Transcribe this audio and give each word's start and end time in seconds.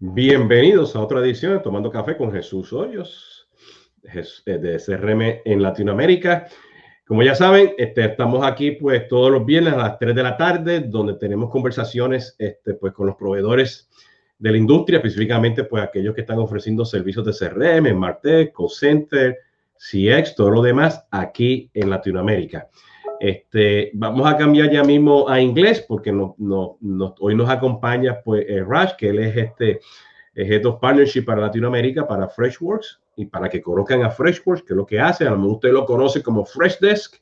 Bienvenidos 0.00 0.94
a 0.94 1.00
otra 1.00 1.18
edición 1.18 1.54
de 1.54 1.58
Tomando 1.58 1.90
Café 1.90 2.16
con 2.16 2.30
Jesús 2.30 2.72
Hoyos, 2.72 3.48
eh, 4.04 4.58
de 4.58 4.78
CRM 4.78 5.40
en 5.44 5.60
Latinoamérica. 5.60 6.46
Como 7.04 7.24
ya 7.24 7.34
saben, 7.34 7.72
este, 7.78 8.04
estamos 8.04 8.46
aquí 8.46 8.70
pues 8.70 9.08
todos 9.08 9.32
los 9.32 9.44
viernes 9.44 9.72
a 9.72 9.78
las 9.78 9.98
3 9.98 10.14
de 10.14 10.22
la 10.22 10.36
tarde, 10.36 10.80
donde 10.86 11.14
tenemos 11.14 11.50
conversaciones 11.50 12.36
este, 12.38 12.74
pues, 12.74 12.92
con 12.92 13.08
los 13.08 13.16
proveedores 13.16 13.90
de 14.38 14.52
la 14.52 14.58
industria, 14.58 14.98
específicamente 14.98 15.64
pues 15.64 15.82
aquellos 15.82 16.14
que 16.14 16.20
están 16.20 16.38
ofreciendo 16.38 16.84
servicios 16.84 17.24
de 17.24 17.32
CRM, 17.32 17.92
Martech, 17.98 18.54
Call 18.56 18.70
Center, 18.70 19.36
CX, 19.74 20.36
todo 20.36 20.50
lo 20.50 20.62
demás 20.62 21.08
aquí 21.10 21.72
en 21.74 21.90
Latinoamérica. 21.90 22.68
Este, 23.20 23.90
vamos 23.94 24.26
a 24.26 24.36
cambiar 24.36 24.70
ya 24.70 24.84
mismo 24.84 25.28
a 25.28 25.40
inglés 25.40 25.84
porque 25.86 26.12
no, 26.12 26.36
no, 26.38 26.78
hoy 27.20 27.34
nos 27.34 27.50
acompaña 27.50 28.20
pues 28.24 28.44
eh, 28.48 28.64
Raj, 28.66 28.96
que 28.96 29.08
él 29.10 29.18
es 29.18 29.36
este 29.36 29.80
Head 30.34 30.64
of 30.66 30.80
Partnership 30.80 31.24
para 31.24 31.40
Latinoamérica, 31.40 32.06
para 32.06 32.28
Freshworks 32.28 33.00
y 33.16 33.26
para 33.26 33.48
que 33.48 33.60
conozcan 33.60 34.04
a 34.04 34.10
Freshworks, 34.10 34.62
que 34.62 34.72
es 34.72 34.76
lo 34.76 34.86
que 34.86 35.00
hace. 35.00 35.26
A 35.26 35.30
lo 35.30 35.38
mejor 35.38 35.54
usted 35.54 35.72
lo 35.72 35.84
conoce 35.84 36.22
como 36.22 36.44
Freshdesk, 36.44 37.16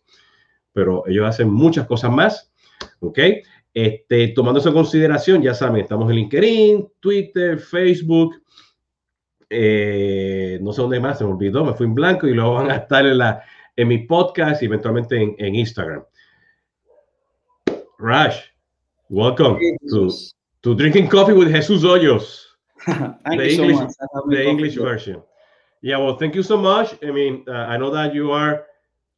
pero 0.72 1.04
ellos 1.06 1.26
hacen 1.26 1.50
muchas 1.50 1.86
cosas 1.86 2.10
más. 2.10 2.52
¿Ok? 3.00 3.18
Este, 3.72 4.28
tomando 4.28 4.60
eso 4.60 4.70
en 4.70 4.74
consideración, 4.74 5.42
ya 5.42 5.54
saben, 5.54 5.82
estamos 5.82 6.10
en 6.10 6.16
LinkedIn, 6.16 6.88
Twitter, 7.00 7.58
Facebook, 7.58 8.42
eh, 9.50 10.58
no 10.62 10.72
sé 10.72 10.82
dónde 10.82 10.98
más, 10.98 11.18
se 11.18 11.24
me 11.24 11.32
olvidó, 11.32 11.64
me 11.64 11.74
fui 11.74 11.86
en 11.86 11.94
blanco 11.94 12.26
y 12.26 12.34
luego 12.34 12.54
van 12.54 12.70
a 12.70 12.76
estar 12.76 13.06
en 13.06 13.18
la 13.18 13.42
en 13.76 13.88
mi 13.88 13.98
podcast 13.98 14.62
y 14.62 14.66
eventualmente 14.66 15.16
en, 15.22 15.34
en 15.38 15.54
Instagram. 15.54 16.04
Raj, 17.98 18.34
welcome 19.08 19.58
to, 19.90 20.08
to 20.62 20.74
Drinking 20.74 21.08
Coffee 21.08 21.34
with 21.34 21.52
Jesus 21.52 21.82
Hoyos. 21.84 22.42
the 22.86 23.50
English, 23.50 23.76
so 23.76 24.26
the 24.28 24.44
English 24.44 24.76
version. 24.76 25.22
Yeah, 25.82 25.98
well, 25.98 26.16
thank 26.16 26.34
you 26.34 26.42
so 26.42 26.56
much. 26.56 26.94
I 27.02 27.10
mean, 27.10 27.44
uh, 27.48 27.66
I 27.68 27.76
know 27.76 27.90
that 27.90 28.14
you 28.14 28.32
are 28.32 28.66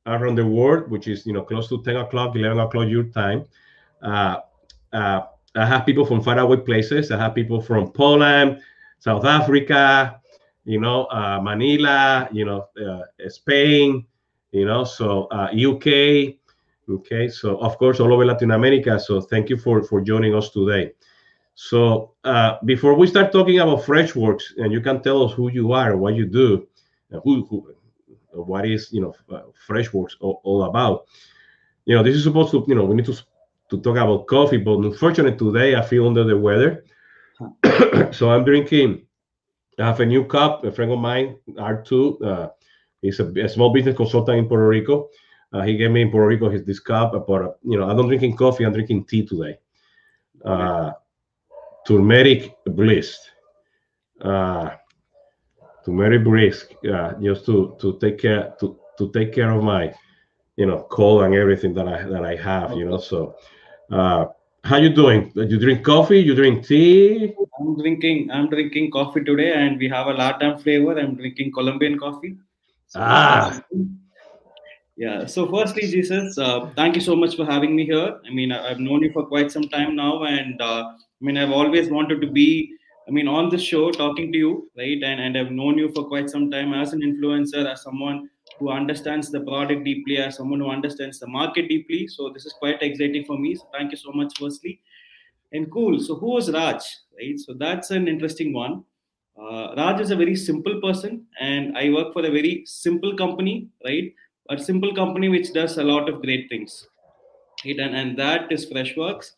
around 0.07 0.37
the 0.37 0.47
world, 0.47 0.91
which 0.91 1.07
is 1.07 1.27
you 1.27 1.33
know 1.33 1.43
close 1.43 1.69
to 1.69 1.83
10 1.83 1.97
o'clock, 1.97 2.35
11 2.35 2.59
o'clock 2.59 2.89
your 2.89 3.05
time. 3.05 3.45
Uh, 4.03 4.37
uh, 4.93 5.23
I 5.55 5.67
have 5.67 5.87
people 5.87 6.05
from 6.07 6.23
faraway 6.23 6.57
places. 6.59 7.11
I 7.11 7.19
have 7.19 7.35
people 7.35 7.61
from 7.61 7.91
Poland, 7.93 8.61
South 8.99 9.25
Africa, 9.25 10.21
you 10.65 10.81
know, 10.81 11.05
uh, 11.07 11.41
Manila, 11.43 12.29
you 12.33 12.45
know, 12.45 12.69
uh, 12.81 13.29
Spain, 13.29 14.07
you 14.53 14.65
know, 14.65 14.85
so 14.85 15.27
uh, 15.27 15.51
UK, 15.53 16.35
okay, 16.89 17.29
so 17.29 17.59
of 17.59 17.77
course 17.79 18.01
all 18.01 18.13
over 18.13 18.25
Latin 18.25 18.53
America. 18.53 18.99
So 18.99 19.21
thank 19.21 19.49
you 19.49 19.57
for 19.57 19.83
for 19.83 20.01
joining 20.01 20.35
us 20.35 20.51
today. 20.51 20.93
So 21.55 22.13
uh, 22.25 22.59
before 22.65 22.95
we 22.95 23.07
start 23.07 23.33
talking 23.33 23.59
about 23.59 23.83
Freshworks, 23.83 24.45
and 24.59 24.73
you 24.73 24.81
can 24.81 25.03
tell 25.03 25.25
us 25.25 25.33
who 25.33 25.51
you 25.51 25.73
are, 25.73 25.97
what 25.97 26.15
you 26.15 26.25
do, 26.25 26.69
who, 27.25 27.45
who 27.47 27.75
what 28.33 28.67
is 28.67 28.93
you 28.93 29.01
know 29.01 29.15
uh, 29.31 29.43
Freshworks 29.67 30.13
all, 30.21 30.41
all, 30.45 30.65
about. 30.65 31.07
You 31.85 31.97
know, 31.97 32.03
this 32.03 32.17
is 32.17 32.25
supposed 32.25 32.53
to 32.53 32.65
you 32.69 32.75
know 32.75 32.85
we 32.85 32.97
need 32.97 33.07
to 33.07 33.17
to 33.71 33.81
talk 33.81 33.97
about 33.97 34.27
coffee, 34.27 34.59
but 34.59 34.79
unfortunately 34.79 35.37
today 35.37 35.75
I 35.75 35.83
feel 35.83 36.07
under 36.07 36.25
the 36.25 36.39
weather, 36.39 36.85
so 38.13 38.31
I'm 38.31 38.45
drinking. 38.45 39.03
I 39.79 39.87
have 39.87 40.01
a 40.01 40.07
new 40.07 40.25
cup. 40.25 40.65
A 40.65 40.73
friend 40.73 40.91
of 40.91 40.99
mine, 40.99 41.37
R2. 41.51 42.23
Uh, 42.23 42.49
He's 43.03 43.21
a, 43.21 43.27
a 43.27 43.49
small 43.49 43.73
business 43.73 43.97
consultant 43.97 44.39
in 44.39 44.49
Puerto 44.49 44.69
Rico. 44.69 45.09
Uh, 45.53 45.63
he 45.63 45.77
gave 45.77 45.91
me 45.91 46.03
in 46.03 46.11
Puerto 46.11 46.27
Rico 46.27 46.51
his 46.51 46.65
this 46.65 46.81
cup, 46.81 47.13
but 47.27 47.59
you 47.63 47.79
know, 47.79 47.89
I'm 47.89 47.97
not 47.97 48.07
drinking 48.07 48.37
coffee. 48.37 48.65
I'm 48.65 48.73
drinking 48.73 49.05
tea 49.05 49.27
today. 49.27 49.59
Uh, 50.45 50.93
turmeric 51.87 52.55
bliss. 52.67 53.19
Uh, 54.21 54.71
turmeric 55.85 56.25
bliss, 56.25 56.67
uh, 56.93 57.13
just 57.23 57.47
to 57.47 57.77
to 57.81 57.99
take 57.99 58.19
care 58.19 58.55
to 58.61 58.79
to 58.99 59.11
take 59.13 59.33
care 59.33 59.51
of 59.53 59.63
my, 59.63 59.95
you 60.57 60.67
know, 60.67 60.87
cold 60.91 61.23
and 61.23 61.35
everything 61.35 61.73
that 61.75 61.89
I 61.89 62.03
that 62.03 62.25
I 62.25 62.37
have. 62.37 62.77
You 62.77 62.87
know, 62.87 62.99
so. 62.99 63.37
Uh, 63.91 64.27
how 64.65 64.77
you 64.77 64.91
doing? 64.91 65.33
You 65.35 65.59
drink 65.59 65.83
coffee? 65.85 66.21
You 66.21 66.35
drink 66.35 66.67
tea? 66.67 67.33
I'm 67.59 67.79
drinking. 67.79 68.31
I'm 68.31 68.51
drinking 68.51 68.91
coffee 68.91 69.25
today, 69.25 69.53
and 69.55 69.79
we 69.79 69.89
have 69.89 70.09
a 70.09 70.13
Latam 70.13 70.61
flavor. 70.61 70.99
I'm 70.99 71.15
drinking 71.15 71.53
Colombian 71.53 71.99
coffee. 71.99 72.37
So, 72.89 73.01
ah. 73.03 73.61
Yeah. 74.97 75.27
So, 75.27 75.47
firstly, 75.47 75.83
Jesus, 75.83 76.39
uh, 76.39 76.71
thank 76.75 76.95
you 76.95 77.01
so 77.03 77.15
much 77.15 77.37
for 77.37 77.45
having 77.45 77.77
me 77.77 77.85
here. 77.85 78.19
I 78.27 78.31
mean, 78.31 78.51
I've 78.51 78.81
known 78.81 79.03
you 79.03 79.13
for 79.13 79.27
quite 79.27 79.53
some 79.53 79.69
time 79.69 79.95
now, 79.95 80.25
and 80.25 80.61
uh, 80.61 80.85
I 80.89 81.21
mean, 81.21 81.37
I've 81.37 81.53
always 81.53 81.91
wanted 81.91 82.21
to 82.23 82.27
be, 82.27 82.73
I 83.07 83.11
mean, 83.11 83.29
on 83.29 83.51
the 83.51 83.59
show 83.59 83.91
talking 83.93 84.33
to 84.33 84.39
you, 84.39 84.71
right? 84.77 85.01
And 85.03 85.21
and 85.21 85.39
I've 85.39 85.53
known 85.53 85.79
you 85.79 85.93
for 85.93 86.05
quite 86.05 86.31
some 86.31 86.51
time 86.51 86.73
as 86.73 86.95
an 86.95 87.03
influencer, 87.03 87.71
as 87.71 87.83
someone 87.83 88.31
who 88.59 88.71
understands 88.71 89.31
the 89.31 89.41
product 89.41 89.85
deeply, 89.85 90.17
as 90.17 90.37
someone 90.37 90.61
who 90.61 90.71
understands 90.71 91.21
the 91.21 91.29
market 91.29 91.69
deeply. 91.69 92.09
So, 92.09 92.31
this 92.31 92.47
is 92.47 92.55
quite 92.55 92.83
exciting 92.83 93.25
for 93.25 93.39
me. 93.39 93.55
So, 93.55 93.69
thank 93.73 93.93
you 93.93 93.99
so 93.99 94.13
much, 94.13 94.33
firstly. 94.41 94.81
And 95.53 95.71
cool. 95.71 96.01
So, 96.01 96.17
who 96.17 96.31
was 96.33 96.51
Raj? 96.51 96.83
Right. 97.17 97.39
So, 97.39 97.53
that's 97.53 97.91
an 97.91 98.09
interesting 98.09 98.53
one. 98.55 98.85
Uh, 99.41 99.73
Raj 99.77 100.01
is 100.01 100.11
a 100.11 100.17
very 100.17 100.35
simple 100.35 100.81
person, 100.81 101.25
and 101.41 101.77
I 101.79 101.91
work 101.91 102.13
for 102.13 102.25
a 102.25 102.31
very 102.31 102.65
simple 102.67 103.17
company, 103.17 103.69
right? 103.85 104.13
A 104.51 104.59
simple 104.59 104.93
company 104.95 105.29
which 105.29 105.53
does 105.53 105.79
a 105.79 105.85
lot 105.85 106.09
of 106.09 106.23
great 106.23 106.49
things, 106.49 106.89
right? 107.65 107.79
And, 107.79 107.95
and 107.95 108.19
that 108.19 108.51
is 108.51 108.67
Freshworks. 108.67 109.33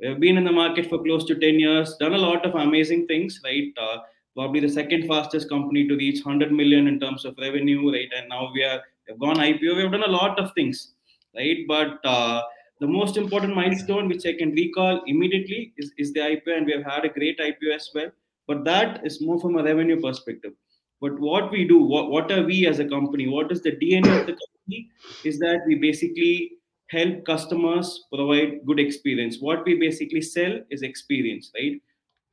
We 0.00 0.08
have 0.08 0.20
been 0.20 0.38
in 0.38 0.44
the 0.44 0.52
market 0.52 0.88
for 0.88 1.02
close 1.02 1.26
to 1.26 1.34
10 1.38 1.60
years, 1.60 1.96
done 1.98 2.14
a 2.14 2.18
lot 2.18 2.46
of 2.46 2.54
amazing 2.54 3.06
things, 3.06 3.40
right? 3.44 3.72
Uh, 3.80 3.98
probably 4.34 4.60
the 4.60 4.68
second 4.68 5.06
fastest 5.06 5.50
company 5.50 5.86
to 5.86 5.96
reach 5.96 6.24
100 6.24 6.50
million 6.50 6.88
in 6.88 6.98
terms 6.98 7.26
of 7.26 7.36
revenue, 7.38 7.92
right? 7.92 8.08
And 8.16 8.28
now 8.30 8.50
we 8.54 8.64
are 8.64 8.80
have 9.08 9.18
gone 9.18 9.36
IPO. 9.36 9.76
We 9.76 9.82
have 9.82 9.92
done 9.92 10.04
a 10.04 10.10
lot 10.10 10.38
of 10.38 10.52
things, 10.54 10.92
right? 11.36 11.58
But 11.68 11.98
uh, 12.04 12.40
the 12.80 12.86
most 12.86 13.16
important 13.18 13.54
milestone 13.54 14.08
which 14.08 14.24
I 14.24 14.32
can 14.32 14.52
recall 14.52 15.02
immediately 15.06 15.74
is, 15.76 15.92
is 15.98 16.12
the 16.14 16.20
IPO, 16.20 16.56
and 16.56 16.66
we 16.66 16.72
have 16.72 16.84
had 16.84 17.04
a 17.04 17.08
great 17.08 17.38
IPO 17.38 17.74
as 17.74 17.90
well 17.94 18.10
but 18.46 18.64
that 18.64 19.04
is 19.04 19.20
more 19.20 19.40
from 19.40 19.56
a 19.56 19.62
revenue 19.62 20.00
perspective. 20.00 20.52
But 21.00 21.18
what 21.18 21.50
we 21.50 21.66
do 21.66 21.82
what, 21.82 22.10
what 22.10 22.30
are 22.30 22.44
we 22.44 22.66
as 22.66 22.78
a 22.78 22.88
company 22.88 23.28
what 23.28 23.50
is 23.50 23.62
the 23.62 23.72
dna 23.72 24.20
of 24.20 24.26
the 24.26 24.36
company 24.42 24.88
is 25.24 25.38
that 25.40 25.62
we 25.66 25.74
basically 25.74 26.52
help 26.92 27.24
customers 27.24 28.04
provide 28.12 28.64
good 28.66 28.78
experience. 28.78 29.38
What 29.40 29.64
we 29.64 29.78
basically 29.78 30.20
sell 30.20 30.60
is 30.70 30.82
experience 30.82 31.50
right? 31.54 31.80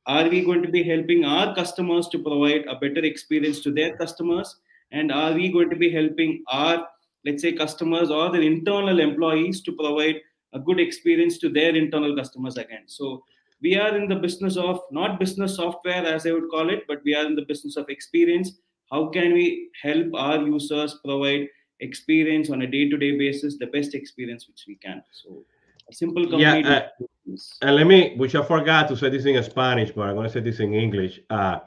Are 0.06 0.28
we 0.28 0.42
going 0.44 0.62
to 0.62 0.68
be 0.68 0.82
helping 0.82 1.24
our 1.24 1.54
customers 1.54 2.08
to 2.08 2.18
provide 2.18 2.66
a 2.66 2.74
better 2.74 3.04
experience 3.04 3.60
to 3.60 3.72
their 3.72 3.96
customers? 3.96 4.56
And 4.92 5.12
are 5.12 5.32
we 5.32 5.52
going 5.52 5.70
to 5.70 5.76
be 5.76 5.90
helping 5.90 6.42
our 6.48 6.86
let's 7.24 7.42
say 7.42 7.52
customers 7.52 8.10
or 8.10 8.30
their 8.30 8.42
internal 8.42 9.00
employees 9.00 9.60
to 9.62 9.72
provide 9.72 10.16
a 10.52 10.58
good 10.58 10.80
experience 10.80 11.38
to 11.38 11.48
their 11.48 11.74
internal 11.74 12.16
customers 12.16 12.56
again? 12.56 12.84
So 12.86 13.24
we 13.62 13.76
are 13.76 13.96
in 13.96 14.08
the 14.08 14.16
business 14.16 14.56
of 14.56 14.80
not 14.90 15.18
business 15.20 15.56
software 15.56 16.04
as 16.04 16.26
i 16.26 16.32
would 16.32 16.48
call 16.50 16.70
it 16.70 16.84
but 16.88 17.00
we 17.04 17.14
are 17.14 17.26
in 17.26 17.34
the 17.34 17.44
business 17.46 17.76
of 17.76 17.88
experience. 17.88 18.52
How 18.90 19.06
can 19.08 19.34
we 19.34 19.70
help 19.80 20.08
our 20.14 20.38
users 20.38 20.98
provide 21.04 21.46
experience 21.78 22.50
on 22.50 22.62
a 22.62 22.66
day-to-day 22.66 23.16
basis 23.16 23.56
the 23.56 23.66
best 23.66 23.94
experience 23.94 24.48
which 24.48 24.64
we 24.66 24.74
can? 24.76 25.02
So 25.12 25.44
a 25.88 25.94
simple 25.94 26.24
company 26.24 26.62
yeah, 26.62 26.68
uh, 26.68 27.36
and 27.62 27.76
let 27.76 27.86
me 27.86 28.14
which 28.16 28.34
i 28.34 28.42
forgot 28.42 28.88
to 28.88 28.96
say 28.96 29.08
this 29.10 29.24
in 29.24 29.42
spanish 29.42 29.90
but 29.92 30.02
i'm 30.02 30.14
going 30.14 30.26
to 30.26 30.32
say 30.32 30.40
this 30.40 30.60
in 30.60 30.74
english. 30.74 31.20
Uh, 31.30 31.60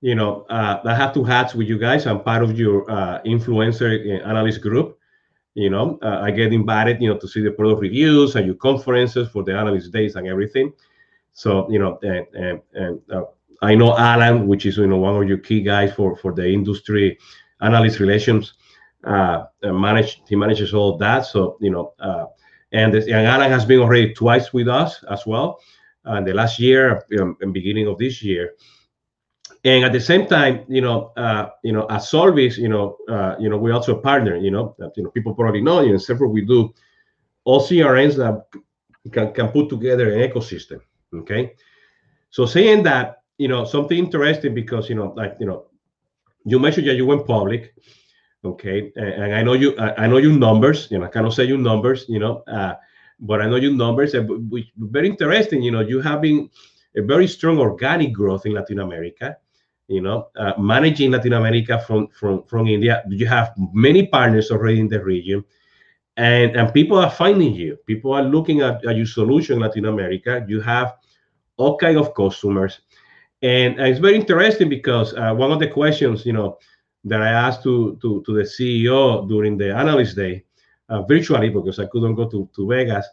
you 0.00 0.14
know 0.14 0.46
uh, 0.50 0.80
i 0.84 0.94
have 0.94 1.12
two 1.14 1.24
hats 1.24 1.54
with 1.54 1.68
you 1.68 1.78
guys. 1.78 2.06
I'm 2.06 2.22
part 2.22 2.42
of 2.42 2.58
your 2.58 2.90
uh, 2.90 3.22
influencer 3.22 3.90
uh, 3.92 4.28
analyst 4.28 4.60
group. 4.60 4.98
You 5.54 5.70
know 5.70 5.98
uh, 6.02 6.20
i 6.22 6.30
get 6.30 6.52
invited 6.52 7.00
you 7.02 7.08
know 7.10 7.18
to 7.18 7.28
see 7.28 7.42
the 7.42 7.50
product 7.50 7.80
reviews 7.80 8.36
and 8.36 8.46
your 8.46 8.56
conferences 8.56 9.28
for 9.28 9.42
the 9.42 9.54
analyst 9.56 9.92
days 9.92 10.16
and 10.16 10.26
everything 10.26 10.72
so 11.34 11.70
you 11.70 11.78
know, 11.78 11.98
and, 12.02 12.26
and, 12.34 12.60
and 12.72 13.00
uh, 13.12 13.24
I 13.60 13.74
know 13.74 13.96
Alan, 13.96 14.46
which 14.46 14.64
is 14.66 14.78
you 14.78 14.86
know 14.86 14.96
one 14.96 15.20
of 15.20 15.28
your 15.28 15.38
key 15.38 15.62
guys 15.62 15.92
for 15.92 16.16
for 16.16 16.32
the 16.32 16.48
industry 16.48 17.18
analyst 17.60 18.00
relations. 18.00 18.54
Uh, 19.02 19.44
manage 19.62 20.22
he 20.28 20.36
manages 20.36 20.72
all 20.72 20.96
that. 20.98 21.26
So 21.26 21.58
you 21.60 21.70
know, 21.70 21.92
uh, 21.98 22.26
and, 22.72 22.94
and 22.94 23.26
Alan 23.26 23.50
has 23.50 23.64
been 23.64 23.80
already 23.80 24.14
twice 24.14 24.52
with 24.52 24.68
us 24.68 25.04
as 25.10 25.26
well. 25.26 25.60
And 26.04 26.26
the 26.26 26.32
last 26.32 26.58
year, 26.58 27.04
um, 27.20 27.36
in 27.40 27.52
beginning 27.52 27.86
of 27.86 27.98
this 27.98 28.22
year, 28.22 28.54
and 29.64 29.84
at 29.84 29.92
the 29.92 30.00
same 30.00 30.26
time, 30.26 30.64
you 30.68 30.82
know, 30.82 31.12
uh, 31.16 31.48
you 31.62 31.72
know, 31.72 31.84
at 31.88 32.02
Solvis, 32.02 32.58
you 32.58 32.68
know, 32.68 32.96
uh, 33.08 33.34
you 33.38 33.48
know, 33.48 33.56
we 33.56 33.72
also 33.72 33.96
a 33.96 34.00
partner. 34.00 34.36
You 34.36 34.50
know, 34.50 34.74
that, 34.78 34.92
you 34.96 35.02
know, 35.02 35.10
people 35.10 35.34
probably 35.34 35.62
know. 35.62 35.80
You 35.80 35.92
know, 35.92 35.98
several 35.98 36.30
we 36.30 36.42
do 36.42 36.72
all 37.44 37.60
CRNs 37.60 38.16
that 38.16 38.44
can 39.10 39.32
can 39.32 39.48
put 39.48 39.68
together 39.68 40.12
an 40.12 40.30
ecosystem. 40.30 40.80
Okay. 41.14 41.54
So 42.30 42.46
saying 42.46 42.82
that, 42.84 43.22
you 43.38 43.48
know, 43.48 43.64
something 43.64 43.98
interesting 43.98 44.54
because, 44.54 44.88
you 44.88 44.94
know, 44.94 45.12
like, 45.16 45.36
you 45.38 45.46
know, 45.46 45.66
you 46.44 46.58
mentioned 46.58 46.86
that 46.88 46.96
you 46.96 47.06
went 47.06 47.26
public. 47.26 47.74
Okay. 48.44 48.92
And, 48.96 49.08
and 49.08 49.34
I 49.34 49.42
know 49.42 49.54
you, 49.54 49.76
I, 49.78 50.04
I, 50.04 50.06
know 50.06 50.18
your 50.18 50.32
numbers, 50.32 50.88
you 50.90 50.98
know, 50.98 51.06
I 51.06 51.08
cannot 51.08 51.34
say 51.34 51.44
your 51.44 51.58
numbers, 51.58 52.06
you 52.08 52.18
know, 52.18 52.42
uh, 52.46 52.74
but 53.20 53.40
I 53.40 53.46
know 53.46 53.56
your 53.56 53.72
numbers, 53.72 54.14
and 54.14 54.50
which 54.50 54.66
very 54.76 55.08
interesting. 55.08 55.62
You 55.62 55.70
know, 55.70 55.80
you 55.80 56.00
have 56.00 56.20
been 56.20 56.50
a 56.96 57.02
very 57.02 57.26
strong 57.26 57.58
organic 57.58 58.12
growth 58.12 58.46
in 58.46 58.52
Latin 58.52 58.80
America. 58.80 59.36
You 59.88 60.00
know, 60.00 60.28
uh, 60.36 60.52
managing 60.58 61.10
Latin 61.10 61.34
America 61.34 61.78
from 61.78 62.08
from 62.08 62.42
from 62.44 62.66
India, 62.66 63.04
you 63.08 63.26
have 63.26 63.52
many 63.72 64.06
partners 64.06 64.50
already 64.50 64.80
in 64.80 64.88
the 64.88 65.02
region, 65.02 65.44
and 66.16 66.56
and 66.56 66.72
people 66.72 66.98
are 66.98 67.10
finding 67.10 67.54
you. 67.54 67.76
People 67.86 68.12
are 68.12 68.22
looking 68.22 68.62
at, 68.62 68.84
at 68.86 68.96
your 68.96 69.06
solution 69.06 69.56
in 69.56 69.62
Latin 69.62 69.84
America. 69.86 70.44
You 70.48 70.60
have 70.60 70.94
all 71.56 71.76
kind 71.76 71.96
of 71.96 72.14
customers, 72.14 72.80
and, 73.42 73.78
and 73.78 73.88
it's 73.88 74.00
very 74.00 74.16
interesting 74.16 74.68
because 74.68 75.14
uh, 75.14 75.32
one 75.34 75.52
of 75.52 75.58
the 75.58 75.68
questions, 75.68 76.24
you 76.24 76.32
know, 76.32 76.58
that 77.04 77.20
I 77.22 77.28
asked 77.28 77.62
to 77.64 77.98
to, 78.00 78.22
to 78.24 78.34
the 78.34 78.42
CEO 78.42 79.28
during 79.28 79.58
the 79.58 79.74
analyst 79.74 80.16
day, 80.16 80.44
uh, 80.88 81.02
virtually 81.02 81.50
because 81.50 81.78
I 81.78 81.86
couldn't 81.86 82.14
go 82.14 82.28
to 82.28 82.48
to 82.56 82.68
Vegas, 82.68 83.06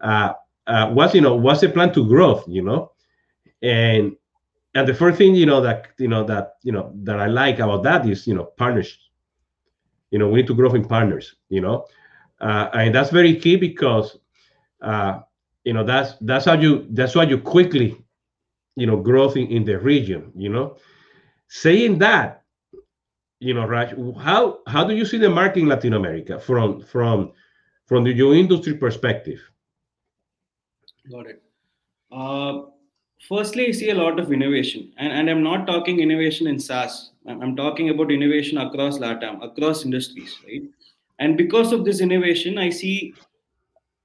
uh, 0.00 0.32
uh, 0.66 0.90
was 0.92 1.14
you 1.14 1.20
know 1.20 1.34
what's 1.34 1.60
the 1.60 1.68
plan 1.68 1.92
to 1.92 2.06
growth, 2.06 2.44
you 2.48 2.62
know, 2.62 2.92
and 3.62 4.16
and 4.74 4.88
the 4.88 4.94
first 4.94 5.18
thing 5.18 5.34
you 5.34 5.46
know 5.46 5.60
that 5.60 5.88
you 5.98 6.08
know 6.08 6.24
that 6.24 6.54
you 6.62 6.72
know 6.72 6.92
that 7.02 7.20
I 7.20 7.26
like 7.26 7.58
about 7.58 7.82
that 7.84 8.06
is 8.08 8.26
you 8.26 8.34
know 8.34 8.44
partners. 8.44 8.98
You 10.10 10.18
know, 10.20 10.28
we 10.28 10.40
need 10.40 10.46
to 10.46 10.54
grow 10.54 10.72
in 10.72 10.86
partners. 10.86 11.36
You 11.48 11.60
know, 11.60 11.86
uh, 12.40 12.70
and 12.72 12.94
that's 12.94 13.10
very 13.10 13.36
key 13.36 13.56
because 13.56 14.18
uh, 14.80 15.20
you 15.66 15.72
know 15.72 15.82
that's 15.82 16.14
that's 16.20 16.44
how 16.44 16.54
you 16.54 16.86
that's 16.90 17.16
why 17.16 17.24
you 17.24 17.38
quickly 17.38 18.00
you 18.76 18.86
know 18.86 18.96
growth 18.96 19.36
in, 19.36 19.48
in 19.48 19.64
the 19.64 19.78
region. 19.78 20.30
You 20.36 20.48
know, 20.48 20.76
saying 21.48 21.98
that, 21.98 22.44
you 23.40 23.52
know, 23.52 23.66
Raj, 23.66 23.94
how 24.18 24.60
how 24.68 24.84
do 24.84 24.94
you 24.94 25.04
see 25.04 25.18
the 25.18 25.28
market 25.28 25.60
in 25.60 25.68
Latin 25.68 25.94
America 25.94 26.38
from 26.38 26.82
from 26.82 27.32
from 27.86 28.04
the, 28.04 28.12
your 28.12 28.34
industry 28.34 28.74
perspective? 28.74 29.40
Got 31.10 31.26
it. 31.26 31.42
Uh, 32.12 32.62
firstly, 33.28 33.66
I 33.66 33.72
see 33.72 33.90
a 33.90 33.94
lot 33.94 34.20
of 34.20 34.32
innovation, 34.32 34.92
and, 34.98 35.12
and 35.12 35.28
I'm 35.28 35.42
not 35.42 35.66
talking 35.66 35.98
innovation 35.98 36.46
in 36.46 36.60
SaaS. 36.60 37.10
I'm, 37.26 37.42
I'm 37.42 37.56
talking 37.56 37.90
about 37.90 38.12
innovation 38.12 38.58
across 38.58 38.98
LATAM, 38.98 39.42
across 39.42 39.84
industries, 39.84 40.38
right? 40.46 40.62
And 41.18 41.36
because 41.36 41.72
of 41.72 41.84
this 41.84 42.00
innovation, 42.00 42.56
I 42.56 42.70
see 42.70 43.14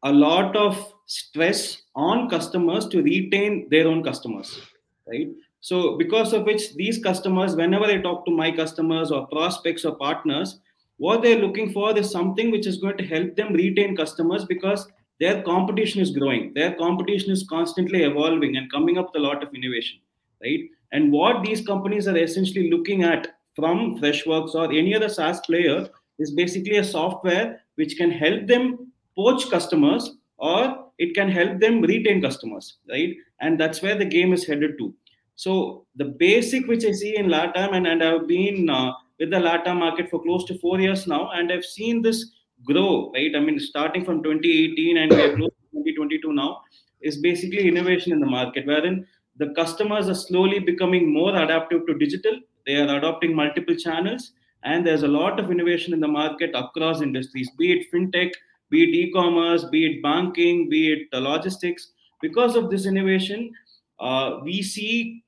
a 0.04 0.12
lot 0.12 0.56
of 0.56 0.91
stress 1.12 1.82
on 1.94 2.30
customers 2.30 2.88
to 2.88 3.04
retain 3.04 3.68
their 3.70 3.88
own 3.88 4.02
customers, 4.02 4.62
right? 5.08 5.28
So, 5.60 5.98
because 5.98 6.32
of 6.34 6.46
which 6.46 6.74
these 6.76 7.04
customers, 7.04 7.56
whenever 7.56 7.86
they 7.86 8.02
talk 8.02 8.26
to 8.26 8.32
my 8.32 8.52
customers 8.52 9.12
or 9.12 9.28
prospects 9.28 9.84
or 9.84 9.96
partners, 9.96 10.60
what 10.98 11.22
they're 11.22 11.42
looking 11.42 11.74
for 11.74 11.98
is 11.98 12.10
something 12.10 12.50
which 12.52 12.66
is 12.66 12.78
going 12.78 12.98
to 12.98 13.06
help 13.06 13.36
them 13.36 13.54
retain 13.54 13.96
customers 13.96 14.46
because 14.46 14.88
their 15.20 15.42
competition 15.44 16.02
is 16.02 16.12
growing 16.12 16.54
their 16.54 16.74
competition 16.76 17.32
is 17.32 17.44
constantly 17.50 18.04
evolving 18.04 18.56
and 18.58 18.72
coming 18.72 18.98
up 18.98 19.08
with 19.08 19.22
a 19.22 19.26
lot 19.26 19.44
of 19.44 19.54
innovation 19.54 20.00
right 20.44 20.62
and 20.92 21.12
what 21.12 21.44
these 21.44 21.66
companies 21.66 22.08
are 22.08 22.18
essentially 22.18 22.70
looking 22.70 23.04
at 23.04 23.28
from 23.56 24.00
freshworks 24.00 24.56
or 24.56 24.66
any 24.72 24.96
other 24.96 25.10
saas 25.10 25.42
player 25.42 25.78
is 26.20 26.32
basically 26.42 26.78
a 26.78 26.90
software 26.94 27.60
which 27.76 27.98
can 27.98 28.12
help 28.24 28.48
them 28.48 28.72
poach 29.16 29.50
customers 29.50 30.12
or 30.50 30.62
it 30.98 31.14
can 31.18 31.30
help 31.38 31.60
them 31.60 31.82
retain 31.94 32.22
customers 32.22 32.78
right 32.90 33.16
and 33.40 33.60
that's 33.60 33.82
where 33.82 33.98
the 34.02 34.12
game 34.18 34.34
is 34.38 34.46
headed 34.46 34.78
to 34.78 34.94
so 35.36 35.86
the 36.02 36.10
basic 36.26 36.68
which 36.68 36.86
i 36.92 36.92
see 36.92 37.16
in 37.22 37.28
latam 37.36 37.76
and, 37.78 37.88
and 37.88 38.04
i've 38.04 38.28
been 38.28 38.70
uh, 38.70 38.92
with 39.20 39.32
the 39.36 39.42
latam 39.48 39.80
market 39.86 40.10
for 40.10 40.22
close 40.28 40.46
to 40.46 40.60
four 40.60 40.80
years 40.86 41.08
now 41.16 41.24
and 41.32 41.52
i've 41.52 41.66
seen 41.78 42.02
this 42.02 42.22
grow, 42.66 43.12
right? 43.14 43.36
I 43.36 43.40
mean, 43.40 43.60
starting 43.60 44.06
from 44.06 44.24
2018 44.24 44.98
and 44.98 45.12
we're 45.12 45.36
close 45.36 45.50
to 45.50 45.78
2022 45.80 46.34
now, 46.34 46.62
is 47.02 47.18
basically 47.18 47.68
innovation 47.68 48.12
in 48.12 48.20
the 48.20 48.26
market, 48.26 48.66
wherein 48.66 49.08
the 49.38 49.50
customers 49.56 50.08
are 50.08 50.16
slowly 50.16 50.60
becoming 50.60 51.12
more 51.12 51.36
adaptive 51.36 51.88
to 51.88 51.96
digital. 51.96 52.40
They 52.66 52.76
are 52.76 52.98
adopting 52.98 53.36
multiple 53.36 53.76
channels, 53.76 54.34
and 54.64 54.86
there's 54.86 55.04
a 55.04 55.08
lot 55.08 55.40
of 55.40 55.50
innovation 55.50 55.94
in 55.94 56.00
the 56.00 56.08
market 56.08 56.52
across 56.54 57.02
industries, 57.02 57.50
be 57.58 57.72
it 57.72 57.92
fintech, 57.92 58.34
be 58.72 58.84
it 58.84 58.96
e-commerce, 58.96 59.66
be 59.66 59.86
it 59.86 60.02
banking, 60.02 60.70
be 60.70 60.94
it 60.94 61.08
logistics. 61.14 61.92
Because 62.22 62.56
of 62.56 62.72
this 62.72 62.86
innovation, 62.88 63.52
uh, 64.00 64.40
we 64.44 64.64
see 64.64 65.24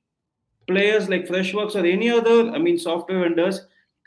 players 0.66 1.08
like 1.08 1.28
Freshworks 1.28 1.76
or 1.76 1.86
any 1.86 2.10
other, 2.10 2.50
I 2.50 2.58
mean, 2.58 2.78
software 2.78 3.20
vendors 3.20 3.60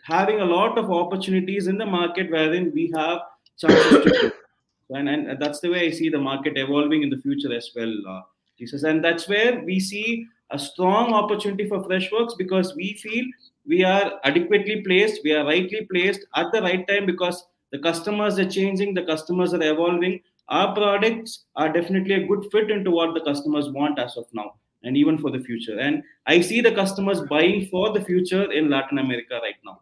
having 0.04 0.42
a 0.42 0.46
lot 0.46 0.78
of 0.78 0.92
opportunities 0.92 1.68
in 1.68 1.78
the 1.78 1.86
market 1.86 2.32
wherein 2.32 2.72
we 2.74 2.92
have 2.96 3.20
chances 3.58 4.04
to 4.04 4.34
and, 4.90 5.10
and 5.10 5.42
that's 5.42 5.60
the 5.60 5.70
way 5.70 5.88
I 5.88 5.92
see 5.92 6.10
the 6.10 6.20
market 6.20 6.58
evolving 6.58 7.04
in 7.04 7.10
the 7.10 7.18
future 7.18 7.54
as 7.54 7.70
well, 7.76 7.94
uh, 8.08 8.22
Jesus. 8.58 8.84
And 8.84 9.04
that's 9.04 9.28
where 9.28 9.62
we 9.64 9.80
see 9.80 10.26
a 10.52 10.58
strong 10.58 11.14
opportunity 11.14 11.68
for 11.68 11.84
Freshworks 11.84 12.38
because 12.38 12.74
we 12.76 12.94
feel 12.94 13.26
we 13.66 13.84
are 13.84 14.14
adequately 14.24 14.82
placed, 14.82 15.22
we 15.24 15.34
are 15.34 15.46
rightly 15.46 15.86
placed 15.92 16.26
at 16.36 16.52
the 16.54 16.62
right 16.62 16.88
time 16.88 17.06
because 17.06 17.46
the 17.72 17.80
customers 17.80 18.40
are 18.40 18.50
changing, 18.50 18.94
the 18.94 19.04
customers 19.04 19.54
are 19.54 19.62
evolving. 19.62 20.22
Our 20.50 20.74
products 20.74 21.46
are 21.56 21.72
definitely 21.72 22.16
a 22.16 22.28
good 22.28 22.46
fit 22.52 22.72
into 22.72 22.92
what 22.92 23.14
the 23.14 23.22
customers 23.22 23.70
want 23.70 24.00
as 24.00 24.16
of 24.18 24.26
now 24.34 24.56
and 24.84 24.96
even 24.96 25.18
for 25.18 25.32
the 25.32 25.40
future. 25.40 25.78
And 25.80 26.04
I 26.26 26.42
see 26.42 26.62
the 26.62 26.72
customers 26.72 27.22
buying 27.30 27.68
for 27.68 27.92
the 27.92 28.02
future 28.02 28.52
in 28.52 28.70
Latin 28.70 29.00
America 29.00 29.40
right 29.42 29.56
now 29.66 29.82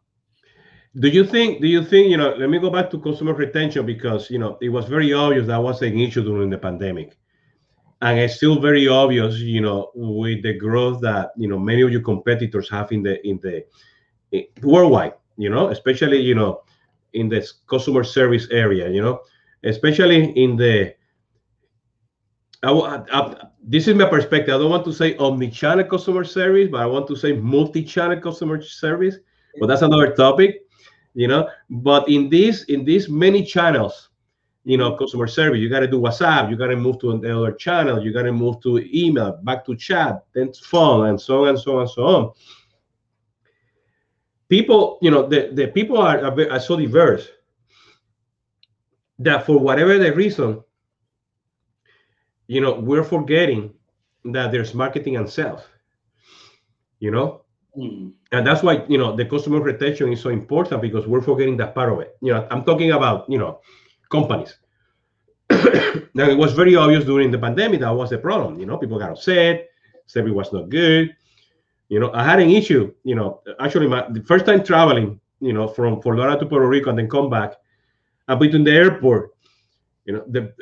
do 0.99 1.09
you 1.09 1.25
think 1.25 1.61
do 1.61 1.67
you 1.67 1.83
think 1.83 2.09
you 2.09 2.17
know 2.17 2.33
let 2.37 2.49
me 2.49 2.57
go 2.57 2.69
back 2.69 2.89
to 2.89 2.99
customer 2.99 3.33
retention 3.33 3.85
because 3.85 4.29
you 4.29 4.39
know 4.39 4.57
it 4.61 4.69
was 4.69 4.85
very 4.85 5.11
obvious 5.11 5.45
that 5.45 5.61
was 5.61 5.81
an 5.81 5.99
issue 5.99 6.23
during 6.23 6.49
the 6.49 6.57
pandemic 6.57 7.17
and 8.01 8.17
it's 8.17 8.35
still 8.35 8.61
very 8.61 8.87
obvious 8.87 9.39
you 9.39 9.59
know 9.59 9.91
with 9.93 10.41
the 10.43 10.53
growth 10.53 11.01
that 11.01 11.31
you 11.35 11.47
know 11.49 11.59
many 11.59 11.81
of 11.81 11.91
your 11.91 12.01
competitors 12.01 12.69
have 12.69 12.91
in 12.91 13.03
the 13.03 13.25
in 13.27 13.37
the 13.43 13.65
in, 14.31 14.45
worldwide 14.61 15.13
you 15.37 15.49
know 15.49 15.67
especially 15.67 16.19
you 16.19 16.33
know 16.33 16.61
in 17.15 17.29
the 17.29 17.47
customer 17.67 18.03
service 18.03 18.47
area 18.51 18.89
you 18.89 19.01
know? 19.01 19.21
Especially 19.63 20.31
in 20.31 20.55
the 20.55 20.93
I, 22.63 22.71
I, 23.11 23.47
this 23.61 23.87
is 23.87 23.95
my 23.95 24.09
perspective. 24.09 24.55
I 24.55 24.57
don't 24.57 24.71
want 24.71 24.85
to 24.85 24.93
say 24.93 25.15
omni-channel 25.17 25.85
customer 25.85 26.23
service 26.23 26.69
but 26.71 26.81
i 26.81 26.85
want 26.85 27.07
to 27.07 27.15
say 27.15 27.33
multi-channel 27.33 28.19
customer 28.21 28.61
service 28.61 29.15
but 29.59 29.67
that's 29.67 29.81
another 29.81 30.13
topic 30.13 30.61
you 31.17 31.29
know? 31.29 31.49
But 31.69 32.09
in 32.09 32.29
this 32.29 32.63
in 32.65 32.83
these 32.83 33.07
many 33.09 33.43
channels 33.43 34.09
you 34.65 34.77
know 34.77 34.95
customer 34.97 35.27
service 35.27 35.59
you 35.59 35.69
got 35.69 35.81
to 35.81 35.87
do 35.87 35.99
whatsapp 35.99 36.49
you 36.49 36.57
got 36.57 36.67
to 36.67 36.75
move 36.75 36.99
to 36.99 37.11
another 37.11 37.53
channel 37.53 38.03
you 38.03 38.11
got 38.11 38.23
to 38.23 38.33
move 38.33 38.59
to 38.61 38.83
email 38.93 39.39
back 39.43 39.63
to 39.65 39.75
chat 39.75 40.25
then 40.33 40.51
phone 40.53 41.07
and 41.07 41.21
so 41.21 41.43
on 41.43 41.49
and 41.49 41.59
so 41.59 41.75
on 41.75 41.81
and 41.81 41.89
so 41.89 42.03
on 42.03 42.31
people 44.49 44.97
you 45.01 45.11
know 45.11 45.27
the, 45.27 45.49
the 45.53 45.67
people 45.67 45.97
are, 45.97 46.19
are 46.51 46.59
so 46.59 46.75
diverse 46.77 47.27
that 49.19 49.45
for 49.45 49.57
whatever 49.57 49.97
the 49.97 50.13
reason 50.13 50.61
you 52.47 52.61
know 52.61 52.79
we're 52.79 53.03
forgetting 53.03 53.73
that 54.25 54.51
there's 54.51 54.73
marketing 54.73 55.15
and 55.15 55.29
sales 55.29 55.61
you 56.99 57.11
know 57.11 57.45
Mm. 57.77 58.13
And 58.31 58.47
that's 58.47 58.63
why 58.63 58.85
you 58.87 58.97
know 58.97 59.15
the 59.15 59.25
customer 59.25 59.59
retention 59.59 60.11
is 60.11 60.21
so 60.21 60.29
important 60.29 60.81
because 60.81 61.07
we're 61.07 61.21
forgetting 61.21 61.57
that 61.57 61.75
part 61.75 61.91
of 61.91 61.99
it. 61.99 62.15
You 62.21 62.33
know, 62.33 62.47
I'm 62.49 62.63
talking 62.63 62.91
about 62.91 63.29
you 63.29 63.37
know 63.37 63.59
companies. 64.09 64.57
now 66.13 66.29
it 66.29 66.37
was 66.37 66.53
very 66.53 66.75
obvious 66.75 67.05
during 67.05 67.31
the 67.31 67.37
pandemic 67.37 67.81
that 67.81 67.91
was 67.91 68.09
the 68.09 68.17
problem. 68.17 68.59
You 68.59 68.65
know, 68.65 68.77
people 68.77 68.97
got 68.97 69.11
upset, 69.11 69.67
service 70.07 70.33
was 70.33 70.53
not 70.53 70.69
good. 70.69 71.15
You 71.89 71.99
know, 71.99 72.11
I 72.13 72.23
had 72.23 72.39
an 72.39 72.49
issue. 72.49 72.93
You 73.03 73.15
know, 73.15 73.41
actually, 73.59 73.87
my 73.87 74.07
the 74.09 74.23
first 74.23 74.45
time 74.45 74.63
traveling, 74.63 75.19
you 75.39 75.53
know, 75.53 75.67
from 75.67 76.01
Lauderdale 76.03 76.39
to 76.39 76.45
Puerto 76.45 76.67
Rico 76.67 76.89
and 76.89 76.99
then 76.99 77.09
come 77.09 77.29
back, 77.29 77.53
and 78.27 78.39
between 78.39 78.63
the 78.63 78.71
airport, 78.71 79.31
you 80.05 80.13
know, 80.13 80.23
the 80.27 80.53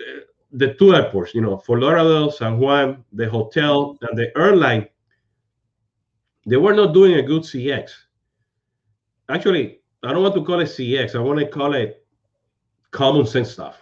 the 0.51 0.74
two 0.75 0.94
airports, 0.94 1.34
you 1.34 1.42
know, 1.42 1.58
Fort 1.58 1.80
Lauderdale, 1.80 2.32
San 2.32 2.60
Juan, 2.60 3.03
the 3.13 3.30
hotel, 3.30 3.98
and 4.01 4.18
the 4.18 4.32
airline 4.38 4.88
they 6.46 6.58
were 6.58 6.74
not 6.74 6.94
doing 6.94 7.15
a 7.15 7.22
good 7.22 7.44
CX. 7.44 7.92
Actually, 9.30 9.80
I 10.03 10.12
don't 10.12 10.24
want 10.24 10.36
to 10.36 10.44
call 10.44 10.60
it 10.60 10.65
CX. 10.65 11.15
I 11.15 11.20
want 11.20 11.39
to 11.39 11.48
call 11.48 11.74
it 11.74 12.06
common 12.92 13.25
sense 13.25 13.51
stuff. 13.51 13.77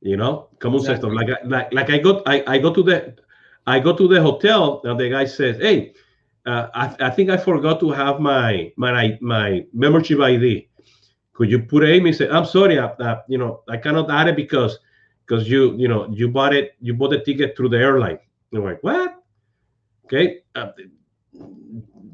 You 0.00 0.16
know, 0.16 0.48
common 0.58 0.80
exactly. 0.80 1.10
sense 1.10 1.28
stuff. 1.28 1.44
Like, 1.44 1.72
like, 1.72 1.72
like 1.72 1.90
I 1.90 1.98
got, 1.98 2.22
I, 2.26 2.42
I 2.46 2.58
go 2.58 2.72
to 2.74 2.82
the, 2.82 3.16
I 3.66 3.78
go 3.78 3.94
to 3.94 4.08
the 4.08 4.20
hotel, 4.20 4.80
and 4.84 4.98
the 4.98 5.08
guy 5.10 5.24
says, 5.24 5.58
"Hey, 5.58 5.94
uh, 6.48 6.70
I, 6.74 7.08
I 7.08 7.10
think 7.10 7.28
I 7.28 7.36
forgot 7.36 7.78
to 7.80 7.90
have 7.90 8.20
my 8.20 8.72
my 8.76 9.18
my 9.20 9.66
membership 9.72 10.18
ID. 10.20 10.68
Could 11.34 11.50
you 11.50 11.60
put 11.60 11.84
it 11.84 11.90
in?" 11.90 12.06
He 12.06 12.12
said, 12.12 12.30
"I'm 12.30 12.46
sorry, 12.46 12.78
I, 12.78 12.86
uh, 12.86 13.22
you 13.28 13.36
know, 13.36 13.62
I 13.68 13.76
cannot 13.76 14.10
add 14.10 14.28
it 14.28 14.36
because 14.36 14.78
because 15.26 15.48
you 15.48 15.76
you 15.76 15.88
know 15.88 16.08
you 16.10 16.28
bought 16.28 16.54
it, 16.54 16.72
you 16.80 16.94
bought 16.94 17.10
the 17.10 17.20
ticket 17.20 17.56
through 17.56 17.68
the 17.68 17.78
airline." 17.78 18.18
I'm 18.54 18.64
like, 18.64 18.82
"What?" 18.82 19.22
Okay, 20.06 20.40
uh, 20.54 20.72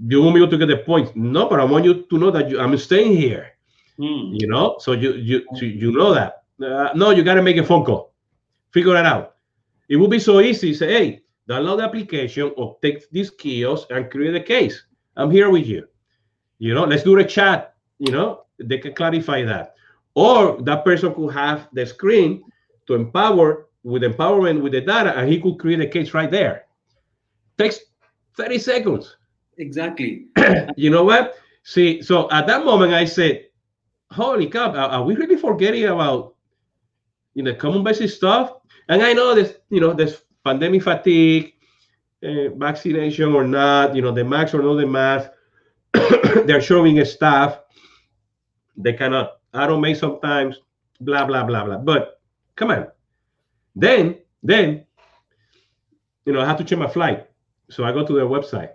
you 0.09 0.23
want 0.23 0.35
me 0.35 0.47
to 0.47 0.59
get 0.59 0.67
the 0.67 0.79
point? 0.79 1.15
No, 1.15 1.49
but 1.49 1.61
I 1.61 1.65
want 1.65 1.85
you 1.85 2.03
to 2.03 2.19
know 2.19 2.33
that 2.33 2.51
you, 2.51 2.59
I'm 2.59 2.77
staying 2.77 3.17
here. 3.17 3.53
Mm. 3.99 4.41
You 4.41 4.49
know, 4.49 4.77
so 4.81 4.93
you 4.93 5.13
you 5.15 5.47
you 5.61 5.93
know 5.93 6.13
that. 6.13 6.43
Uh, 6.61 6.91
no, 6.95 7.11
you 7.11 7.23
got 7.23 7.35
to 7.35 7.43
make 7.43 7.57
a 7.57 7.65
phone 7.65 7.85
call. 7.85 8.13
Figure 8.73 8.97
it 8.97 9.07
out. 9.07 9.37
It 9.89 9.97
would 9.97 10.11
be 10.11 10.19
so 10.19 10.41
easy. 10.41 10.75
Say, 10.75 10.89
hey, 10.89 11.23
download 11.49 11.79
the 11.79 11.85
application 11.85 12.53
or 12.57 12.79
take 12.83 13.11
this 13.11 13.31
kiosk 13.31 13.89
and 13.91 14.11
create 14.11 14.35
a 14.35 14.41
case. 14.41 14.85
I'm 15.17 15.31
here 15.31 15.51
with 15.51 15.67
you. 15.67 15.87
You 16.59 16.75
know, 16.75 16.85
let's 16.85 17.03
do 17.03 17.19
a 17.19 17.25
chat. 17.25 17.75
You 17.99 18.13
know, 18.13 18.45
they 18.59 18.79
can 18.79 18.95
clarify 18.95 19.45
that. 19.45 19.75
Or 20.15 20.61
that 20.63 20.85
person 20.85 21.15
could 21.15 21.33
have 21.33 21.69
the 21.73 21.87
screen 21.87 22.45
to 22.87 22.95
empower 22.95 23.67
with 23.83 24.03
empowerment 24.03 24.63
with 24.63 24.73
the 24.73 24.81
data, 24.81 25.17
and 25.17 25.31
he 25.31 25.41
could 25.41 25.59
create 25.59 25.81
a 25.81 25.87
case 25.87 26.15
right 26.15 26.31
there. 26.31 26.65
Takes 27.59 27.81
30 28.37 28.59
seconds. 28.59 29.17
Exactly. 29.59 30.27
you 30.77 30.91
know 30.91 31.05
what? 31.05 31.37
See, 31.65 32.03
so 32.03 32.31
at 32.31 32.47
that 32.47 32.65
moment 32.65 32.93
I 32.93 33.05
said, 33.05 33.47
holy 34.11 34.49
cow, 34.49 34.73
are, 34.75 35.03
we 35.03 35.15
really 35.15 35.37
forgetting 35.37 35.85
about 35.85 36.35
you 37.35 37.43
know 37.43 37.55
common 37.55 37.85
basic 37.85 38.11
stuff? 38.11 38.53
And 38.89 39.03
I 39.03 39.13
know 39.13 39.35
this, 39.35 39.57
you 39.71 39.81
know, 39.81 39.93
there's 39.93 40.23
pandemic 40.45 40.83
fatigue, 40.83 41.55
uh, 42.23 42.51
vaccination 42.57 43.35
or 43.35 43.45
not, 43.45 43.95
you 43.95 44.03
know, 44.03 44.13
the 44.13 44.25
max 44.25 44.55
or 44.55 44.63
not 44.63 44.75
the 44.75 44.87
mask. 44.87 45.31
They're 46.47 46.61
showing 46.61 46.99
a 47.01 47.05
staff. 47.07 47.59
They 48.77 48.93
cannot 48.93 49.39
automate 49.55 49.97
sometimes, 49.97 50.61
blah, 51.01 51.25
blah, 51.25 51.45
blah, 51.45 51.65
blah. 51.65 51.79
But 51.79 52.21
come 52.57 52.71
on. 52.71 52.89
Then, 53.77 54.19
then, 54.43 54.85
you 56.27 56.33
know, 56.33 56.41
I 56.41 56.47
have 56.47 56.59
to 56.59 56.65
check 56.65 56.79
my 56.79 56.89
flight. 56.89 57.29
So 57.71 57.85
I 57.85 57.93
go 57.93 58.07
to 58.07 58.13
their 58.13 58.27
website, 58.27 58.71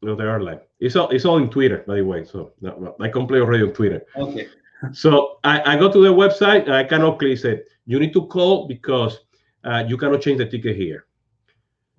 you 0.00 0.08
know, 0.08 0.16
the 0.16 0.24
airline. 0.24 0.60
It's 0.78 0.94
all 0.94 1.08
it's 1.08 1.24
all 1.24 1.38
in 1.38 1.48
Twitter, 1.48 1.84
by 1.86 1.96
the 1.96 2.04
way. 2.04 2.24
So 2.24 2.52
I 3.00 3.08
can 3.08 3.26
play 3.26 3.40
already 3.40 3.64
on 3.64 3.72
Twitter. 3.72 4.02
Okay. 4.16 4.48
So 4.92 5.38
I, 5.42 5.74
I 5.74 5.76
go 5.78 5.90
to 5.90 6.02
their 6.02 6.12
website 6.12 6.64
and 6.64 6.74
I 6.74 6.84
cannot 6.84 7.18
click 7.18 7.42
it. 7.44 7.66
you 7.86 7.98
need 7.98 8.12
to 8.12 8.26
call 8.26 8.68
because 8.68 9.20
uh, 9.66 9.84
you 9.86 9.96
cannot 9.96 10.20
change 10.20 10.38
the 10.38 10.46
ticket 10.46 10.76
here. 10.76 11.06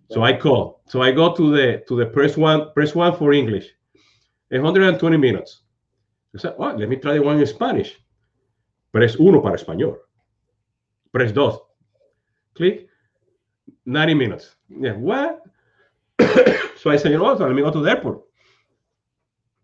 So 0.09 0.23
I 0.23 0.37
call. 0.37 0.81
So 0.87 1.01
I 1.01 1.11
go 1.11 1.35
to 1.35 1.51
the 1.51 1.83
to 1.87 1.97
the 1.97 2.05
press 2.05 2.37
one 2.37 2.71
press 2.73 2.95
one 2.95 3.15
for 3.17 3.33
English. 3.33 3.67
120 4.49 5.17
minutes. 5.17 5.61
I 6.33 6.39
said, 6.39 6.55
oh, 6.57 6.73
let 6.73 6.87
me 6.87 6.95
try 6.95 7.13
the 7.13 7.21
one 7.21 7.39
in 7.39 7.45
Spanish. 7.45 7.97
Press 8.93 9.19
uno 9.19 9.41
para 9.41 9.57
español. 9.57 9.97
Press 11.11 11.33
dos. 11.33 11.59
Click. 12.55 12.87
90 13.85 14.13
minutes. 14.13 14.55
Yeah, 14.69 14.93
what? 14.93 15.43
so 16.77 16.89
I 16.89 16.97
said, 16.97 17.11
you 17.11 17.17
know 17.17 17.25
what? 17.25 17.37
So 17.37 17.45
let 17.45 17.55
me 17.55 17.61
go 17.61 17.71
to 17.71 17.81
the 17.81 17.89
airport. 17.89 18.21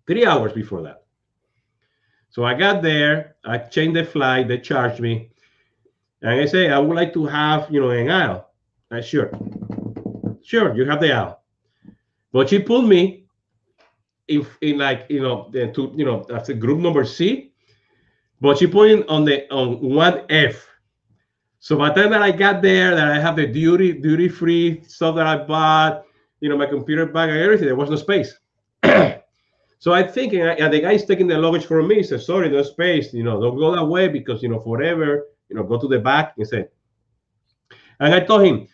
Three 0.05 0.25
hours 0.25 0.51
before 0.53 0.81
that. 0.83 1.03
So 2.29 2.43
I 2.43 2.55
got 2.55 2.81
there, 2.81 3.35
I 3.45 3.59
changed 3.59 3.95
the 3.95 4.03
flight, 4.03 4.47
they 4.47 4.57
charged 4.57 4.99
me. 4.99 5.32
And 6.23 6.39
I 6.41 6.45
say, 6.45 6.69
I 6.69 6.79
would 6.79 6.95
like 6.95 7.13
to 7.13 7.25
have, 7.25 7.67
you 7.69 7.81
know, 7.81 7.89
an 7.89 8.09
aisle. 8.09 8.49
I 8.89 9.01
sure. 9.01 9.29
Sure, 10.41 10.73
you 10.73 10.85
have 10.85 11.01
the 11.01 11.11
aisle. 11.11 11.41
But 12.31 12.49
she 12.49 12.59
put 12.59 12.85
me 12.85 13.25
in, 14.29 14.47
in 14.61 14.77
like, 14.77 15.05
you 15.09 15.21
know, 15.21 15.51
to, 15.51 15.93
you 15.95 16.05
know, 16.05 16.25
that's 16.27 16.49
a 16.49 16.53
group 16.53 16.79
number 16.79 17.03
C. 17.03 17.51
But 18.39 18.57
she 18.57 18.67
put 18.67 18.89
in 18.89 19.03
on 19.09 19.25
the 19.25 19.51
on 19.53 19.79
one 19.81 20.25
F. 20.29 20.65
So 21.59 21.77
by 21.77 21.89
the 21.89 22.01
time 22.01 22.11
that 22.11 22.21
I 22.21 22.31
got 22.31 22.61
there, 22.61 22.95
that 22.95 23.11
I 23.11 23.19
have 23.19 23.35
the 23.35 23.47
duty 23.47 23.93
duty 23.93 24.27
free 24.27 24.83
stuff 24.87 25.15
that 25.15 25.27
I 25.27 25.37
bought, 25.37 26.03
you 26.39 26.49
know, 26.49 26.57
my 26.57 26.65
computer 26.65 27.05
bag 27.05 27.29
and 27.29 27.39
everything, 27.39 27.67
there 27.67 27.75
was 27.75 27.89
no 27.89 27.95
space. 27.97 28.33
So 29.83 29.91
I 29.91 30.01
think, 30.01 30.31
and 30.31 30.73
the 30.73 30.79
guy 30.79 30.93
is 30.93 31.03
taking 31.03 31.27
the 31.27 31.37
luggage 31.37 31.65
for 31.65 31.83
me. 31.83 31.95
He 31.95 32.03
says, 32.03 32.25
"Sorry, 32.25 32.49
no 32.49 32.63
space. 32.63 33.13
You 33.13 33.23
know, 33.23 33.41
don't 33.41 33.57
go 33.57 33.75
that 33.75 33.83
way 33.83 34.07
because 34.07 34.41
you 34.41 34.47
know 34.47 34.61
forever. 34.61 35.25
You 35.53 35.59
know, 35.59 35.65
go 35.65 35.77
to 35.77 35.87
the 35.87 35.99
back." 35.99 36.33
and 36.37 36.47
say. 36.47 36.67
and 37.99 38.13
I 38.13 38.19
told 38.21 38.43
him, 38.43 38.67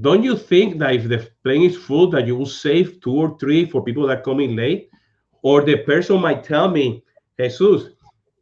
"Don't 0.00 0.24
you 0.24 0.36
think 0.36 0.78
that 0.80 0.94
if 0.94 1.08
the 1.08 1.30
plane 1.44 1.62
is 1.62 1.76
full, 1.76 2.10
that 2.10 2.26
you 2.26 2.34
will 2.36 2.46
save 2.46 3.00
two 3.00 3.14
or 3.14 3.38
three 3.38 3.64
for 3.64 3.84
people 3.84 4.08
that 4.08 4.24
come 4.24 4.40
in 4.40 4.56
late, 4.56 4.90
or 5.42 5.62
the 5.62 5.76
person 5.76 6.20
might 6.20 6.42
tell 6.42 6.68
me, 6.68 7.04
Jesus, 7.38 7.90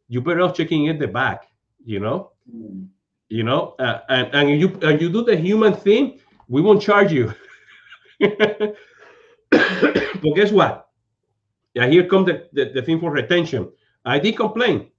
you 0.07 0.19
better 0.19 0.41
off 0.41 0.55
checking 0.55 0.85
in 0.85 0.97
the 0.97 1.07
back. 1.07 1.45
You 1.85 1.99
know, 1.99 2.31
mm. 2.51 2.87
you 3.29 3.43
know, 3.43 3.75
uh, 3.77 3.99
and 4.09 4.33
and 4.33 4.59
you 4.59 4.79
and 4.81 4.99
you 4.99 5.09
do 5.09 5.23
the 5.23 5.37
human 5.37 5.73
thing, 5.73 6.19
we 6.47 6.61
won't 6.61 6.81
charge 6.81 7.11
you." 7.11 7.31
but 8.19 8.75
guess 10.35 10.51
what? 10.51 10.89
Yeah, 11.75 11.87
here 11.87 12.07
comes 12.07 12.25
the, 12.25 12.49
the, 12.51 12.71
the 12.73 12.81
thing 12.81 12.99
for 12.99 13.11
retention. 13.11 13.71
I 14.03 14.17
did 14.17 14.35
complain. 14.35 14.89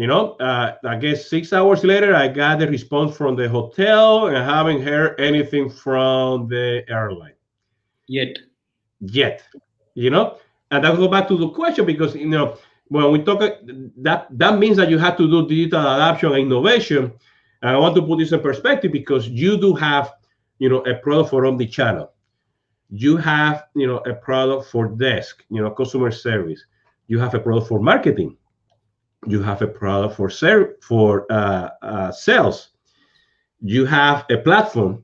You 0.00 0.06
know, 0.06 0.32
uh, 0.40 0.76
I 0.82 0.96
guess 0.96 1.28
six 1.28 1.52
hours 1.52 1.84
later, 1.84 2.14
I 2.14 2.26
got 2.28 2.58
the 2.58 2.66
response 2.66 3.14
from 3.14 3.36
the 3.36 3.50
hotel 3.50 4.28
and 4.28 4.38
I 4.38 4.42
haven't 4.42 4.80
heard 4.80 5.20
anything 5.20 5.68
from 5.68 6.48
the 6.48 6.82
airline. 6.88 7.34
Yet. 8.08 8.38
Yet. 9.00 9.42
You 9.92 10.08
know, 10.08 10.38
and 10.70 10.82
that 10.82 10.96
go 10.96 11.06
back 11.06 11.28
to 11.28 11.36
the 11.36 11.50
question 11.50 11.84
because, 11.84 12.14
you 12.14 12.30
know, 12.30 12.56
when 12.88 13.12
we 13.12 13.22
talk, 13.22 13.40
that 13.98 14.26
that 14.30 14.58
means 14.58 14.78
that 14.78 14.88
you 14.88 14.96
have 14.96 15.18
to 15.18 15.30
do 15.30 15.46
digital 15.46 15.80
adoption 15.80 16.32
and 16.32 16.38
innovation. 16.46 17.12
And 17.60 17.76
I 17.76 17.76
want 17.76 17.94
to 17.96 18.02
put 18.02 18.20
this 18.20 18.32
in 18.32 18.40
perspective 18.40 18.92
because 18.92 19.28
you 19.28 19.58
do 19.60 19.74
have, 19.74 20.14
you 20.60 20.70
know, 20.70 20.80
a 20.86 20.94
product 20.94 21.28
for 21.28 21.42
the 21.58 21.66
channel 21.66 22.10
you 22.92 23.16
have 23.16 23.66
you 23.76 23.86
know 23.86 23.98
a 23.98 24.12
product 24.12 24.68
for 24.68 24.88
desk 24.88 25.44
you 25.48 25.62
know 25.62 25.70
customer 25.70 26.10
service 26.10 26.64
you 27.06 27.20
have 27.20 27.34
a 27.34 27.38
product 27.38 27.68
for 27.68 27.78
marketing 27.78 28.36
you 29.26 29.42
have 29.42 29.62
a 29.62 29.66
product 29.66 30.16
for 30.16 30.30
ser- 30.30 30.76
for 30.80 31.26
uh, 31.30 31.70
uh, 31.82 32.12
sales 32.12 32.70
you 33.60 33.84
have 33.84 34.24
a 34.30 34.38
platform 34.38 35.02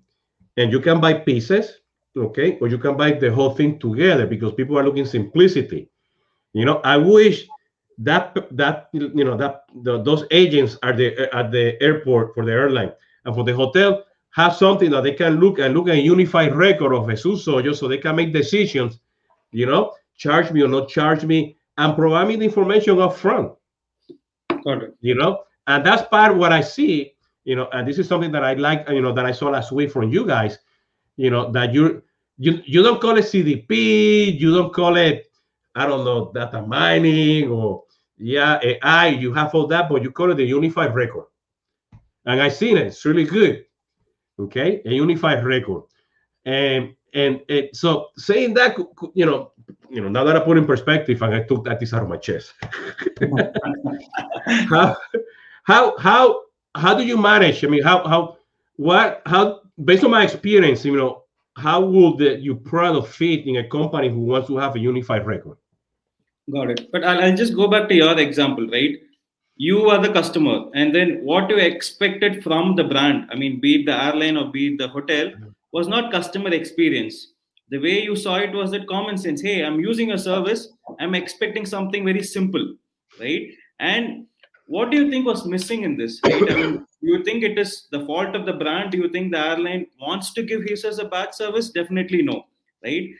and 0.57 0.73
you 0.73 0.81
can 0.81 1.01
buy 1.01 1.13
pieces 1.13 1.81
okay 2.17 2.59
or 2.61 2.69
you 2.69 2.79
can 2.79 2.97
buy 2.97 3.13
the 3.13 3.31
whole 3.33 3.55
thing 3.55 3.79
together 3.79 4.27
because 4.27 4.55
people 4.55 4.79
are 4.79 4.85
looking 4.85 5.05
simplicity 5.05 5.91
you 6.55 6.65
know 6.65 6.81
i 6.85 6.97
wish 6.97 7.47
that 7.99 8.35
that 8.51 8.89
you 8.93 9.25
know 9.25 9.37
that 9.37 9.65
the, 9.83 10.03
those 10.03 10.25
agents 10.31 10.79
are 10.83 10.95
the 10.95 11.29
at 11.35 11.51
the 11.51 11.81
airport 11.83 12.35
for 12.35 12.45
the 12.45 12.53
airline 12.53 12.93
and 13.25 13.35
for 13.35 13.45
the 13.45 13.55
hotel 13.55 14.05
have 14.37 14.55
something 14.55 14.91
that 14.91 15.03
they 15.03 15.13
can 15.13 15.41
look 15.41 15.59
and 15.59 15.75
look 15.75 15.89
at 15.89 15.95
a 15.95 16.01
unified 16.01 16.55
record 16.55 16.93
of 16.93 17.09
Jesus 17.09 17.47
Hoyos 17.47 17.79
so 17.79 17.89
they 17.89 17.97
can 17.97 18.15
make 18.15 18.35
decisions, 18.35 19.01
you 19.51 19.65
know, 19.65 19.95
charge 20.19 20.53
me 20.53 20.61
or 20.61 20.69
not 20.69 20.91
charge 20.91 21.25
me, 21.25 21.57
and 21.79 21.97
provide 21.97 22.29
me 22.29 22.37
the 22.37 22.45
information 22.45 23.01
up 23.01 23.17
front. 23.17 23.53
Got. 24.67 24.83
You 25.01 25.15
know, 25.15 25.45
and 25.67 25.87
that's 25.87 26.03
part 26.09 26.33
of 26.33 26.39
what 26.39 26.53
I 26.53 26.61
see, 26.61 27.15
you 27.45 27.57
know, 27.57 27.69
and 27.73 27.87
this 27.87 27.99
is 27.99 28.09
something 28.09 28.33
that 28.33 28.45
I 28.45 28.55
like, 28.55 28.89
you 28.89 29.01
know, 29.01 29.13
that 29.13 29.25
I 29.25 29.33
saw 29.33 29.49
last 29.51 29.73
week 29.73 29.91
from 29.93 30.11
you 30.11 30.27
guys, 30.27 30.59
you 31.17 31.31
know, 31.31 31.51
that 31.53 31.73
you're 31.73 32.03
you 32.39 32.61
you 32.67 32.83
don't 32.83 33.01
call 33.01 33.17
it 33.17 33.25
CDP, 33.25 34.39
you 34.39 34.55
don't 34.55 34.75
call 34.75 34.97
it, 34.97 35.31
I 35.75 35.87
don't 35.87 36.05
know, 36.05 36.33
data 36.35 36.63
mining 36.63 37.49
or 37.49 37.85
yeah, 38.19 38.59
AI, 38.63 39.09
you 39.09 39.33
have 39.35 39.55
all 39.55 39.67
that, 39.69 39.89
but 39.89 40.03
you 40.03 40.11
call 40.11 40.33
it 40.33 40.37
the 40.37 40.45
unified 40.45 40.95
record. 40.95 41.27
And 42.25 42.43
I 42.43 42.49
seen 42.49 42.77
it, 42.77 42.89
it's 42.89 43.05
really 43.05 43.25
good 43.25 43.67
okay, 44.39 44.83
a 44.85 44.91
unified 44.91 45.45
record. 45.45 45.85
And 46.45 46.95
and, 47.17 47.41
and 47.49 47.69
so 47.73 48.09
saying 48.17 48.55
that, 48.55 48.77
you 49.15 49.25
know, 49.25 49.53
you 49.89 50.03
know, 50.03 50.09
now 50.09 50.23
that 50.25 50.37
I 50.37 50.41
put 50.41 50.59
in 50.59 50.67
perspective 50.67 51.23
and 51.23 51.35
I 51.35 51.43
took 51.43 51.65
that 51.65 51.81
this 51.81 51.95
out 51.95 52.03
of 52.03 52.09
my 52.09 52.19
chest. 52.19 52.53
how, 54.69 54.97
how, 55.65 55.97
how, 55.99 56.43
how 56.75 56.95
do 56.95 57.07
you 57.07 57.17
manage? 57.17 57.65
I 57.65 57.69
mean, 57.69 57.83
how, 57.83 58.07
how, 58.07 58.37
what, 58.77 59.23
how, 59.25 59.63
based 59.83 60.05
on 60.05 60.11
my 60.11 60.25
experience, 60.25 60.85
you 60.85 60.97
know, 60.97 61.23
how 61.57 61.81
would 61.81 62.19
the, 62.19 62.39
you 62.39 62.55
product 62.55 63.09
fit 63.09 63.47
in 63.47 63.57
a 63.57 63.69
company 63.69 64.11
who 64.11 64.21
wants 64.21 64.49
to 64.49 64.59
have 64.59 64.77
a 64.77 64.79
unified 64.79 65.27
record? 65.27 65.57
Got 66.53 66.71
it. 66.71 66.93
But 66.93 67.03
I'll, 67.03 67.23
I'll 67.23 67.37
just 67.37 67.57
go 67.57 67.67
back 67.67 67.89
to 67.89 67.95
your 67.95 68.19
example, 68.19 68.69
right? 68.69 68.99
you 69.57 69.89
are 69.89 70.01
the 70.03 70.13
customer 70.13 70.67
and 70.75 70.95
then 70.95 71.21
what 71.25 71.49
you 71.49 71.57
expected 71.57 72.43
from 72.43 72.77
the 72.77 72.85
brand 72.85 73.27
i 73.31 73.35
mean 73.35 73.59
be 73.59 73.81
it 73.81 73.87
the 73.87 74.05
airline 74.05 74.37
or 74.37 74.51
be 74.53 74.69
it 74.69 74.79
the 74.79 74.87
hotel 74.87 75.29
mm-hmm. 75.29 75.49
Was 75.77 75.89
not 75.89 76.11
customer 76.11 76.51
experience. 76.55 77.35
The 77.69 77.79
way 77.79 78.03
you 78.03 78.17
saw 78.17 78.37
it 78.37 78.53
was 78.53 78.71
that 78.71 78.87
common 78.87 79.19
sense. 79.19 79.43
Hey 79.43 79.57
i'm 79.65 79.81
using 79.81 80.13
a 80.13 80.19
service. 80.19 80.69
I'm 81.01 81.15
expecting 81.15 81.67
something 81.67 82.05
very 82.11 82.23
simple 82.23 82.67
right? 83.21 83.43
And 83.81 84.27
what 84.75 84.91
do 84.91 84.97
you 85.01 85.11
think 85.11 85.27
was 85.27 85.45
missing 85.55 85.83
in 85.89 85.97
this 85.97 86.21
right? 86.25 86.51
I 86.53 86.55
mean 86.61 86.87
you 87.03 87.23
think 87.25 87.45
it 87.49 87.59
is 87.65 87.75
the 87.97 88.01
fault 88.07 88.39
of 88.39 88.47
the 88.47 88.55
brand? 88.63 88.93
Do 88.93 88.99
you 89.03 89.11
think 89.17 89.33
the 89.33 89.43
airline 89.49 89.87
wants 90.01 90.33
to 90.39 90.43
give 90.43 90.71
users 90.71 90.99
a 90.99 91.05
bad 91.17 91.35
service? 91.35 91.71
Definitely 91.71 92.23
no 92.23 92.39
right? 92.85 93.11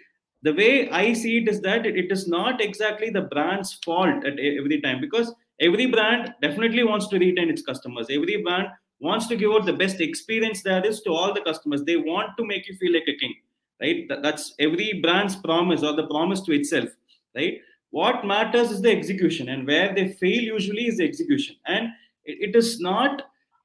The 0.49 0.55
way 0.63 0.73
i 1.03 1.05
see 1.25 1.37
it 1.43 1.53
is 1.53 1.61
that 1.69 1.87
it 2.05 2.17
is 2.17 2.27
not 2.39 2.65
exactly 2.71 3.11
the 3.11 3.27
brand's 3.35 3.75
fault 3.85 4.27
at 4.31 4.43
every 4.49 4.81
time 4.89 5.01
because 5.05 5.35
every 5.69 5.87
brand 5.99 6.35
definitely 6.49 6.85
wants 6.95 7.09
to 7.13 7.19
retain 7.19 7.51
its 7.51 7.63
customers. 7.71 8.07
Every 8.19 8.43
brand 8.43 8.69
wants 9.01 9.27
to 9.27 9.37
give 9.37 9.51
out 9.51 9.67
the 9.67 9.73
best 9.73 10.01
experience 10.01 10.63
there 10.63 10.85
is 10.85 11.01
to 11.03 11.11
all 11.11 11.35
the 11.35 11.43
customers. 11.43 11.85
They 11.85 11.97
want 11.97 12.31
to 12.39 12.47
make 12.47 12.69
you 12.69 12.77
feel 12.77 12.93
like 12.93 13.09
a 13.09 13.17
king 13.17 13.35
right? 13.81 14.09
That's 14.23 14.55
every 14.59 15.01
brand's 15.03 15.37
promise 15.37 15.83
or 15.83 15.95
the 15.95 16.07
promise 16.07 16.41
to 16.43 16.53
itself 16.53 16.89
right? 17.35 17.59
What 17.91 18.27
matters 18.27 18.71
is 18.71 18.81
the 18.81 18.91
execution 18.91 19.49
and 19.49 19.67
where 19.67 19.95
they 19.95 20.09
fail 20.09 20.43
usually 20.43 20.87
is 20.87 20.99
the 20.99 21.05
execution. 21.05 21.57
And 21.67 21.89
it, 22.25 22.57
is 22.57 22.81
not 22.81 23.23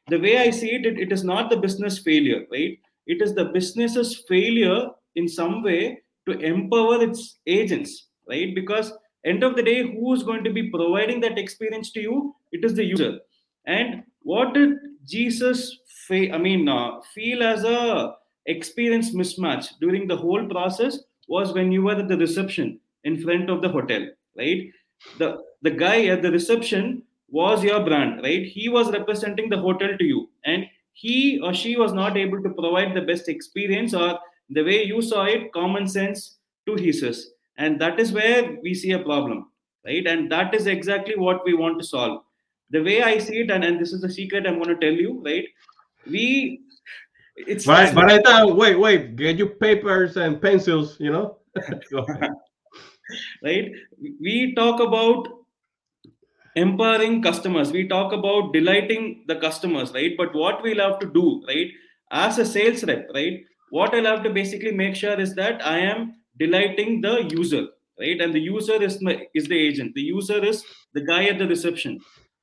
the 0.07 0.19
way 0.19 0.37
i 0.37 0.51
see 0.51 0.71
it, 0.71 0.85
it 0.85 0.99
it 0.99 1.11
is 1.11 1.23
not 1.23 1.49
the 1.49 1.57
business 1.57 1.99
failure 1.99 2.45
right? 2.51 2.77
It 3.07 3.21
is 3.21 3.33
the 3.33 3.45
business's 3.45 4.23
failure 4.27 4.89
in 5.15 5.27
some 5.27 5.63
way 5.63 6.01
to 6.27 6.37
empower 6.39 7.01
its 7.01 7.39
agents 7.47 8.07
right? 8.29 8.53
Because 8.53 8.93
end 9.25 9.43
of 9.43 9.55
the 9.55 9.63
day 9.63 9.83
who 9.83 10.13
is 10.13 10.23
going 10.23 10.43
to 10.43 10.51
be 10.51 10.69
providing 10.69 11.19
that 11.21 11.37
experience 11.37 11.91
to 11.93 12.01
you? 12.01 12.35
It 12.51 12.63
is 12.63 12.73
the 12.75 12.83
user. 12.83 13.19
And 13.65 14.03
what 14.23 14.53
did 14.53 14.73
jesus 15.05 15.77
i 16.11 16.37
mean 16.37 16.67
uh, 16.67 16.99
feel 17.13 17.41
as 17.43 17.63
a 17.63 18.15
experience 18.45 19.13
mismatch 19.15 19.67
during 19.79 20.07
the 20.07 20.15
whole 20.15 20.45
process 20.47 20.99
was 21.27 21.53
when 21.53 21.71
you 21.71 21.83
were 21.83 21.95
at 21.95 22.07
the 22.07 22.17
reception 22.17 22.79
in 23.03 23.21
front 23.21 23.49
of 23.49 23.61
the 23.61 23.69
hotel 23.69 24.05
right? 24.37 24.69
The 25.17 25.43
the 25.61 25.71
guy 25.71 26.05
at 26.05 26.21
the 26.21 26.31
reception 26.31 27.03
was 27.29 27.63
your 27.63 27.83
brand 27.83 28.21
right? 28.23 28.45
He 28.45 28.69
was 28.69 28.91
representing 28.91 29.49
the 29.49 29.57
hotel 29.57 29.97
to 29.97 30.03
you 30.03 30.29
and 30.45 30.65
he 30.93 31.39
or 31.39 31.53
she 31.53 31.77
was 31.77 31.93
not 31.93 32.17
able 32.17 32.41
to 32.43 32.49
provide 32.49 32.93
the 32.93 33.01
best 33.01 33.29
experience 33.29 33.93
or 33.93 34.19
the 34.49 34.63
way 34.63 34.83
you 34.83 35.01
saw 35.01 35.25
it 35.25 35.51
common 35.53 35.87
sense 35.87 36.37
to 36.65 36.75
hisses 36.75 37.31
and 37.57 37.79
that 37.79 37.99
is 37.99 38.11
where 38.11 38.57
we 38.61 38.73
see 38.73 38.91
a 38.91 38.99
problem 38.99 39.47
right? 39.85 40.05
And 40.05 40.31
that 40.31 40.53
is 40.53 40.67
exactly 40.67 41.15
what 41.17 41.45
we 41.45 41.53
want 41.53 41.79
to 41.79 41.85
solve 41.85 42.23
the 42.71 42.81
way 42.81 43.01
i 43.03 43.17
see 43.17 43.41
it 43.41 43.51
and, 43.51 43.63
and 43.63 43.79
this 43.79 43.93
is 43.93 44.01
the 44.01 44.09
secret 44.09 44.47
i'm 44.47 44.61
going 44.61 44.69
to 44.69 44.81
tell 44.85 44.93
you 44.93 45.21
right? 45.25 45.45
We 46.07 46.61
it's 47.35 47.65
but, 47.65 47.93
but 47.93 48.11
i 48.11 48.19
thought 48.21 48.55
wait 48.55 48.79
wait 48.79 49.15
get 49.15 49.37
your 49.37 49.49
papers 49.49 50.17
and 50.17 50.41
pencils 50.41 50.97
you 50.99 51.11
know? 51.11 51.37
Right? 53.43 53.71
We 54.21 54.53
talk 54.55 54.79
about 54.79 55.27
empowering 56.55 57.21
customers. 57.21 57.71
We 57.71 57.87
talk 57.87 58.13
about 58.13 58.53
delighting 58.53 59.23
the 59.27 59.35
customers 59.35 59.91
right? 59.93 60.13
But 60.17 60.35
what 60.35 60.63
we'll 60.63 60.79
have 60.79 60.99
to 60.99 61.07
do 61.07 61.43
right? 61.47 61.67
As 62.11 62.37
a 62.39 62.45
sales 62.45 62.83
rep 62.83 63.07
right? 63.13 63.41
What 63.69 63.95
i'll 63.95 64.05
have 64.05 64.23
to 64.23 64.29
basically 64.29 64.71
make 64.71 64.95
sure 64.95 65.19
is 65.19 65.33
that 65.35 65.65
i 65.65 65.77
am 65.79 66.15
delighting 66.37 67.01
the 67.01 67.23
user 67.29 67.67
right? 67.99 68.19
And 68.19 68.33
the 68.33 68.39
user 68.39 68.81
is 68.81 69.01
my, 69.01 69.27
is 69.33 69.47
the 69.47 69.57
agent. 69.57 69.93
The 69.95 70.01
user 70.01 70.43
is 70.43 70.63
the 70.93 71.01
guy 71.01 71.25
at 71.25 71.37
the 71.37 71.47
reception 71.47 71.99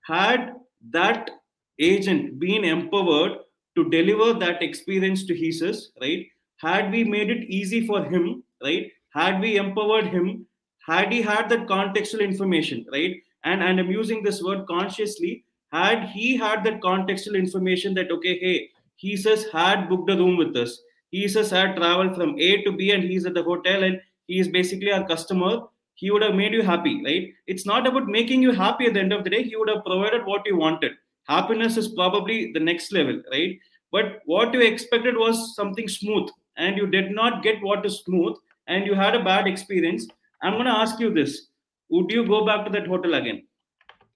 had 0.08 0.54
that 0.90 1.30
agent 1.78 2.38
been 2.38 2.64
empowered 2.64 3.38
to 3.76 3.88
deliver 3.90 4.32
that 4.38 4.62
experience 4.62 5.24
to 5.26 5.34
his 5.34 5.90
right? 6.00 6.26
Had 6.56 6.90
we 6.90 7.04
made 7.04 7.30
it 7.30 7.48
easy 7.48 7.86
for 7.86 8.04
him 8.04 8.42
right? 8.62 8.90
Had 9.10 9.40
we 9.40 9.56
empowered 9.56 10.06
him 10.06 10.46
had 10.86 11.12
he 11.12 11.22
had 11.22 11.48
that 11.50 11.66
contextual 11.66 12.20
information 12.20 12.84
right? 12.92 13.16
And 13.44 13.62
and 13.62 13.78
i'm 13.80 13.90
using 13.90 14.22
this 14.22 14.42
word 14.42 14.66
consciously 14.66 15.44
had 15.72 16.08
he 16.14 16.36
had 16.36 16.64
that 16.64 16.80
contextual 16.80 17.36
information 17.38 17.94
that 17.94 18.10
okay 18.10 18.38
hey 18.40 18.70
Jesus 19.00 19.44
had 19.52 19.88
booked 19.88 20.10
a 20.10 20.16
room 20.16 20.36
with 20.36 20.56
us. 20.56 20.80
He 21.10 21.28
says 21.28 21.50
had 21.50 21.76
traveled 21.76 22.16
from 22.16 22.36
a 22.38 22.62
to 22.64 22.72
b 22.72 22.90
and 22.90 23.04
he's 23.04 23.26
at 23.26 23.34
the 23.34 23.42
hotel 23.42 23.84
and 23.84 24.00
he 24.26 24.40
is 24.40 24.48
basically 24.48 24.90
our 24.92 25.06
customer 25.06 25.60
he 26.02 26.10
would 26.10 26.22
have 26.26 26.34
made 26.40 26.52
you 26.58 26.62
happy 26.70 26.94
right 27.04 27.32
it's 27.46 27.66
not 27.72 27.86
about 27.86 28.06
making 28.16 28.42
you 28.46 28.52
happy 28.52 28.86
at 28.86 28.94
the 28.94 29.04
end 29.04 29.12
of 29.18 29.24
the 29.24 29.34
day 29.36 29.42
he 29.42 29.56
would 29.56 29.72
have 29.74 29.84
provided 29.84 30.24
what 30.32 30.46
you 30.50 30.56
wanted 30.64 30.92
happiness 31.34 31.76
is 31.82 31.88
probably 32.00 32.38
the 32.52 32.64
next 32.70 32.92
level 32.92 33.20
right 33.32 33.58
but 33.96 34.20
what 34.26 34.54
you 34.54 34.60
expected 34.60 35.16
was 35.16 35.54
something 35.56 35.88
smooth 35.88 36.28
and 36.56 36.76
you 36.76 36.86
did 36.86 37.10
not 37.20 37.42
get 37.42 37.62
what 37.62 37.84
is 37.90 38.00
smooth 38.00 38.36
and 38.66 38.86
you 38.86 38.94
had 38.94 39.14
a 39.14 39.24
bad 39.24 39.46
experience 39.46 40.08
i'm 40.42 40.54
going 40.54 40.72
to 40.72 40.80
ask 40.86 41.00
you 41.00 41.12
this 41.20 41.48
would 41.88 42.10
you 42.10 42.26
go 42.26 42.44
back 42.44 42.64
to 42.66 42.72
that 42.72 42.86
hotel 42.86 43.14
again? 43.14 43.46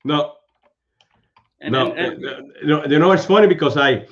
No. 0.05 0.35
And, 1.61 1.73
no, 1.73 1.93
and, 1.93 2.25
and, 2.25 2.53
you, 2.61 2.69
know, 2.69 2.85
you 2.85 2.99
know, 2.99 3.13
it's 3.13 3.25
funny 3.25 3.47
because 3.47 3.77
I, 3.77 4.07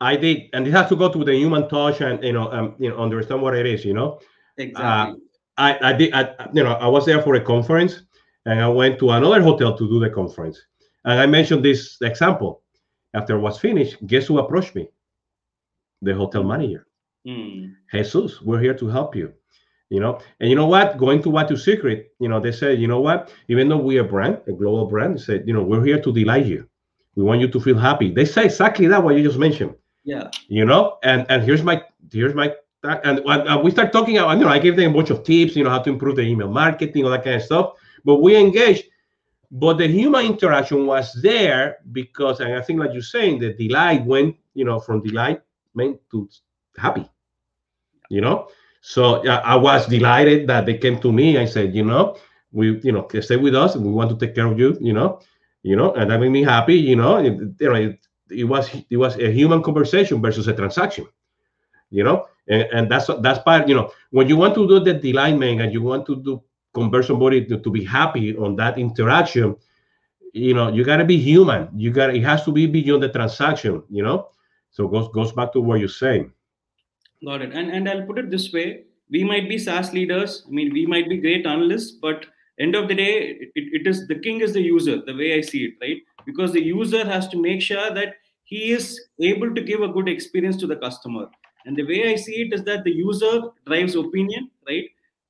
I 0.00 0.16
did, 0.16 0.48
and 0.52 0.66
it 0.66 0.70
has 0.72 0.88
to 0.88 0.96
go 0.96 1.12
to 1.12 1.24
the 1.24 1.34
human 1.34 1.68
touch 1.68 2.00
and 2.00 2.22
you 2.24 2.32
know, 2.32 2.50
um, 2.50 2.74
you 2.78 2.88
know, 2.88 2.96
understand 2.96 3.42
what 3.42 3.54
it 3.54 3.66
is. 3.66 3.84
You 3.84 3.92
know, 3.92 4.20
exactly. 4.56 5.14
Uh, 5.14 5.27
I, 5.58 5.90
I 5.90 5.92
did, 5.92 6.14
I, 6.14 6.48
you 6.52 6.62
know, 6.62 6.72
I 6.72 6.86
was 6.86 7.04
there 7.04 7.20
for 7.20 7.34
a 7.34 7.40
conference, 7.40 8.02
and 8.46 8.60
I 8.60 8.68
went 8.68 8.98
to 9.00 9.10
another 9.10 9.42
hotel 9.42 9.76
to 9.76 9.88
do 9.88 10.00
the 10.00 10.10
conference, 10.10 10.58
and 11.04 11.20
I 11.20 11.26
mentioned 11.26 11.64
this 11.64 11.98
example. 12.02 12.62
After 13.14 13.36
it 13.36 13.40
was 13.40 13.58
finished, 13.58 13.96
guess 14.06 14.26
who 14.26 14.38
approached 14.38 14.74
me? 14.74 14.88
The 16.02 16.14
hotel 16.14 16.44
manager. 16.44 16.86
Mm. 17.26 17.74
Jesus, 17.90 18.40
we're 18.42 18.60
here 18.60 18.74
to 18.74 18.86
help 18.86 19.16
you 19.16 19.32
you 19.90 20.00
know 20.00 20.18
and 20.40 20.50
you 20.50 20.56
know 20.56 20.66
what 20.66 20.98
going 20.98 21.22
to 21.22 21.30
what 21.30 21.48
to 21.48 21.56
secret 21.56 22.12
you 22.20 22.28
know 22.28 22.40
they 22.40 22.52
said 22.52 22.78
you 22.78 22.86
know 22.86 23.00
what 23.00 23.32
even 23.48 23.68
though 23.68 23.78
we're 23.78 24.02
a 24.02 24.04
brand 24.04 24.38
a 24.46 24.52
global 24.52 24.86
brand 24.86 25.16
they 25.16 25.22
said 25.22 25.44
you 25.46 25.54
know 25.54 25.62
we're 25.62 25.84
here 25.84 26.00
to 26.00 26.12
delight 26.12 26.46
you 26.46 26.68
we 27.14 27.24
want 27.24 27.40
you 27.40 27.48
to 27.48 27.60
feel 27.60 27.78
happy 27.78 28.10
they 28.12 28.24
say 28.24 28.44
exactly 28.44 28.86
that 28.86 29.02
what 29.02 29.16
you 29.16 29.22
just 29.22 29.38
mentioned 29.38 29.74
yeah 30.04 30.30
you 30.48 30.64
know 30.64 30.98
and 31.02 31.26
and 31.28 31.42
here's 31.42 31.62
my 31.62 31.82
here's 32.12 32.34
my 32.34 32.52
and 32.84 33.20
uh, 33.26 33.60
we 33.62 33.70
start 33.70 33.92
talking 33.92 34.18
about 34.18 34.38
you 34.38 34.44
know 34.44 34.50
i 34.50 34.58
gave 34.58 34.76
them 34.76 34.92
a 34.92 34.94
bunch 34.94 35.10
of 35.10 35.24
tips 35.24 35.56
you 35.56 35.64
know 35.64 35.70
how 35.70 35.80
to 35.80 35.90
improve 35.90 36.16
the 36.16 36.22
email 36.22 36.48
marketing 36.48 37.04
all 37.04 37.10
that 37.10 37.24
kind 37.24 37.36
of 37.36 37.42
stuff 37.42 37.72
but 38.04 38.16
we 38.16 38.36
engaged 38.36 38.84
but 39.50 39.78
the 39.78 39.88
human 39.88 40.26
interaction 40.26 40.86
was 40.86 41.12
there 41.22 41.78
because 41.92 42.40
and 42.40 42.54
i 42.54 42.60
think 42.60 42.78
like 42.78 42.92
you're 42.92 43.02
saying 43.02 43.38
the 43.38 43.52
delight 43.54 44.04
went 44.04 44.36
you 44.54 44.64
know 44.64 44.78
from 44.78 45.02
delight 45.02 45.40
meant 45.74 45.98
to 46.10 46.28
happy 46.76 47.04
you 48.10 48.20
know 48.20 48.48
so 48.80 49.22
yeah, 49.24 49.38
I 49.38 49.56
was 49.56 49.86
delighted 49.86 50.48
that 50.48 50.66
they 50.66 50.78
came 50.78 50.98
to 51.00 51.12
me. 51.12 51.38
I 51.38 51.44
said, 51.44 51.74
you 51.74 51.84
know, 51.84 52.16
we, 52.52 52.80
you 52.80 52.92
know, 52.92 53.06
stay 53.20 53.36
with 53.36 53.54
us. 53.54 53.76
We 53.76 53.90
want 53.90 54.10
to 54.10 54.16
take 54.16 54.34
care 54.34 54.46
of 54.46 54.58
you, 54.58 54.76
you 54.80 54.92
know, 54.92 55.20
you 55.62 55.76
know, 55.76 55.92
and 55.92 56.10
that 56.10 56.20
made 56.20 56.30
me 56.30 56.42
happy. 56.42 56.74
You 56.74 56.96
know, 56.96 57.16
it, 57.16 57.34
you 57.60 57.68
know, 57.68 57.74
it, 57.74 57.98
it 58.30 58.44
was 58.44 58.70
it 58.88 58.96
was 58.96 59.16
a 59.18 59.30
human 59.30 59.62
conversation 59.62 60.22
versus 60.22 60.48
a 60.48 60.54
transaction, 60.54 61.06
you 61.90 62.04
know, 62.04 62.26
and, 62.48 62.62
and 62.72 62.90
that's 62.90 63.10
that's 63.20 63.38
part. 63.40 63.68
You 63.68 63.74
know, 63.74 63.92
when 64.10 64.28
you 64.28 64.36
want 64.36 64.54
to 64.54 64.68
do 64.68 64.80
the 64.80 64.94
delight 64.94 65.34
and 65.34 65.72
you 65.72 65.82
want 65.82 66.06
to 66.06 66.16
do 66.16 66.42
convert 66.74 67.04
somebody 67.06 67.44
to, 67.46 67.58
to 67.58 67.70
be 67.70 67.84
happy 67.84 68.36
on 68.36 68.54
that 68.56 68.78
interaction, 68.78 69.56
you 70.32 70.54
know, 70.54 70.68
you 70.68 70.84
got 70.84 70.98
to 70.98 71.04
be 71.04 71.16
human. 71.16 71.68
You 71.74 71.90
got 71.90 72.14
it 72.14 72.22
has 72.22 72.44
to 72.44 72.52
be 72.52 72.66
beyond 72.66 73.02
the 73.02 73.08
transaction, 73.08 73.82
you 73.90 74.02
know. 74.02 74.28
So 74.70 74.88
goes 74.88 75.08
goes 75.08 75.32
back 75.32 75.52
to 75.52 75.60
what 75.60 75.80
you're 75.80 75.88
saying. 75.88 76.32
Got 77.24 77.42
it. 77.42 77.52
And 77.52 77.70
and 77.70 77.88
I'll 77.88 78.06
put 78.06 78.18
it 78.18 78.30
this 78.30 78.52
way: 78.52 78.84
we 79.10 79.24
might 79.24 79.48
be 79.48 79.58
SaaS 79.58 79.92
leaders. 79.92 80.44
I 80.46 80.50
mean, 80.50 80.72
we 80.72 80.86
might 80.86 81.08
be 81.08 81.16
great 81.18 81.46
analysts, 81.46 81.92
but 81.92 82.26
end 82.60 82.74
of 82.74 82.88
the 82.88 82.94
day, 82.94 83.50
it, 83.54 83.80
it 83.80 83.86
is 83.86 84.06
the 84.06 84.18
king 84.18 84.40
is 84.40 84.52
the 84.52 84.62
user. 84.62 85.00
The 85.04 85.14
way 85.14 85.34
I 85.34 85.40
see 85.40 85.64
it, 85.64 85.74
right? 85.80 85.98
Because 86.26 86.52
the 86.52 86.62
user 86.62 87.04
has 87.04 87.28
to 87.28 87.40
make 87.40 87.62
sure 87.62 87.90
that 87.90 88.16
he 88.44 88.72
is 88.72 89.00
able 89.20 89.54
to 89.54 89.60
give 89.60 89.82
a 89.82 89.88
good 89.88 90.08
experience 90.08 90.56
to 90.58 90.66
the 90.66 90.76
customer. 90.76 91.26
And 91.66 91.76
the 91.76 91.84
way 91.84 92.12
I 92.12 92.16
see 92.16 92.42
it 92.42 92.52
is 92.52 92.64
that 92.64 92.84
the 92.84 92.92
user 92.94 93.42
drives 93.66 93.94
opinion, 93.94 94.50
right? 94.66 94.84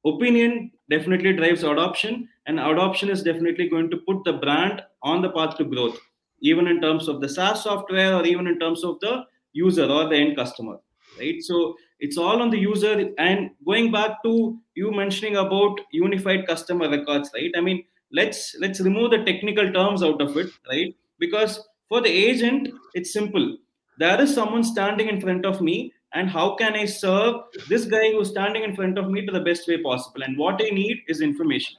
Opinion 0.04 0.70
definitely 0.90 1.32
drives 1.34 1.62
adoption, 1.64 2.28
and 2.46 2.58
adoption 2.60 3.10
is 3.10 3.22
definitely 3.22 3.68
going 3.68 3.90
to 3.90 3.98
put 3.98 4.24
the 4.24 4.34
brand 4.34 4.82
on 5.02 5.22
the 5.22 5.30
path 5.30 5.56
to 5.58 5.64
growth, 5.64 5.98
even 6.40 6.66
in 6.66 6.80
terms 6.80 7.08
of 7.08 7.20
the 7.20 7.28
SaaS 7.28 7.64
software 7.64 8.14
or 8.14 8.24
even 8.24 8.46
in 8.46 8.58
terms 8.58 8.84
of 8.84 8.98
the 9.00 9.24
user 9.52 9.84
or 9.84 10.08
the 10.08 10.16
end 10.16 10.36
customer 10.36 10.78
right? 11.18 11.42
So 11.42 11.74
it's 12.00 12.16
all 12.16 12.40
on 12.40 12.50
the 12.50 12.58
user. 12.58 13.10
And 13.18 13.50
going 13.64 13.90
back 13.90 14.22
to 14.24 14.58
you 14.74 14.92
mentioning 14.92 15.36
about 15.36 15.80
unified 15.90 16.46
customer 16.46 16.88
records 16.88 17.30
right? 17.34 17.50
I 17.56 17.60
mean 17.60 17.84
let's 18.12 18.56
let's 18.60 18.80
remove 18.80 19.10
the 19.10 19.24
technical 19.24 19.72
terms 19.72 20.02
out 20.02 20.20
of 20.22 20.36
it 20.36 20.50
right? 20.68 20.94
Because 21.18 21.66
for 21.88 22.00
the 22.00 22.08
agent 22.10 22.68
it's 22.94 23.12
simple. 23.12 23.56
There 23.98 24.20
is 24.20 24.32
someone 24.32 24.62
standing 24.62 25.08
in 25.08 25.20
front 25.20 25.44
of 25.44 25.60
me 25.60 25.92
and 26.14 26.30
how 26.30 26.54
can 26.54 26.74
i 26.74 26.84
serve 26.84 27.34
this 27.68 27.84
guy 27.84 28.10
who's 28.12 28.30
standing 28.30 28.62
in 28.62 28.74
front 28.74 28.98
of 28.98 29.10
me 29.10 29.24
to 29.24 29.32
the 29.32 29.40
best 29.40 29.68
way 29.68 29.82
possible? 29.82 30.22
And 30.22 30.38
what 30.38 30.60
i 30.64 30.70
need 30.70 31.02
is 31.08 31.20
information 31.20 31.76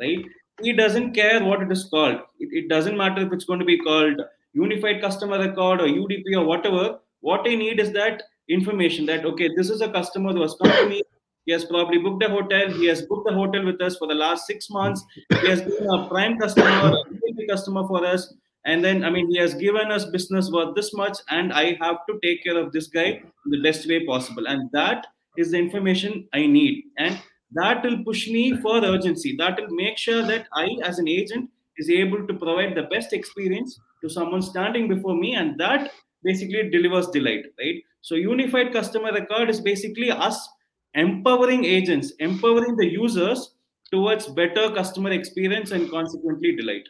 right? 0.00 0.24
He 0.62 0.72
doesn't 0.72 1.12
care 1.14 1.42
what 1.42 1.62
it 1.62 1.72
is 1.72 1.84
called. 1.84 2.20
It, 2.38 2.50
it 2.52 2.68
doesn't 2.68 2.96
matter 2.96 3.22
if 3.22 3.32
it's 3.32 3.44
going 3.44 3.58
to 3.58 3.64
be 3.64 3.78
called 3.78 4.20
unified 4.52 5.00
customer 5.00 5.38
record 5.38 5.80
or 5.80 5.86
udp 5.86 6.36
or 6.36 6.44
whatever. 6.44 6.98
What 7.20 7.40
i 7.46 7.54
need 7.54 7.80
is 7.80 7.92
that 7.92 8.22
information 8.48 9.06
that 9.06 9.24
okay 9.24 9.48
this 9.56 9.70
is 9.70 9.80
a 9.80 9.90
customer 9.90 10.32
who 10.32 10.42
has 10.42 10.54
come 10.62 10.72
to 10.72 10.88
me. 10.88 11.02
He 11.44 11.52
has 11.52 11.64
probably 11.64 11.98
booked 11.98 12.22
a 12.22 12.28
hotel. 12.28 12.70
He 12.70 12.86
has 12.86 13.02
booked 13.02 13.28
a 13.28 13.34
hotel 13.34 13.64
with 13.64 13.80
us 13.82 13.96
for 13.96 14.06
the 14.06 14.14
last 14.14 14.46
six 14.46 14.70
months. 14.70 15.04
He 15.40 15.48
has 15.48 15.60
been 15.60 15.88
a 15.90 16.06
prime 16.08 16.38
customer 16.38 16.96
a 17.42 17.46
customer 17.46 17.86
for 17.86 18.04
us 18.06 18.32
and 18.64 18.84
then 18.84 19.04
i 19.04 19.10
mean 19.10 19.28
he 19.30 19.38
has 19.38 19.54
given 19.54 19.90
us 19.90 20.04
business 20.06 20.50
worth 20.50 20.74
this 20.74 20.92
much 20.94 21.18
and 21.30 21.52
i 21.52 21.76
have 21.80 21.98
to 22.08 22.18
take 22.22 22.42
care 22.44 22.58
of 22.58 22.72
this 22.72 22.86
guy 22.88 23.20
the 23.46 23.62
best 23.62 23.88
way 23.88 24.04
possible. 24.06 24.46
And 24.46 24.70
that 24.72 25.06
is 25.36 25.50
the 25.50 25.58
information 25.58 26.28
i 26.32 26.46
need. 26.46 26.84
And 26.98 27.20
that 27.54 27.82
will 27.82 28.02
push 28.04 28.28
me 28.28 28.56
for 28.60 28.82
urgency. 28.82 29.36
That 29.36 29.60
will 29.60 29.74
make 29.74 29.98
sure 29.98 30.22
that 30.22 30.46
i 30.54 30.68
as 30.84 30.98
an 30.98 31.08
agent 31.08 31.50
is 31.76 31.90
able 31.90 32.26
to 32.26 32.34
provide 32.34 32.74
the 32.76 32.84
best 32.84 33.12
experience 33.12 33.78
to 34.02 34.08
someone 34.08 34.42
standing 34.42 34.88
before 34.88 35.16
me 35.16 35.34
and 35.34 35.58
that 35.58 35.90
basically 36.22 36.70
delivers 36.70 37.08
delight 37.08 37.44
right? 37.58 37.82
So 38.00 38.14
unified 38.14 38.72
customer 38.72 39.12
record 39.12 39.48
is 39.50 39.60
basically 39.60 40.10
us 40.10 40.48
empowering 40.94 41.64
agents, 41.64 42.12
empowering 42.18 42.76
the 42.76 42.86
users 42.86 43.54
towards 43.90 44.26
better 44.26 44.70
customer 44.70 45.10
experience 45.10 45.70
and 45.70 45.90
consequently 45.90 46.56
delight. 46.56 46.88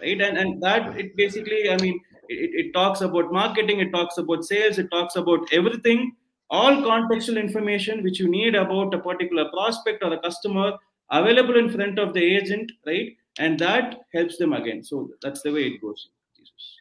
Right. 0.00 0.20
And, 0.20 0.38
and 0.38 0.62
that 0.62 0.98
it 0.98 1.16
basically, 1.16 1.70
I 1.70 1.76
mean, 1.78 2.00
it, 2.28 2.66
it 2.66 2.72
talks 2.72 3.00
about 3.00 3.32
marketing, 3.32 3.80
it 3.80 3.90
talks 3.90 4.18
about 4.18 4.44
sales, 4.44 4.78
it 4.78 4.90
talks 4.90 5.16
about 5.16 5.40
everything 5.52 6.12
all 6.50 6.82
contextual 6.82 7.40
information 7.40 8.02
which 8.02 8.18
you 8.18 8.28
need 8.28 8.54
about 8.54 8.92
a 8.92 8.98
particular 8.98 9.48
prospect 9.50 10.02
or 10.02 10.12
a 10.12 10.20
customer 10.20 10.72
available 11.10 11.56
in 11.56 11.70
front 11.70 11.98
of 11.98 12.12
the 12.12 12.22
agent, 12.22 12.70
right? 12.86 13.16
And 13.38 13.58
that 13.60 14.00
helps 14.12 14.36
them 14.36 14.52
again. 14.52 14.82
So 14.82 15.10
that's 15.22 15.42
the 15.42 15.52
way 15.52 15.66
it 15.66 15.80
goes. 15.80 16.08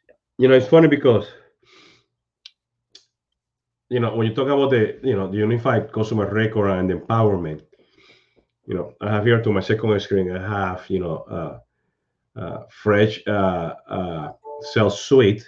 Yeah. 0.08 0.16
You 0.38 0.48
know, 0.48 0.56
it's 0.56 0.68
funny 0.68 0.88
because 0.88 1.28
you 3.90 4.00
know 4.00 4.16
when 4.16 4.28
you 4.28 4.34
talk 4.34 4.48
about 4.48 4.72
the 4.72 5.00
you 5.04 5.16
know 5.16 5.30
the 5.30 5.38
unified 5.38 5.92
customer 5.94 6.32
record 6.34 6.70
and 6.70 6.90
empowerment, 6.90 7.62
you 8.66 8.76
know, 8.76 8.94
I 9.02 9.12
have 9.12 9.26
here 9.26 9.42
to 9.42 9.52
my 9.52 9.62
second 9.62 10.00
screen, 10.02 10.32
I 10.32 10.42
have 10.42 10.86
you 10.90 11.00
know 11.00 11.26
uh, 11.30 11.34
uh, 11.34 11.60
fresh 12.70 13.22
uh, 13.28 13.74
uh, 13.90 14.32
sales 14.62 15.02
suite, 15.02 15.46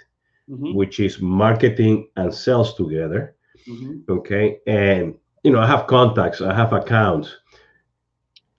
mm-hmm. 0.50 0.74
which 0.74 1.00
is 1.00 1.22
marketing 1.22 2.08
and 2.16 2.34
sales 2.34 2.74
together 2.76 3.36
Mm-hmm. 3.68 4.12
Okay. 4.12 4.60
And, 4.68 5.16
you 5.44 5.52
know, 5.52 5.60
I 5.60 5.68
have 5.68 5.88
contacts, 5.88 6.42
I 6.42 6.54
have 6.54 6.74
accounts. 6.74 7.38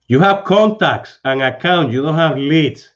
You 0.07 0.19
have 0.19 0.43
contacts 0.43 1.19
and 1.25 1.41
accounts, 1.41 1.93
you 1.93 2.01
don't 2.01 2.15
have 2.15 2.37
leads. 2.37 2.89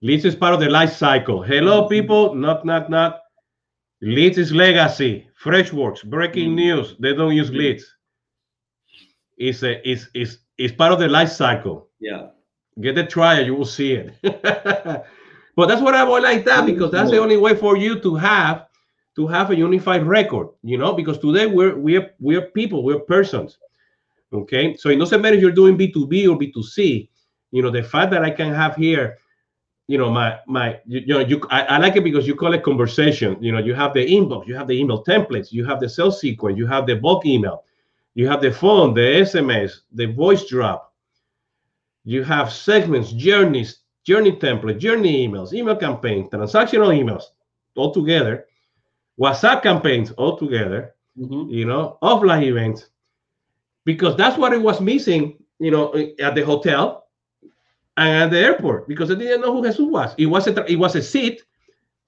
Leads 0.00 0.24
is 0.24 0.34
part 0.34 0.54
of 0.54 0.60
the 0.60 0.68
life 0.68 0.92
cycle. 0.92 1.42
Hello, 1.42 1.82
mm-hmm. 1.82 1.88
people. 1.88 2.34
Knock, 2.34 2.64
knock, 2.64 2.88
knock. 2.88 3.20
Leads 4.00 4.38
is 4.38 4.52
legacy. 4.52 5.28
Freshworks, 5.40 6.04
breaking 6.04 6.48
mm-hmm. 6.48 6.56
news. 6.56 6.96
They 6.98 7.14
don't 7.14 7.34
use 7.34 7.50
leads. 7.50 7.84
It's 9.38 9.62
a 9.62 9.88
it's 9.88 10.08
it's 10.14 10.38
it's 10.58 10.74
part 10.74 10.92
of 10.92 10.98
the 10.98 11.08
life 11.08 11.30
cycle. 11.30 11.88
Yeah. 12.00 12.28
Get 12.80 12.94
the 12.94 13.04
trial, 13.04 13.44
you 13.44 13.54
will 13.54 13.66
see 13.66 13.92
it. 13.92 14.14
but 14.22 15.66
that's 15.66 15.82
what 15.82 15.94
I 15.94 16.04
would 16.04 16.22
like 16.22 16.44
that 16.46 16.64
because 16.64 16.90
that's 16.90 17.10
the 17.10 17.16
mm. 17.16 17.22
only 17.22 17.36
way 17.36 17.54
for 17.54 17.76
you 17.76 18.00
to 18.00 18.14
have 18.14 18.66
to 19.16 19.26
have 19.26 19.50
a 19.50 19.56
unified 19.56 20.06
record, 20.06 20.48
you 20.62 20.78
know, 20.78 20.94
because 20.94 21.18
today 21.18 21.46
we're 21.46 21.76
we're 21.76 22.14
we're 22.18 22.46
people, 22.52 22.82
we're 22.82 23.00
persons. 23.00 23.58
Okay. 24.32 24.74
So 24.76 24.88
it 24.88 24.96
doesn't 24.96 25.20
matter 25.20 25.36
if 25.36 25.42
you're 25.42 25.50
doing 25.52 25.76
B2B 25.76 26.30
or 26.30 26.38
B2C, 26.38 27.08
you 27.50 27.62
know, 27.62 27.70
the 27.70 27.82
fact 27.82 28.10
that 28.12 28.24
I 28.24 28.30
can 28.30 28.54
have 28.54 28.74
here, 28.74 29.18
you 29.86 29.98
know, 29.98 30.10
my 30.10 30.38
my 30.46 30.80
you, 30.86 31.00
you 31.00 31.14
know, 31.14 31.20
you 31.20 31.42
I, 31.50 31.62
I 31.62 31.78
like 31.78 31.96
it 31.96 32.04
because 32.04 32.26
you 32.26 32.34
call 32.34 32.54
it 32.54 32.62
conversation. 32.62 33.36
You 33.42 33.52
know, 33.52 33.58
you 33.58 33.74
have 33.74 33.92
the 33.92 34.06
inbox, 34.06 34.46
you 34.46 34.54
have 34.54 34.68
the 34.68 34.78
email 34.78 35.04
templates, 35.04 35.52
you 35.52 35.66
have 35.66 35.80
the 35.80 35.88
sales 35.88 36.20
sequence, 36.20 36.56
you 36.56 36.66
have 36.66 36.86
the 36.86 36.94
bulk 36.96 37.26
email, 37.26 37.64
you 38.14 38.26
have 38.28 38.40
the 38.40 38.50
phone, 38.50 38.94
the 38.94 39.00
SMS, 39.00 39.80
the 39.92 40.06
voice 40.06 40.46
drop, 40.46 40.91
you 42.04 42.24
have 42.24 42.52
segments, 42.52 43.12
journeys, 43.12 43.78
journey 44.04 44.32
template, 44.32 44.78
journey 44.78 45.28
emails, 45.28 45.52
email 45.52 45.76
campaigns, 45.76 46.28
transactional 46.30 46.88
emails 46.88 47.24
all 47.76 47.92
together 47.92 48.46
WhatsApp 49.20 49.62
campaigns 49.62 50.10
all 50.12 50.36
together, 50.36 50.94
mm-hmm. 51.18 51.50
you 51.50 51.64
know, 51.64 51.98
offline 52.02 52.42
events, 52.44 52.88
because 53.84 54.16
that's 54.16 54.38
what 54.38 54.52
it 54.52 54.60
was 54.60 54.80
missing, 54.80 55.38
you 55.58 55.70
know, 55.70 55.94
at 56.18 56.34
the 56.34 56.44
hotel 56.44 57.06
and 57.96 58.24
at 58.24 58.30
the 58.30 58.38
airport, 58.38 58.88
because 58.88 59.08
they 59.08 59.16
didn't 59.16 59.42
know 59.42 59.52
who 59.52 59.62
Jesus 59.62 59.80
was. 59.80 60.14
It 60.18 60.26
was 60.26 60.46
a 60.46 60.64
it 60.70 60.76
was 60.76 60.96
a 60.96 61.02
seat 61.02 61.42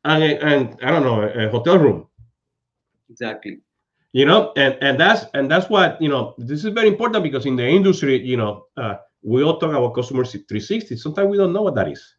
and, 0.04 0.22
a, 0.22 0.44
and 0.44 0.78
I 0.82 0.90
don't 0.90 1.04
know 1.04 1.22
a 1.22 1.48
hotel 1.50 1.78
room. 1.78 2.06
Exactly. 3.10 3.60
You 4.12 4.24
know, 4.24 4.52
and 4.56 4.78
and 4.80 4.98
that's 4.98 5.26
and 5.34 5.50
that's 5.50 5.68
what 5.68 6.00
you 6.00 6.08
know. 6.08 6.34
This 6.38 6.64
is 6.64 6.72
very 6.72 6.88
important 6.88 7.22
because 7.22 7.46
in 7.46 7.56
the 7.56 7.66
industry, 7.66 8.24
you 8.24 8.36
know, 8.36 8.66
uh, 8.76 8.96
we 9.24 9.42
all 9.42 9.58
talk 9.58 9.70
about 9.70 9.94
customer 9.94 10.24
360. 10.24 10.96
Sometimes 10.96 11.28
we 11.28 11.36
don't 11.36 11.52
know 11.52 11.62
what 11.62 11.74
that 11.74 11.88
is. 11.88 12.14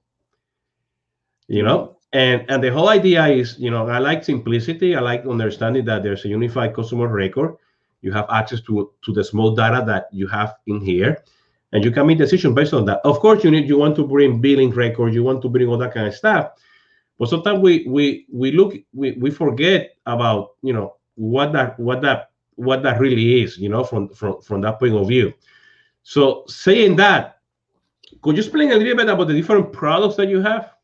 You 1.47 1.63
know, 1.63 1.97
and 2.11 2.43
and 2.49 2.63
the 2.63 2.71
whole 2.71 2.89
idea 2.89 3.27
is 3.27 3.59
you 3.59 3.69
know 3.69 3.87
i 3.87 3.99
like 3.99 4.23
simplicity. 4.23 4.95
I 4.95 4.99
like 4.99 5.25
understanding 5.25 5.85
that 5.85 6.01
there's 6.01 6.25
a 6.25 6.29
unified 6.29 6.73
customer 6.73 7.07
record. 7.07 7.55
You 8.01 8.11
have 8.13 8.25
access 8.29 8.61
to 8.61 8.91
to 9.03 9.13
the 9.13 9.23
small 9.23 9.53
data 9.53 9.83
that 9.85 10.09
you 10.11 10.27
have 10.27 10.55
in 10.65 10.81
here 10.81 11.23
and 11.75 11.83
you 11.83 11.91
can 11.91 12.07
make 12.07 12.17
decisions 12.17 12.55
based 12.55 12.73
on 12.73 12.85
that. 12.85 13.01
Of 13.03 13.19
course 13.19 13.43
you 13.43 13.51
need 13.51 13.67
you 13.67 13.77
want 13.77 13.95
to 13.97 14.07
bring 14.07 14.39
billing 14.39 14.71
records. 14.71 15.13
You 15.13 15.23
want 15.23 15.41
to 15.41 15.49
bring 15.49 15.67
all 15.67 15.77
that 15.77 15.93
kind 15.93 16.07
of 16.07 16.15
stuff. 16.15 16.51
But 17.19 17.29
sometimes 17.29 17.59
we 17.59 17.85
we 17.87 18.25
we 18.31 18.51
look 18.51 18.75
we, 18.93 19.11
we 19.13 19.29
forget 19.29 19.95
about 20.05 20.51
you 20.61 20.73
know 20.73 20.95
what 21.15 21.51
that 21.51 21.77
what 21.77 22.01
that 22.01 22.31
what 22.55 22.81
that 22.83 22.99
really 23.01 23.41
is 23.41 23.57
you 23.57 23.67
know 23.67 23.83
from 23.83 24.07
from 24.09 24.41
from 24.41 24.61
that 24.61 24.79
point 24.79 24.95
of 24.95 25.07
view 25.07 25.33
so 26.05 26.43
saying 26.47 26.95
that 26.95 27.39
could 28.21 28.37
you 28.37 28.43
explain 28.43 28.71
a 28.71 28.75
little 28.75 28.95
bit 28.95 29.09
about 29.09 29.27
the 29.27 29.33
different 29.33 29.73
products 29.73 30.15
that 30.15 30.29
you 30.29 30.41
have 30.41 30.75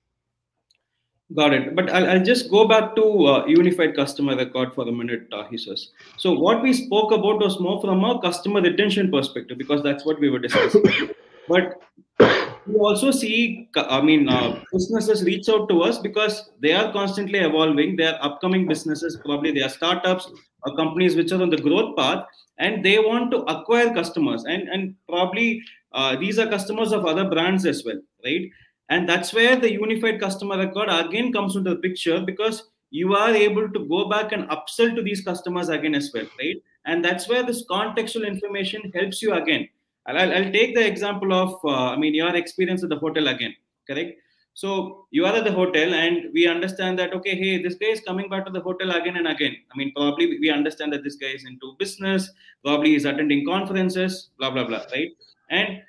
Got 1.35 1.53
it. 1.53 1.75
But 1.75 1.89
I'll, 1.89 2.09
I'll 2.09 2.23
just 2.23 2.49
go 2.51 2.67
back 2.67 2.95
to 2.95 3.03
uh, 3.25 3.45
unified 3.45 3.95
customer 3.95 4.35
record 4.35 4.73
for 4.73 4.87
a 4.87 4.91
minute, 4.91 5.27
uh, 5.31 5.49
Jesus. 5.49 5.91
So 6.17 6.33
what 6.33 6.61
we 6.61 6.73
spoke 6.73 7.13
about 7.13 7.39
was 7.39 7.59
more 7.59 7.79
from 7.79 8.03
a 8.03 8.19
customer 8.21 8.61
retention 8.61 9.09
perspective 9.09 9.57
because 9.57 9.81
that's 9.81 10.05
what 10.05 10.19
we 10.19 10.29
were 10.29 10.39
discussing. 10.39 10.83
but 11.47 11.79
we 12.67 12.75
also 12.75 13.11
see, 13.11 13.69
I 13.77 14.01
mean, 14.01 14.27
uh, 14.27 14.61
businesses 14.73 15.23
reach 15.23 15.47
out 15.47 15.69
to 15.69 15.83
us 15.83 15.99
because 15.99 16.49
they 16.59 16.73
are 16.73 16.91
constantly 16.91 17.39
evolving. 17.39 17.95
They 17.95 18.07
are 18.07 18.19
upcoming 18.21 18.67
businesses, 18.67 19.17
probably 19.23 19.53
they 19.53 19.61
are 19.61 19.69
startups 19.69 20.29
companies 20.75 21.15
which 21.15 21.31
are 21.31 21.41
on 21.41 21.49
the 21.49 21.57
growth 21.57 21.95
path, 21.97 22.25
and 22.57 22.85
they 22.85 22.99
want 22.99 23.31
to 23.31 23.39
acquire 23.43 23.93
customers. 23.93 24.43
And 24.45 24.69
and 24.69 24.95
probably 25.07 25.61
uh, 25.93 26.15
these 26.15 26.39
are 26.39 26.47
customers 26.47 26.91
of 26.91 27.05
other 27.05 27.29
brands 27.29 27.65
as 27.65 27.83
well, 27.85 28.01
right? 28.23 28.49
and 28.91 29.07
that's 29.07 29.33
where 29.33 29.55
the 29.55 29.71
unified 29.71 30.19
customer 30.19 30.57
record 30.57 30.89
again 30.91 31.31
comes 31.31 31.55
into 31.55 31.69
the 31.71 31.81
picture 31.87 32.19
because 32.21 32.63
you 32.91 33.15
are 33.15 33.33
able 33.33 33.69
to 33.75 33.85
go 33.87 34.07
back 34.09 34.33
and 34.33 34.49
upsell 34.55 34.93
to 34.95 35.01
these 35.01 35.21
customers 35.29 35.69
again 35.69 35.95
as 35.95 36.11
well 36.13 36.27
right 36.39 36.61
and 36.85 37.03
that's 37.05 37.27
where 37.29 37.43
this 37.43 37.65
contextual 37.67 38.27
information 38.27 38.91
helps 38.95 39.21
you 39.21 39.33
again 39.33 39.67
i'll, 40.07 40.33
I'll 40.37 40.51
take 40.51 40.75
the 40.75 40.85
example 40.85 41.33
of 41.33 41.53
uh, 41.63 41.91
i 41.93 41.95
mean 41.95 42.13
your 42.13 42.35
experience 42.35 42.83
at 42.83 42.89
the 42.89 42.99
hotel 43.05 43.29
again 43.29 43.55
correct 43.89 44.19
so 44.53 45.07
you 45.11 45.25
are 45.25 45.35
at 45.35 45.43
the 45.43 45.51
hotel 45.51 45.93
and 45.93 46.25
we 46.33 46.47
understand 46.47 46.99
that 46.99 47.13
okay 47.13 47.35
hey 47.35 47.61
this 47.61 47.75
guy 47.75 47.87
is 47.87 48.01
coming 48.01 48.29
back 48.29 48.45
to 48.45 48.51
the 48.51 48.61
hotel 48.61 48.91
again 48.91 49.17
and 49.17 49.27
again. 49.27 49.55
I 49.73 49.77
mean 49.77 49.93
probably 49.95 50.39
we 50.39 50.49
understand 50.49 50.93
that 50.93 51.03
this 51.03 51.15
guy 51.15 51.27
is 51.27 51.45
into 51.45 51.75
business 51.79 52.29
probably 52.63 52.95
is 52.95 53.05
attending 53.05 53.45
conferences 53.45 54.29
blah 54.37 54.51
blah 54.51 54.65
blah 54.65 54.83
right? 54.91 55.09
And 55.49 55.81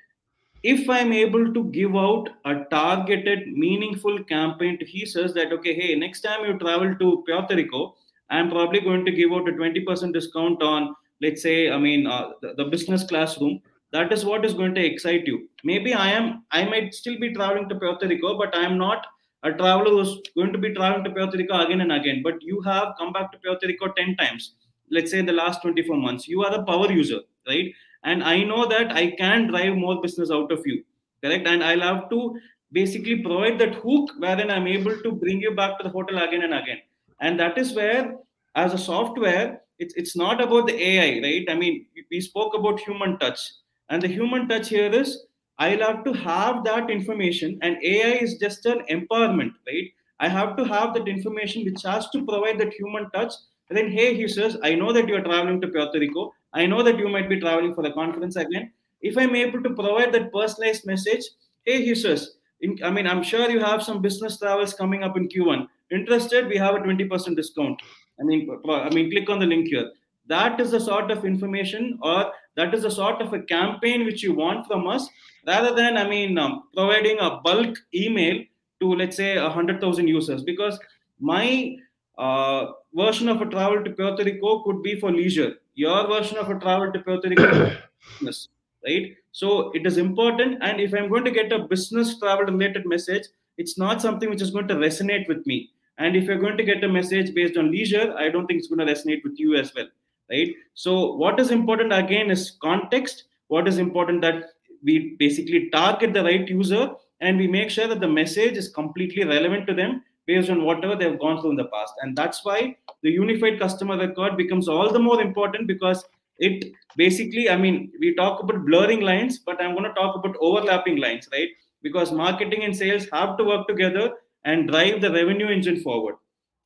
if 0.63 0.89
i'm 0.89 1.11
able 1.11 1.53
to 1.53 1.65
give 1.77 1.95
out 1.95 2.29
a 2.45 2.55
targeted 2.71 3.47
meaningful 3.63 4.23
campaign 4.23 4.79
to 4.79 4.85
Jesus 4.85 5.33
that 5.33 5.51
okay 5.51 5.73
hey 5.79 5.95
next 5.95 6.21
time 6.21 6.45
you 6.45 6.57
travel 6.57 6.95
to 7.01 7.23
puerto 7.27 7.55
rico 7.55 7.95
i'm 8.29 8.49
probably 8.49 8.79
going 8.79 9.03
to 9.05 9.11
give 9.11 9.33
out 9.33 9.49
a 9.49 9.51
20% 9.51 10.13
discount 10.13 10.63
on 10.63 10.95
let's 11.21 11.41
say 11.41 11.69
i 11.69 11.77
mean 11.77 12.07
uh, 12.07 12.29
the, 12.41 12.53
the, 12.53 12.65
business 12.65 13.03
classroom 13.03 13.61
that 13.93 14.11
is 14.11 14.25
what 14.25 14.45
is 14.45 14.53
going 14.53 14.75
to 14.75 14.85
excite 14.85 15.27
you. 15.27 15.49
Maybe 15.63 15.93
i 15.93 16.09
am 16.09 16.43
i 16.51 16.65
might 16.65 16.93
still 16.93 17.19
be 17.19 17.33
traveling 17.33 17.69
to 17.69 17.75
puerto 17.83 18.07
rico 18.07 18.37
but 18.37 18.55
i 18.55 18.63
am 18.69 18.77
not 18.77 19.07
a 19.43 19.51
traveler 19.51 19.91
who's 19.95 20.13
going 20.37 20.53
to 20.53 20.59
be 20.65 20.73
traveling 20.73 21.03
to 21.05 21.11
puerto 21.11 21.37
rico 21.37 21.59
again 21.65 21.81
and 21.81 21.91
again. 21.91 22.21
But 22.23 22.41
you 22.41 22.61
have 22.61 22.93
come 22.99 23.13
back 23.13 23.31
to 23.31 23.39
puerto 23.45 23.67
rico 23.67 23.89
10 23.97 24.15
times 24.17 24.53
let's 24.91 25.11
say 25.11 25.19
in 25.19 25.25
the 25.25 25.33
last 25.33 25.61
24 25.61 25.97
months. 25.97 26.27
You 26.27 26.43
are 26.43 26.53
a 26.53 26.63
power 26.63 26.91
user 26.91 27.21
right? 27.47 27.73
And 28.03 28.23
i 28.23 28.43
know 28.43 28.65
that 28.67 28.91
i 28.91 29.11
can 29.11 29.47
drive 29.47 29.75
more 29.77 30.01
business 30.01 30.31
out 30.31 30.51
of 30.51 30.65
you 30.65 30.83
correct? 31.23 31.47
And 31.47 31.63
i'll 31.63 31.87
have 31.89 32.09
to 32.09 32.39
basically 32.71 33.17
provide 33.21 33.59
that 33.59 33.75
hook 33.75 34.11
wherein 34.19 34.49
i'm 34.51 34.67
able 34.67 34.97
to 35.03 35.11
bring 35.11 35.41
you 35.41 35.55
back 35.55 35.77
to 35.77 35.83
the 35.83 35.89
hotel 35.89 36.17
again 36.27 36.43
and 36.43 36.53
again. 36.53 36.79
And 37.21 37.39
that 37.39 37.57
is 37.57 37.73
where 37.73 38.15
as 38.55 38.73
a 38.73 38.77
software 38.77 39.61
it's, 39.79 39.93
it's 39.95 40.15
not 40.15 40.41
about 40.41 40.67
the 40.67 40.75
ai 40.89 41.21
right? 41.25 41.45
I 41.49 41.55
mean 41.55 41.85
we 42.11 42.21
spoke 42.21 42.55
about 42.55 42.79
human 42.79 43.17
touch 43.19 43.39
and 43.89 44.01
the 44.01 44.07
human 44.07 44.47
touch 44.47 44.69
here 44.69 44.91
is 44.91 45.25
i'll 45.59 45.85
have 45.87 46.03
to 46.03 46.13
have 46.13 46.63
that 46.63 46.89
information 46.89 47.57
and 47.61 47.77
ai 47.83 48.13
is 48.27 48.37
just 48.37 48.65
an 48.65 48.83
empowerment 48.89 49.53
right 49.67 49.89
i 50.19 50.27
have 50.27 50.55
to 50.57 50.63
have 50.63 50.93
that 50.93 51.07
information 51.07 51.65
which 51.65 51.83
has 51.83 52.09
to 52.09 52.25
provide 52.25 52.59
that 52.59 52.73
human 52.73 53.09
touch 53.11 53.33
and 53.69 53.77
then 53.77 53.91
hey 53.91 54.15
Jesus 54.17 54.55
i 54.63 54.73
know 54.75 54.93
that 54.93 55.07
you're 55.07 55.27
traveling 55.27 55.61
to 55.61 55.67
puerto 55.67 55.99
rico 55.99 56.33
I 56.53 56.65
know 56.67 56.83
that 56.83 56.99
you 56.99 57.09
might 57.09 57.29
be 57.29 57.39
traveling 57.39 57.73
for 57.73 57.81
the 57.81 57.91
conference 57.91 58.35
again. 58.35 58.71
If 59.01 59.17
I'm 59.17 59.35
able 59.35 59.61
to 59.63 59.71
provide 59.71 60.13
that 60.13 60.31
personalized 60.31 60.85
message, 60.85 61.23
hey, 61.65 61.81
users, 61.81 62.37
in, 62.61 62.77
I 62.83 62.91
mean, 62.91 63.07
I'm 63.07 63.23
sure 63.23 63.49
you 63.49 63.59
have 63.59 63.83
some 63.83 64.01
business 64.01 64.37
travels 64.37 64.73
coming 64.73 65.03
up 65.03 65.17
in 65.17 65.27
Q1. 65.27 65.67
Interested? 65.91 66.47
We 66.47 66.57
have 66.57 66.75
a 66.75 66.79
20% 66.79 67.35
discount. 67.35 67.81
I 68.19 68.23
mean, 68.23 68.47
I 68.69 68.89
mean, 68.91 69.11
click 69.11 69.29
on 69.29 69.39
the 69.39 69.45
link 69.45 69.67
here. 69.67 69.91
That 70.27 70.59
is 70.61 70.71
the 70.71 70.79
sort 70.79 71.11
of 71.11 71.25
information, 71.25 71.99
or 72.01 72.31
that 72.55 72.73
is 72.73 72.83
the 72.83 72.91
sort 72.91 73.21
of 73.21 73.33
a 73.33 73.41
campaign 73.41 74.05
which 74.05 74.23
you 74.23 74.33
want 74.33 74.67
from 74.67 74.87
us, 74.87 75.07
rather 75.47 75.75
than, 75.75 75.97
I 75.97 76.07
mean, 76.07 76.37
um, 76.37 76.63
providing 76.75 77.19
a 77.19 77.39
bulk 77.43 77.77
email 77.93 78.43
to 78.81 78.93
let's 78.93 79.17
say 79.17 79.37
hundred 79.37 79.81
thousand 79.81 80.07
users. 80.07 80.43
Because 80.43 80.79
my 81.19 81.75
uh, 82.17 82.67
version 82.93 83.29
of 83.29 83.41
a 83.41 83.45
travel 83.45 83.83
to 83.83 83.91
Puerto 83.91 84.23
Rico 84.23 84.63
could 84.63 84.83
be 84.83 84.99
for 84.99 85.11
leisure 85.11 85.55
your 85.75 86.07
version 86.07 86.37
of 86.37 86.49
a 86.49 86.59
travel 86.59 86.91
to 86.91 86.99
Puerto 86.99 87.29
Rico 87.29 87.71
business, 88.19 88.47
right? 88.85 89.15
So 89.31 89.71
it 89.71 89.87
is 89.87 89.97
important. 89.97 90.59
And 90.61 90.79
if 90.79 90.93
I'm 90.93 91.09
going 91.09 91.25
to 91.25 91.31
get 91.31 91.51
a 91.51 91.67
business 91.67 92.19
travel 92.19 92.45
related 92.45 92.85
message, 92.85 93.23
it's 93.57 93.77
not 93.77 94.01
something 94.01 94.29
which 94.29 94.41
is 94.41 94.51
going 94.51 94.67
to 94.67 94.75
resonate 94.75 95.27
with 95.27 95.45
me. 95.47 95.71
And 95.97 96.15
if 96.15 96.25
you're 96.25 96.39
going 96.39 96.57
to 96.57 96.63
get 96.63 96.83
a 96.83 96.89
message 96.89 97.33
based 97.33 97.57
on 97.57 97.71
leisure, 97.71 98.13
I 98.17 98.29
don't 98.29 98.45
think 98.45 98.59
it's 98.59 98.67
going 98.67 98.85
to 98.85 98.93
resonate 98.93 99.23
with 99.23 99.39
you 99.39 99.55
as 99.55 99.73
well, 99.75 99.87
right? 100.33 100.53
So 100.73 101.13
what 101.13 101.39
is 101.39 101.51
important 101.51 101.93
again 101.93 102.31
is 102.31 102.57
context. 102.61 103.25
What 103.47 103.67
is 103.67 103.77
important 103.77 104.21
that 104.21 104.43
we 104.83 105.15
basically 105.19 105.69
target 105.69 106.13
the 106.13 106.23
right 106.23 106.47
user 106.47 106.91
and 107.21 107.37
we 107.37 107.47
make 107.47 107.69
sure 107.69 107.87
that 107.87 108.01
the 108.01 108.07
message 108.07 108.57
is 108.57 108.69
completely 108.69 109.23
relevant 109.23 109.67
to 109.67 109.73
them 109.73 110.01
based 110.25 110.49
on 110.49 110.65
whatever 110.65 110.95
they've 110.95 111.19
gone 111.19 111.39
through 111.39 111.51
in 111.51 111.57
the 111.57 111.69
past. 111.75 111.93
And 112.01 112.17
that's 112.17 112.43
why 112.43 112.75
the 113.01 113.11
unified 113.11 113.59
customer 113.59 113.97
record 113.97 114.37
becomes 114.37 114.67
all 114.67 114.91
the 114.91 114.99
more 114.99 115.21
important 115.21 115.67
because 115.67 116.03
it 116.39 116.73
basically 116.97 117.49
i 117.49 117.55
mean 117.55 117.91
we 117.99 118.13
talk 118.15 118.41
about 118.41 118.65
blurring 118.65 119.01
lines 119.01 119.39
but 119.39 119.61
i'm 119.61 119.73
going 119.75 119.83
to 119.83 119.93
talk 119.93 120.15
about 120.15 120.35
overlapping 120.39 120.97
lines 120.97 121.29
right? 121.31 121.49
Because 121.81 122.11
marketing 122.11 122.63
and 122.63 122.75
sales 122.75 123.07
have 123.11 123.37
to 123.37 123.43
work 123.43 123.67
together 123.67 124.13
and 124.45 124.69
drive 124.69 125.01
the 125.01 125.11
revenue 125.11 125.47
engine 125.47 125.79
forward 125.81 126.15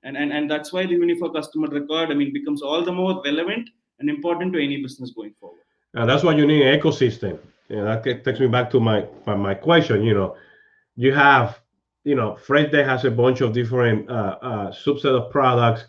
and 0.08 0.18
and, 0.18 0.32
and 0.38 0.50
that's 0.50 0.74
why 0.74 0.86
the 0.86 0.98
unified 1.04 1.34
customer 1.40 1.68
record 1.68 2.12
i 2.12 2.16
mean 2.22 2.34
becomes 2.40 2.62
all 2.62 2.84
the 2.90 2.96
more 3.02 3.22
relevant 3.30 3.70
and 4.00 4.10
important 4.10 4.54
to 4.54 4.64
any 4.64 4.82
business 4.82 5.12
going 5.12 5.34
forward 5.40 5.62
uh, 5.98 6.06
that's 6.06 6.24
why 6.24 6.34
you 6.40 6.48
need 6.48 6.66
an 6.66 6.80
ecosystem 6.80 7.38
and 7.70 7.86
that 7.88 8.04
takes 8.24 8.40
me 8.40 8.48
back 8.48 8.70
to 8.70 8.80
my 8.80 9.06
my, 9.26 9.54
question 9.54 10.04
you 10.10 10.14
know 10.14 10.36
you 10.96 11.14
have 11.14 11.62
you 12.08 12.16
know, 12.16 12.38
Freshdesk 12.48 12.86
has 12.86 13.04
a 13.04 13.12
bunch 13.12 13.42
of 13.42 13.52
different 13.52 14.10
uh, 14.10 14.38
uh, 14.42 14.72
subset 14.72 15.14
of 15.14 15.30
products. 15.30 15.84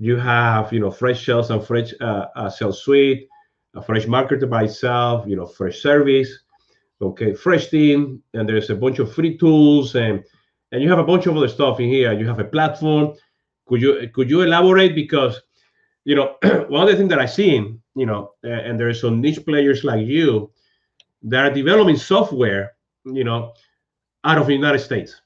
You 0.00 0.16
have, 0.16 0.72
you 0.72 0.80
know, 0.80 0.90
fresh 0.90 1.24
Freshsales 1.24 1.50
and 1.50 1.64
fresh 1.64 1.94
uh, 2.00 2.26
uh, 2.34 2.50
sales 2.50 2.82
suite, 2.82 3.28
a 3.76 3.80
Freshmarketer 3.80 4.50
by 4.50 4.64
itself, 4.64 5.24
you 5.24 5.36
know, 5.36 5.46
Freshservice, 5.46 6.30
okay, 7.00 7.30
Freshteam, 7.30 8.18
and 8.34 8.48
there's 8.48 8.70
a 8.70 8.74
bunch 8.74 8.98
of 8.98 9.14
free 9.14 9.38
tools 9.38 9.94
and 9.94 10.24
and 10.72 10.82
you 10.82 10.90
have 10.90 10.98
a 10.98 11.04
bunch 11.04 11.26
of 11.26 11.36
other 11.36 11.46
stuff 11.46 11.78
in 11.78 11.88
here. 11.88 12.12
You 12.12 12.26
have 12.26 12.40
a 12.40 12.44
platform. 12.44 13.14
Could 13.66 13.82
you 13.82 14.10
could 14.14 14.30
you 14.30 14.42
elaborate 14.42 14.94
because 14.94 15.40
you 16.04 16.14
know 16.14 16.36
one 16.68 16.82
of 16.82 16.88
the 16.88 16.96
things 16.96 17.10
that 17.10 17.18
I've 17.18 17.32
seen, 17.32 17.82
you 17.94 18.06
know, 18.06 18.30
and 18.42 18.78
there's 18.78 19.00
some 19.00 19.20
niche 19.20 19.44
players 19.44 19.84
like 19.84 20.06
you 20.06 20.50
that 21.22 21.44
are 21.46 21.54
developing 21.54 21.96
software, 21.96 22.72
you 23.04 23.24
know, 23.24 23.52
out 24.24 24.38
of 24.38 24.46
the 24.46 24.52
United 24.54 24.80
States 24.80 25.20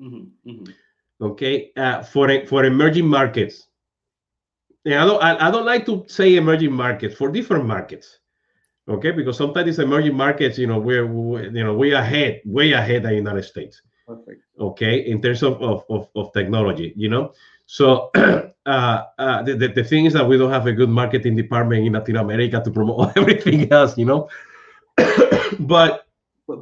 Mm-hmm, 0.00 0.50
mm-hmm. 0.50 0.72
Okay, 1.24 1.72
uh, 1.76 2.02
for 2.02 2.28
for 2.46 2.64
emerging 2.64 3.06
markets. 3.06 3.68
And 4.84 4.94
I 4.94 5.06
don't 5.06 5.22
I, 5.22 5.48
I 5.48 5.50
don't 5.50 5.64
like 5.64 5.86
to 5.86 6.04
say 6.08 6.36
emerging 6.36 6.72
markets 6.72 7.14
for 7.14 7.30
different 7.30 7.64
markets. 7.64 8.18
Okay, 8.88 9.10
because 9.10 9.36
sometimes 9.36 9.66
these 9.66 9.78
emerging 9.78 10.14
markets, 10.14 10.58
you 10.58 10.66
know, 10.66 10.78
we're, 10.78 11.06
we, 11.06 11.44
you 11.44 11.64
know 11.64 11.74
we 11.74 11.92
ahead, 11.94 12.42
way 12.44 12.72
ahead 12.72 13.04
of 13.04 13.10
the 13.10 13.14
United 13.14 13.44
States. 13.44 13.80
Perfect. 14.06 14.42
Okay, 14.60 14.98
in 15.08 15.22
terms 15.22 15.42
of 15.42 15.60
of, 15.62 15.84
of, 15.88 16.08
of 16.14 16.32
technology, 16.32 16.92
you 16.96 17.08
know. 17.08 17.32
So 17.66 18.10
uh, 18.14 18.48
uh, 18.66 19.42
the, 19.42 19.54
the, 19.54 19.68
the 19.68 19.84
thing 19.84 20.06
is 20.06 20.12
that 20.14 20.26
we 20.26 20.38
don't 20.38 20.50
have 20.50 20.66
a 20.66 20.72
good 20.72 20.88
marketing 20.88 21.36
department 21.36 21.86
in 21.86 21.92
Latin 21.92 22.16
America 22.16 22.62
to 22.64 22.70
promote 22.70 23.12
everything 23.16 23.70
else, 23.72 23.98
you 23.98 24.04
know. 24.04 24.28
but 25.60 26.06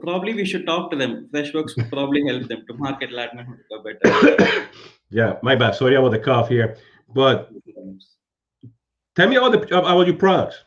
probably 0.00 0.34
we 0.34 0.44
should 0.44 0.66
talk 0.66 0.90
to 0.90 0.96
them. 0.96 1.28
Freshworks 1.32 1.76
would 1.76 1.90
probably 1.90 2.26
help 2.26 2.48
them 2.48 2.64
to 2.66 2.74
market 2.74 3.12
Latin 3.12 3.40
America 3.40 3.98
better. 4.02 4.68
yeah, 5.10 5.36
my 5.42 5.54
bad. 5.54 5.74
Sorry 5.74 5.94
about 5.94 6.10
the 6.10 6.18
cough 6.18 6.48
here, 6.48 6.76
but 7.14 7.50
tell 9.14 9.28
me 9.28 9.36
about 9.36 9.52
the 9.52 9.78
about 9.78 10.06
your 10.06 10.16
products. 10.16 10.64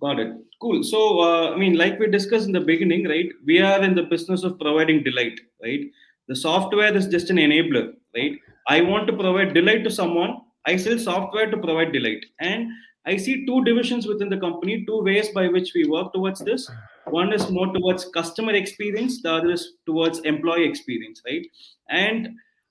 Got 0.00 0.18
it. 0.20 0.32
Cool. 0.60 0.82
So, 0.82 1.20
uh, 1.20 1.52
I 1.52 1.56
mean, 1.56 1.76
like 1.76 1.98
we 1.98 2.06
discussed 2.06 2.46
in 2.46 2.52
the 2.52 2.60
beginning, 2.60 3.06
right? 3.06 3.28
We 3.44 3.60
are 3.60 3.82
in 3.82 3.94
the 3.94 4.04
business 4.04 4.42
of 4.42 4.58
providing 4.58 5.02
delight, 5.02 5.38
right? 5.62 5.80
The 6.26 6.36
software 6.36 6.96
is 6.96 7.06
just 7.06 7.28
an 7.28 7.36
enabler, 7.36 7.92
right? 8.16 8.38
I 8.68 8.80
want 8.80 9.06
to 9.06 9.12
provide 9.12 9.54
delight 9.54 9.84
to 9.84 9.90
someone. 9.90 10.40
I 10.66 10.76
sell 10.76 10.98
software 10.98 11.50
to 11.50 11.56
provide 11.58 11.92
delight, 11.92 12.24
and 12.40 12.70
I 13.06 13.18
see 13.18 13.44
two 13.44 13.62
divisions 13.64 14.06
within 14.06 14.30
the 14.30 14.38
company, 14.38 14.84
two 14.86 15.02
ways 15.02 15.28
by 15.28 15.48
which 15.48 15.72
we 15.74 15.86
work 15.86 16.14
towards 16.14 16.40
this. 16.40 16.70
One 17.06 17.34
is 17.34 17.50
more 17.50 17.70
towards 17.72 18.06
customer 18.06 18.52
experience, 18.52 19.20
the 19.20 19.32
other 19.34 19.50
is 19.50 19.74
towards 19.84 20.20
employee 20.20 20.64
experience, 20.64 21.20
right? 21.26 21.46
And 21.90 22.30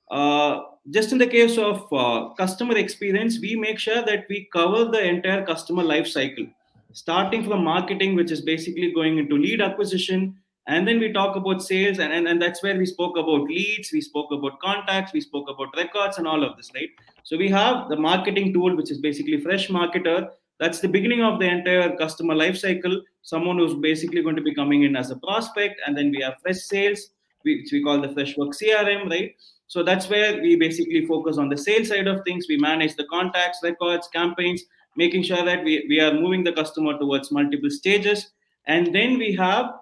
uh, 0.09 0.61
just 0.89 1.11
in 1.11 1.19
the 1.19 1.27
case 1.27 1.59
of 1.59 1.85
uh, 1.93 2.29
customer 2.33 2.75
experience, 2.77 3.39
we 3.39 3.55
make 3.55 3.77
sure 3.77 4.03
that 4.03 4.25
we 4.27 4.49
cover 4.51 4.85
the 4.85 5.03
entire 5.03 5.45
customer 5.45 5.83
life 5.83 6.07
cycle, 6.07 6.47
starting 6.93 7.43
from 7.47 7.63
marketing, 7.63 8.15
which 8.15 8.31
is 8.31 8.41
basically 8.41 8.91
going 8.91 9.19
into 9.19 9.35
lead 9.35 9.61
acquisition, 9.61 10.35
and 10.67 10.87
then 10.87 10.99
we 10.99 11.11
talk 11.11 11.35
about 11.35 11.61
sales, 11.61 11.99
and, 11.99 12.13
and, 12.13 12.27
and 12.27 12.41
that's 12.41 12.63
where 12.63 12.77
we 12.77 12.85
spoke 12.85 13.17
about 13.17 13.43
leads, 13.43 13.91
we 13.91 14.01
spoke 14.01 14.31
about 14.31 14.59
contacts, 14.59 15.13
we 15.13 15.21
spoke 15.21 15.49
about 15.49 15.75
records, 15.75 16.17
and 16.17 16.27
all 16.27 16.43
of 16.43 16.55
this, 16.55 16.71
right? 16.73 16.89
So 17.23 17.37
we 17.37 17.49
have 17.49 17.89
the 17.89 17.97
marketing 17.97 18.53
tool, 18.53 18.75
which 18.75 18.91
is 18.91 18.99
basically 18.99 19.41
Freshmarketer. 19.41 20.29
That's 20.59 20.79
the 20.79 20.87
beginning 20.87 21.23
of 21.23 21.39
the 21.39 21.47
entire 21.49 21.95
customer 21.97 22.35
life 22.35 22.57
cycle. 22.57 23.01
Someone 23.23 23.57
who's 23.57 23.73
basically 23.73 24.21
going 24.21 24.35
to 24.35 24.41
be 24.41 24.53
coming 24.53 24.83
in 24.83 24.95
as 24.95 25.11
a 25.11 25.15
prospect 25.15 25.81
and 25.85 25.97
then 25.97 26.11
we 26.11 26.21
have 26.21 26.35
Freshsales 26.45 26.99
which 27.43 27.71
we 27.71 27.83
call 27.83 28.01
the 28.01 28.09
Freshwork 28.09 28.51
crm 28.51 29.09
right? 29.09 29.35
So 29.67 29.83
that's 29.83 30.09
where 30.09 30.41
we 30.41 30.55
basically 30.55 31.05
focus 31.05 31.37
on 31.37 31.49
the 31.49 31.57
sales 31.57 31.89
side 31.89 32.07
of 32.07 32.23
things. 32.23 32.45
We 32.47 32.57
manage 32.57 32.95
the 32.95 33.05
contacts 33.05 33.59
records 33.63 34.07
campaigns 34.07 34.63
making 34.95 35.23
sure 35.23 35.43
that 35.43 35.63
we, 35.63 35.85
we 35.89 35.99
are 35.99 36.13
moving 36.13 36.43
the 36.43 36.53
customer 36.53 36.97
towards 36.97 37.31
multiple 37.31 37.69
stages. 37.69 38.31
And 38.67 38.93
then 38.93 39.17
we 39.17 39.33
have 39.35 39.73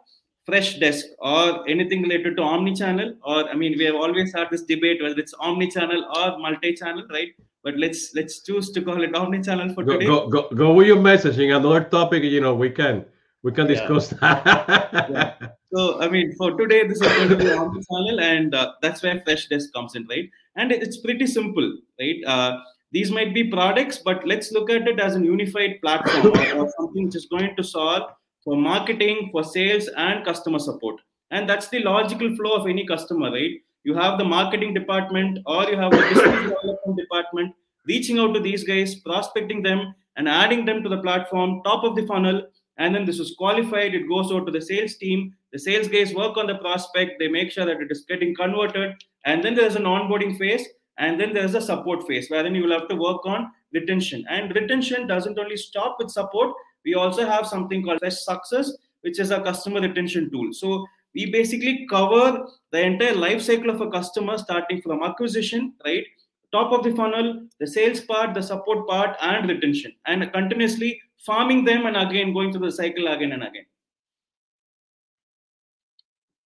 Freshdesk 0.49 1.04
or 1.19 1.69
anything 1.69 2.01
related 2.01 2.36
to 2.38 2.43
omni-channel 2.43 3.13
or 3.23 3.47
i 3.49 3.54
mean 3.54 3.77
we 3.77 3.86
have 3.86 3.95
always 3.95 4.34
had 4.34 4.47
this 4.49 4.63
debate 4.63 5.01
whether 5.01 5.19
it's 5.19 5.34
omni-channel 5.39 6.04
or 6.17 6.38
multi-channel 6.39 7.06
right 7.12 7.34
but 7.63 7.77
let's 7.77 8.13
let's 8.15 8.39
choose 8.41 8.71
to 8.71 8.82
call 8.82 9.04
it 9.04 9.15
omni-channel 9.15 9.73
for 9.73 9.84
go, 9.84 9.93
today. 9.93 10.06
Go, 10.06 10.27
go, 10.27 10.49
go 10.49 10.73
with 10.73 10.88
your 10.88 10.97
messaging. 10.97 11.56
Another 11.56 11.84
topic, 11.84 12.23
you 12.23 12.41
know, 12.41 12.56
we 12.56 12.69
can 12.69 13.06
we 13.43 13.51
can 13.51 13.67
discuss 13.67 14.12
yeah. 14.12 14.41
that. 14.43 15.10
yeah. 15.10 15.47
So 15.73 16.01
I 16.01 16.10
mean, 16.10 16.34
for 16.38 16.58
today, 16.58 16.88
this 16.88 16.99
is 17.01 17.08
going 17.08 17.30
to 17.30 17.36
be 17.36 17.51
omni-channel, 17.51 18.19
and 18.19 18.56
uh, 18.56 18.73
that's 18.82 19.04
where 19.04 19.19
Freshdesk 19.19 19.71
comes 19.73 19.95
in, 19.95 20.08
right? 20.08 20.30
And 20.56 20.71
it's 20.71 20.97
pretty 20.97 21.27
simple, 21.27 21.77
right? 21.99 22.17
Uh, 22.25 22.58
these 22.91 23.10
might 23.10 23.34
be 23.34 23.45
products, 23.45 23.99
but 23.99 24.27
let's 24.27 24.51
look 24.51 24.69
at 24.69 24.88
it 24.88 24.99
as 24.99 25.15
a 25.15 25.21
unified 25.21 25.80
platform 25.82 26.27
or, 26.27 26.63
or 26.63 26.73
something 26.77 27.06
which 27.06 27.15
is 27.15 27.27
going 27.27 27.56
to 27.56 27.63
solve 27.63 28.12
for 28.43 28.56
marketing, 28.56 29.30
for 29.32 29.43
sales, 29.43 29.89
and 29.97 30.25
customer 30.25 30.60
support. 30.60 31.01
And 31.32 31.49
that's 31.49 31.69
the 31.69 31.80
logical 31.80 32.36
flow 32.36 32.56
of 32.56 32.67
any 32.67 32.86
customer, 32.86 33.32
right? 33.32 33.60
you 33.84 33.95
have 33.95 34.17
the 34.17 34.23
marketing 34.23 34.73
department 34.73 35.39
or 35.45 35.63
you 35.65 35.77
have 35.77 35.91
the 35.91 35.97
business 35.97 36.23
development 36.49 36.97
department 36.97 37.56
reaching 37.88 38.19
out 38.19 38.34
to 38.34 38.39
these 38.39 38.63
guys 38.63 38.95
prospecting 38.95 39.62
them 39.62 39.93
and 40.17 40.30
adding 40.30 40.65
them 40.65 40.84
to 40.84 40.89
the 40.89 41.01
platform 41.01 41.62
top 41.63 41.84
of 41.84 41.95
the 41.95 42.06
funnel 42.06 42.43
and 42.77 42.93
then 42.93 43.06
this 43.06 43.19
is 43.19 43.36
qualified 43.38 43.95
it 43.95 44.08
goes 44.08 44.32
out 44.32 44.45
to 44.45 44.51
the 44.51 44.62
sales 44.62 44.95
team 44.97 45.34
the 45.51 45.60
sales 45.60 45.88
guys 45.88 46.13
work 46.13 46.38
on 46.38 46.47
the 46.47 46.56
prospect 46.56 47.13
they 47.19 47.27
make 47.27 47.51
sure 47.51 47.65
that 47.65 47.82
it 47.82 47.91
is 47.91 48.06
getting 48.08 48.36
converted 48.36 48.93
and 49.25 49.43
then 49.43 49.56
there's 49.56 49.75
an 49.75 49.84
onboarding 49.84 50.38
phase 50.38 50.67
and 50.97 51.19
then 51.19 51.34
there's 51.34 51.56
a 51.56 51.62
support 51.62 52.06
phase 52.08 52.30
wherein 52.30 52.54
you 52.54 52.63
will 52.63 52.80
have 52.80 52.88
to 52.88 52.95
work 52.95 53.25
on 53.25 53.49
retention 53.73 54.23
and 54.30 54.54
retention 54.54 55.08
doesn't 55.08 55.39
only 55.39 55.58
stop 55.58 55.95
with 55.97 56.12
support 56.12 56.54
we 56.86 56.94
also 56.96 57.26
have 57.26 57.48
something 57.48 57.84
called 57.84 58.02
Freshsuccess 58.02 58.70
which 59.02 59.20
is 59.20 59.32
a 59.32 59.41
customer 59.41 59.82
retention 59.82 60.32
tool. 60.32 60.54
So 60.54 60.86
we 61.13 61.32
basically 61.32 61.86
cover 61.89 62.48
the 62.72 62.82
entire 62.82 63.15
life 63.15 63.41
cycle 63.41 63.70
of 63.70 63.82
a 63.82 63.89
customer 63.89 64.38
starting 64.38 64.82
from 64.82 65.04
acquisition 65.04 65.74
right? 65.86 66.06
Top 66.52 66.72
of 66.72 66.84
the 66.84 66.96
funnel 66.96 67.48
the 67.60 67.67
sales 67.67 68.02
part 68.02 68.34
the 68.34 68.41
support 68.41 68.88
part 68.88 69.17
and 69.22 69.50
retention. 69.50 69.94
And 70.06 70.32
continuously 70.32 71.02
farming 71.17 71.65
them 71.65 71.86
and 71.86 71.98
again 71.98 72.34
going 72.34 72.52
through 72.52 72.65
the 72.65 72.72
cycle 72.72 73.08
again 73.08 73.34
and 73.34 73.44
again. 73.44 73.65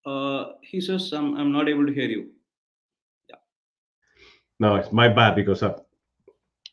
Uh, 0.04 0.52
Jesus 0.70 1.12
I'm, 1.12 1.36
I'm 1.36 1.52
not 1.52 1.68
able 1.68 1.86
to 1.86 1.92
hear 1.92 2.08
you. 2.08 2.30
Yeah. 3.28 3.36
No 4.60 4.76
it's 4.76 4.92
my 4.92 5.08
bad 5.08 5.34
because 5.34 5.62
i 5.62 5.74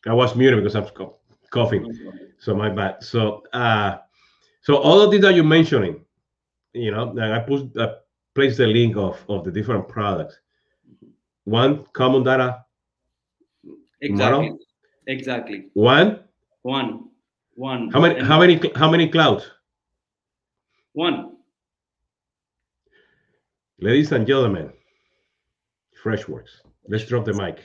i 0.06 0.12
was 0.12 0.36
muted 0.36 0.62
because 0.62 0.76
i'm 0.76 1.10
coughing 1.50 1.82
so 2.44 2.54
my 2.54 2.68
bad 2.68 3.02
so 3.02 3.42
uh 3.52 3.96
so 4.60 4.76
all 4.76 5.00
of 5.00 5.10
these 5.10 5.22
that 5.22 5.34
you're 5.34 5.52
mentioning 5.58 6.04
you 6.74 6.90
know, 6.90 7.14
I 7.18 7.38
put 7.38 7.70
I 7.78 7.94
place 8.34 8.56
the 8.56 8.66
link 8.66 8.96
of 8.96 9.24
of 9.28 9.44
the 9.44 9.50
different 9.50 9.88
products. 9.88 10.38
One 11.44 11.86
common 11.92 12.24
data. 12.24 12.64
Exactly. 14.00 14.50
Model. 14.50 14.58
Exactly. 15.06 15.68
One. 15.74 16.20
One. 16.62 17.08
One. 17.54 17.90
How 17.90 18.00
many? 18.00 18.20
How 18.22 18.40
many? 18.40 18.60
How 18.74 18.90
many 18.90 19.08
clouds? 19.08 19.48
One. 20.92 21.36
Ladies 23.78 24.12
and 24.12 24.26
gentlemen, 24.26 24.72
Freshworks. 26.02 26.60
Let's 26.88 27.06
drop 27.06 27.24
the 27.24 27.34
mic. 27.34 27.60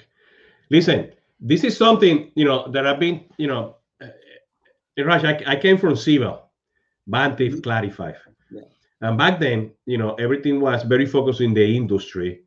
Listen, 0.70 1.12
this 1.40 1.64
is 1.64 1.76
something 1.76 2.32
you 2.36 2.46
know 2.46 2.70
that 2.72 2.86
I've 2.86 3.00
been, 3.00 3.26
you 3.38 3.48
know, 3.48 3.78
Raj, 5.06 5.24
I, 5.24 5.42
I 5.46 5.56
came 5.56 5.78
from 5.78 5.96
Siebel, 5.96 6.50
Vantive, 7.10 7.52
mm-hmm. 7.52 7.60
Clarify. 7.62 8.14
And 9.02 9.18
back 9.18 9.40
then, 9.40 9.72
you 9.86 9.98
know, 9.98 10.16
everything 10.16 10.60
was 10.60 10.84
very 10.84 11.06
focused 11.06 11.40
in 11.40 11.54
the 11.54 11.78
industry 11.78 12.42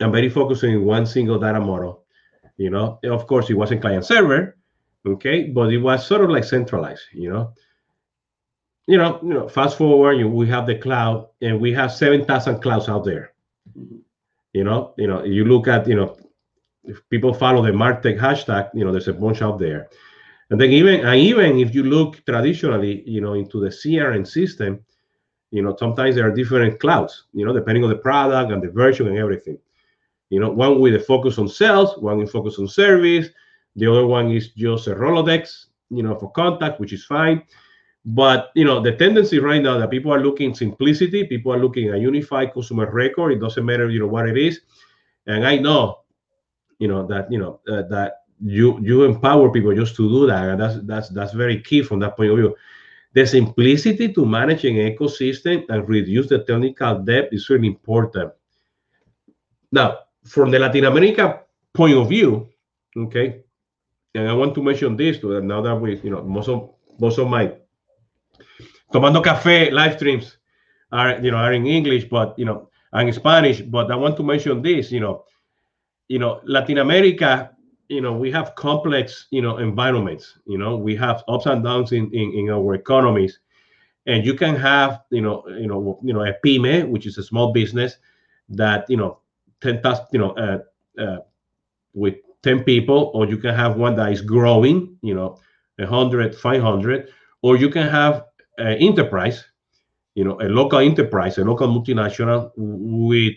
and 0.00 0.10
very 0.10 0.30
focused 0.30 0.64
in 0.64 0.84
one 0.84 1.04
single 1.04 1.38
data 1.38 1.60
model. 1.60 2.04
You 2.56 2.70
know, 2.70 2.98
of 3.04 3.26
course, 3.26 3.50
it 3.50 3.54
wasn't 3.54 3.82
client 3.82 4.06
server, 4.06 4.58
Okay, 5.06 5.44
but 5.44 5.72
it 5.72 5.78
was 5.78 6.06
sort 6.06 6.22
of 6.22 6.30
like 6.30 6.44
centralized, 6.44 7.02
you 7.12 7.30
know. 7.30 7.52
You 8.86 8.98
know, 8.98 9.20
you 9.22 9.34
know. 9.34 9.48
Fast 9.48 9.78
forward, 9.78 10.14
you, 10.14 10.28
we 10.28 10.48
have 10.48 10.66
the 10.66 10.76
cloud, 10.76 11.28
and 11.40 11.60
we 11.60 11.72
have 11.72 11.92
seven 11.92 12.24
thousand 12.24 12.60
clouds 12.60 12.88
out 12.88 13.04
there. 13.04 13.32
Mm-hmm. 13.78 13.98
You 14.52 14.64
know, 14.64 14.94
you 14.98 15.06
know. 15.06 15.24
You 15.24 15.44
look 15.44 15.68
at, 15.68 15.86
you 15.86 15.94
know, 15.94 16.16
if 16.84 17.08
people 17.10 17.32
follow 17.32 17.62
the 17.62 17.70
Martech 17.70 18.18
hashtag, 18.18 18.70
you 18.74 18.84
know, 18.84 18.90
there's 18.90 19.08
a 19.08 19.12
bunch 19.12 19.40
out 19.40 19.58
there. 19.58 19.88
And 20.50 20.60
then 20.60 20.70
even 20.70 21.06
and 21.06 21.20
even 21.20 21.58
if 21.58 21.74
you 21.74 21.82
look 21.82 22.24
traditionally, 22.24 23.02
you 23.06 23.20
know, 23.20 23.34
into 23.34 23.60
the 23.60 23.68
CRM 23.68 24.26
system, 24.26 24.84
you 25.50 25.62
know, 25.62 25.76
sometimes 25.78 26.14
there 26.14 26.26
are 26.26 26.34
different 26.34 26.80
clouds, 26.80 27.24
you 27.32 27.44
know, 27.44 27.52
depending 27.52 27.84
on 27.84 27.90
the 27.90 27.96
product 27.96 28.52
and 28.52 28.62
the 28.62 28.70
version 28.70 29.08
and 29.08 29.18
everything. 29.18 29.58
You 30.30 30.40
know, 30.40 30.50
one 30.50 30.80
with 30.80 30.94
a 30.94 31.00
focus 31.00 31.38
on 31.38 31.48
sales, 31.48 31.96
one 31.98 32.18
with 32.18 32.30
focus 32.30 32.58
on 32.58 32.68
service. 32.68 33.28
The 33.76 33.90
other 33.90 34.06
one 34.06 34.30
is 34.30 34.48
just 34.50 34.86
a 34.86 34.94
Rolodex, 34.94 35.66
you 35.90 36.02
know, 36.02 36.18
for 36.18 36.30
contact, 36.32 36.80
which 36.80 36.92
is 36.92 37.04
fine. 37.04 37.42
But 38.04 38.50
you 38.54 38.64
know, 38.64 38.80
the 38.80 38.92
tendency 38.92 39.38
right 39.38 39.62
now 39.62 39.78
that 39.78 39.90
people 39.90 40.12
are 40.12 40.20
looking 40.20 40.54
simplicity, 40.54 41.24
people 41.24 41.52
are 41.52 41.58
looking 41.58 41.92
a 41.92 41.96
unified 41.96 42.54
customer 42.54 42.90
record. 42.90 43.32
It 43.32 43.40
doesn't 43.40 43.64
matter, 43.64 43.90
you 43.90 44.00
know, 44.00 44.06
what 44.06 44.28
it 44.28 44.38
is. 44.38 44.60
And 45.26 45.46
I 45.46 45.56
know, 45.56 46.00
you 46.78 46.88
know, 46.88 47.06
that 47.06 47.30
you 47.30 47.38
know 47.38 47.60
uh, 47.68 47.82
that 47.90 48.22
you 48.40 48.78
you 48.80 49.04
empower 49.04 49.50
people 49.50 49.74
just 49.74 49.96
to 49.96 50.08
do 50.08 50.26
that, 50.26 50.48
and 50.48 50.60
that's 50.60 50.78
that's 50.82 51.08
that's 51.10 51.32
very 51.32 51.60
key 51.60 51.82
from 51.82 51.98
that 52.00 52.16
point 52.16 52.30
of 52.30 52.36
view. 52.36 52.56
The 53.14 53.26
simplicity 53.26 54.12
to 54.12 54.26
manage 54.26 54.64
an 54.64 54.76
ecosystem 54.76 55.64
and 55.68 55.88
reduce 55.88 56.28
the 56.28 56.40
technical 56.40 56.98
debt 57.00 57.30
is 57.32 57.48
really 57.48 57.66
important. 57.66 58.32
Now, 59.72 59.98
from 60.24 60.50
the 60.50 60.58
Latin 60.58 60.84
America 60.84 61.40
point 61.72 61.96
of 61.96 62.08
view, 62.08 62.48
okay, 62.96 63.42
and 64.14 64.28
I 64.28 64.32
want 64.32 64.54
to 64.54 64.62
mention 64.62 64.96
this 64.96 65.18
to 65.20 65.40
now 65.40 65.60
that 65.62 65.74
we, 65.74 65.98
you 66.00 66.10
know, 66.10 66.22
most 66.22 66.48
of 66.48 66.70
most 66.98 67.18
of 67.18 67.28
my 67.28 67.52
Tomando 68.92 69.22
Cafe 69.22 69.70
live 69.70 69.96
streams 69.96 70.38
are, 70.92 71.18
you 71.20 71.30
know, 71.30 71.36
are 71.36 71.52
in 71.52 71.66
English, 71.66 72.04
but 72.04 72.38
you 72.38 72.44
know, 72.44 72.70
and 72.92 73.14
Spanish. 73.14 73.60
But 73.60 73.90
I 73.90 73.96
want 73.96 74.16
to 74.16 74.22
mention 74.22 74.62
this, 74.62 74.90
you 74.90 75.00
know, 75.00 75.24
you 76.08 76.18
know, 76.18 76.40
Latin 76.44 76.78
America, 76.78 77.50
you 77.88 78.00
know, 78.00 78.12
we 78.12 78.30
have 78.30 78.54
complex, 78.54 79.26
you 79.30 79.42
know, 79.42 79.58
environments. 79.58 80.38
You 80.46 80.58
know, 80.58 80.76
we 80.76 80.94
have 80.96 81.24
ups 81.28 81.46
and 81.46 81.64
downs 81.64 81.92
in 81.92 82.12
in, 82.12 82.32
in 82.32 82.50
our 82.50 82.74
economies, 82.74 83.38
and 84.06 84.24
you 84.24 84.34
can 84.34 84.56
have, 84.56 85.02
you 85.10 85.22
know, 85.22 85.44
you 85.48 85.66
know, 85.66 85.98
you 86.02 86.12
know, 86.12 86.24
a 86.24 86.34
pyme, 86.44 86.90
which 86.90 87.06
is 87.06 87.18
a 87.18 87.22
small 87.22 87.52
business 87.52 87.96
that 88.50 88.84
you 88.88 88.96
know 88.96 89.18
10,000, 89.60 90.06
you 90.12 90.18
know, 90.18 90.30
uh, 90.32 90.58
uh, 91.00 91.18
with 91.94 92.16
10 92.42 92.64
people, 92.64 93.10
or 93.14 93.26
you 93.26 93.38
can 93.38 93.54
have 93.54 93.76
one 93.76 93.96
that 93.96 94.12
is 94.12 94.20
growing, 94.20 94.96
you 95.02 95.14
know, 95.14 95.38
100, 95.76 96.34
500, 96.34 97.08
or 97.42 97.56
you 97.56 97.68
can 97.68 97.88
have 97.88 98.24
an 98.58 98.74
enterprise, 98.78 99.44
you 100.14 100.24
know, 100.24 100.38
a 100.40 100.48
local 100.48 100.78
enterprise, 100.78 101.38
a 101.38 101.44
local 101.44 101.68
multinational 101.68 102.52
with 102.56 103.34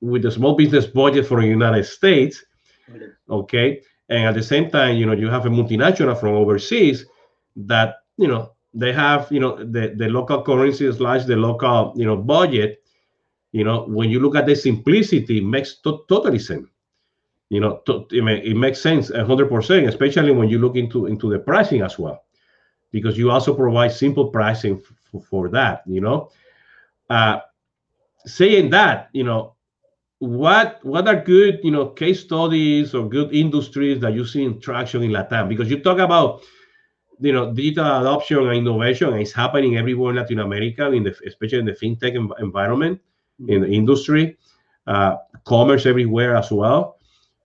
with 0.00 0.24
a 0.24 0.30
small 0.30 0.56
business 0.56 0.86
budget 0.86 1.26
for 1.26 1.40
the 1.40 1.46
United 1.46 1.84
States, 1.84 2.44
okay, 3.30 3.82
and 4.08 4.24
at 4.26 4.34
the 4.34 4.42
same 4.42 4.70
time, 4.70 4.96
you 4.96 5.06
know, 5.06 5.12
you 5.12 5.28
have 5.28 5.46
a 5.46 5.50
multinational 5.50 6.18
from 6.18 6.34
overseas 6.34 7.06
that 7.56 7.96
you 8.16 8.28
know 8.28 8.52
they 8.74 8.92
have 8.92 9.30
you 9.30 9.40
know 9.40 9.56
the 9.56 9.94
the 9.96 10.08
local 10.08 10.42
currency 10.42 10.90
slash 10.92 11.24
the 11.24 11.36
local 11.36 11.92
you 11.96 12.06
know 12.06 12.16
budget 12.16 12.82
you 13.52 13.64
know, 13.64 13.84
when 13.86 14.10
you 14.10 14.18
look 14.18 14.34
at 14.34 14.46
the 14.46 14.56
simplicity, 14.56 15.38
it 15.38 15.44
makes 15.44 15.76
to- 15.82 16.04
totally 16.08 16.38
sense. 16.38 16.66
You 17.50 17.60
know, 17.60 17.82
to, 17.86 18.06
it, 18.10 18.56
makes 18.56 18.80
sense 18.80 19.10
100%, 19.10 19.86
especially 19.86 20.32
when 20.32 20.48
you 20.48 20.58
look 20.58 20.76
into, 20.76 21.06
into 21.06 21.30
the 21.30 21.38
pricing 21.38 21.82
as 21.82 21.98
well, 21.98 22.24
because 22.90 23.18
you 23.18 23.30
also 23.30 23.54
provide 23.54 23.92
simple 23.92 24.28
pricing 24.28 24.82
f- 25.14 25.22
for 25.24 25.50
that, 25.50 25.82
you 25.86 26.00
know. 26.00 26.30
Uh, 27.10 27.40
saying 28.24 28.70
that, 28.70 29.10
you 29.12 29.24
know, 29.24 29.54
what 30.22 30.78
what 30.84 31.08
are 31.08 31.16
good, 31.16 31.58
you 31.64 31.72
know, 31.72 31.88
case 31.88 32.20
studies 32.20 32.94
or 32.94 33.08
good 33.08 33.34
industries 33.34 33.98
that 34.00 34.14
you 34.14 34.24
see 34.24 34.44
in 34.44 34.60
traction 34.60 35.02
in 35.02 35.10
Latam? 35.10 35.48
Because 35.48 35.68
you 35.68 35.80
talk 35.80 35.98
about, 35.98 36.44
you 37.18 37.32
know, 37.32 37.52
digital 37.52 38.00
adoption 38.00 38.38
and 38.38 38.56
innovation, 38.56 39.12
is 39.14 39.32
happening 39.32 39.78
everywhere 39.78 40.10
in 40.10 40.16
Latin 40.16 40.38
America, 40.38 40.92
in 40.92 41.02
the 41.02 41.12
especially 41.26 41.58
in 41.58 41.64
the 41.64 41.72
fintech 41.72 42.14
environment 42.38 43.00
in 43.48 43.62
the 43.62 43.68
industry, 43.68 44.38
uh, 44.86 45.16
commerce 45.44 45.86
everywhere 45.86 46.36
as 46.36 46.52
well. 46.52 46.98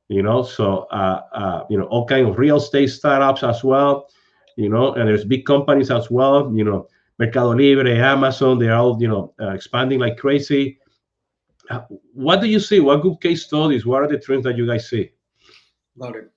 You 0.08 0.22
know, 0.22 0.44
so 0.44 0.86
uh, 0.92 1.22
uh, 1.34 1.66
you 1.72 1.80
know 1.80 1.86
all 1.86 2.06
kind 2.06 2.28
of 2.28 2.38
real 2.38 2.58
estate 2.58 2.92
startups 2.92 3.42
as 3.42 3.64
well. 3.64 4.08
You 4.56 4.70
know, 4.70 4.94
and 4.94 5.10
there's 5.10 5.26
big 5.26 5.48
companies 5.48 5.90
as 5.90 6.12
well. 6.12 6.54
You 6.56 6.64
know, 6.64 6.88
Mercado 7.18 7.56
Libre, 7.56 7.96
Amazon, 7.96 8.60
they're 8.60 8.76
all 8.76 9.02
you 9.02 9.08
know 9.08 9.34
uh, 9.42 9.50
expanding 9.50 10.00
like 10.00 10.18
crazy. 10.18 10.78
Uh, 11.70 11.82
what 12.14 12.42
do 12.42 12.48
you 12.48 12.60
see? 12.60 12.80
What 12.80 13.02
good 13.02 13.20
case 13.22 13.46
studies? 13.46 13.86
What 13.86 14.04
are 14.04 14.08
the 14.08 14.20
trends 14.20 14.44
that 14.46 14.58
you 14.58 14.68
guys 14.68 14.90
see? 14.90 15.12
Got 16.00 16.16
it. 16.16 16.32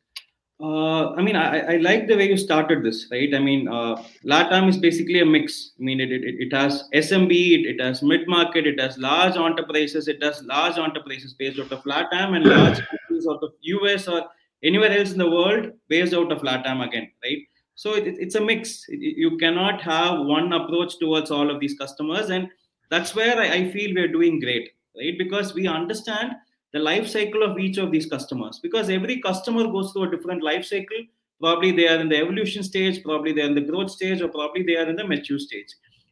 Uh, 0.62 1.12
I 1.14 1.22
mean, 1.22 1.36
I, 1.36 1.74
I 1.74 1.76
like 1.78 2.06
the 2.06 2.16
way 2.16 2.28
you 2.28 2.36
started 2.36 2.84
this, 2.84 3.06
right? 3.10 3.34
I 3.34 3.38
mean, 3.38 3.66
uh, 3.66 4.02
LATAM 4.26 4.68
is 4.68 4.76
basically 4.76 5.20
a 5.20 5.24
mix. 5.24 5.72
I 5.80 5.82
mean, 5.82 6.00
it, 6.00 6.12
it, 6.12 6.22
it 6.22 6.52
has 6.52 6.84
SMB, 6.92 7.30
it, 7.30 7.66
it 7.66 7.80
has 7.80 8.02
mid 8.02 8.28
market, 8.28 8.66
it 8.66 8.78
has 8.78 8.98
large 8.98 9.36
enterprises, 9.36 10.06
it 10.06 10.22
has 10.22 10.42
large 10.42 10.76
enterprises 10.76 11.32
based 11.32 11.58
out 11.58 11.72
of 11.72 11.82
LATAM 11.84 12.36
and 12.36 12.44
large 12.44 12.78
companies 12.90 13.26
out 13.26 13.42
of 13.42 13.52
US 13.62 14.06
or 14.06 14.24
anywhere 14.62 14.90
else 14.90 15.12
in 15.12 15.18
the 15.18 15.30
world 15.30 15.72
based 15.88 16.12
out 16.12 16.30
of 16.30 16.42
LATAM 16.42 16.86
again, 16.86 17.10
right? 17.24 17.38
So 17.80 17.94
it, 17.94 18.18
it's 18.18 18.34
a 18.34 18.40
mix. 18.42 18.84
you 18.90 19.38
cannot 19.38 19.80
have 19.80 20.26
one 20.26 20.52
approach 20.52 20.98
towards 20.98 21.30
all 21.30 21.50
of 21.50 21.60
these 21.60 21.78
customers. 21.78 22.28
And 22.28 22.46
that's 22.90 23.14
where 23.14 23.38
I, 23.38 23.52
I 23.54 23.70
feel 23.72 23.94
we're 23.94 24.12
doing 24.12 24.38
great, 24.38 24.68
right? 24.96 25.16
Because 25.18 25.55
we 25.55 25.66
understand 25.66 26.33
the 26.72 26.79
life 26.79 27.09
cycle 27.09 27.42
of 27.42 27.59
each 27.59 27.79
of 27.79 27.90
these 27.90 28.07
customers. 28.07 28.61
Because 28.62 28.90
every 28.90 29.20
customer 29.20 29.64
goes 29.64 29.92
through 29.92 30.05
a 30.05 30.11
different 30.11 30.42
life 30.42 30.64
cycle. 30.64 30.98
Probably 31.40 31.72
they 31.72 31.88
are 31.88 32.00
in 32.00 32.09
the 32.09 32.18
evolution 32.18 32.62
stage 32.62 33.03
probably 33.03 33.33
they 33.33 33.42
are 33.42 33.46
in 33.46 33.55
the 33.55 33.62
growth 33.62 33.90
stage 33.90 34.20
or 34.20 34.29
probably 34.29 34.62
they 34.62 34.76
are 34.76 34.88
in 34.88 34.96
the 34.96 35.07
mature 35.07 35.38
stage. 35.38 35.68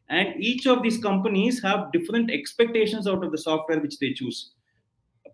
And 0.09 0.43
each 0.43 0.67
of 0.67 0.83
these 0.83 0.99
companies 0.99 1.63
have 1.63 1.93
different 1.93 2.31
expectations 2.31 3.07
out 3.07 3.23
of 3.23 3.31
the 3.31 3.39
software 3.39 3.79
which 3.79 3.99
they 3.99 4.15
choose. 4.15 4.53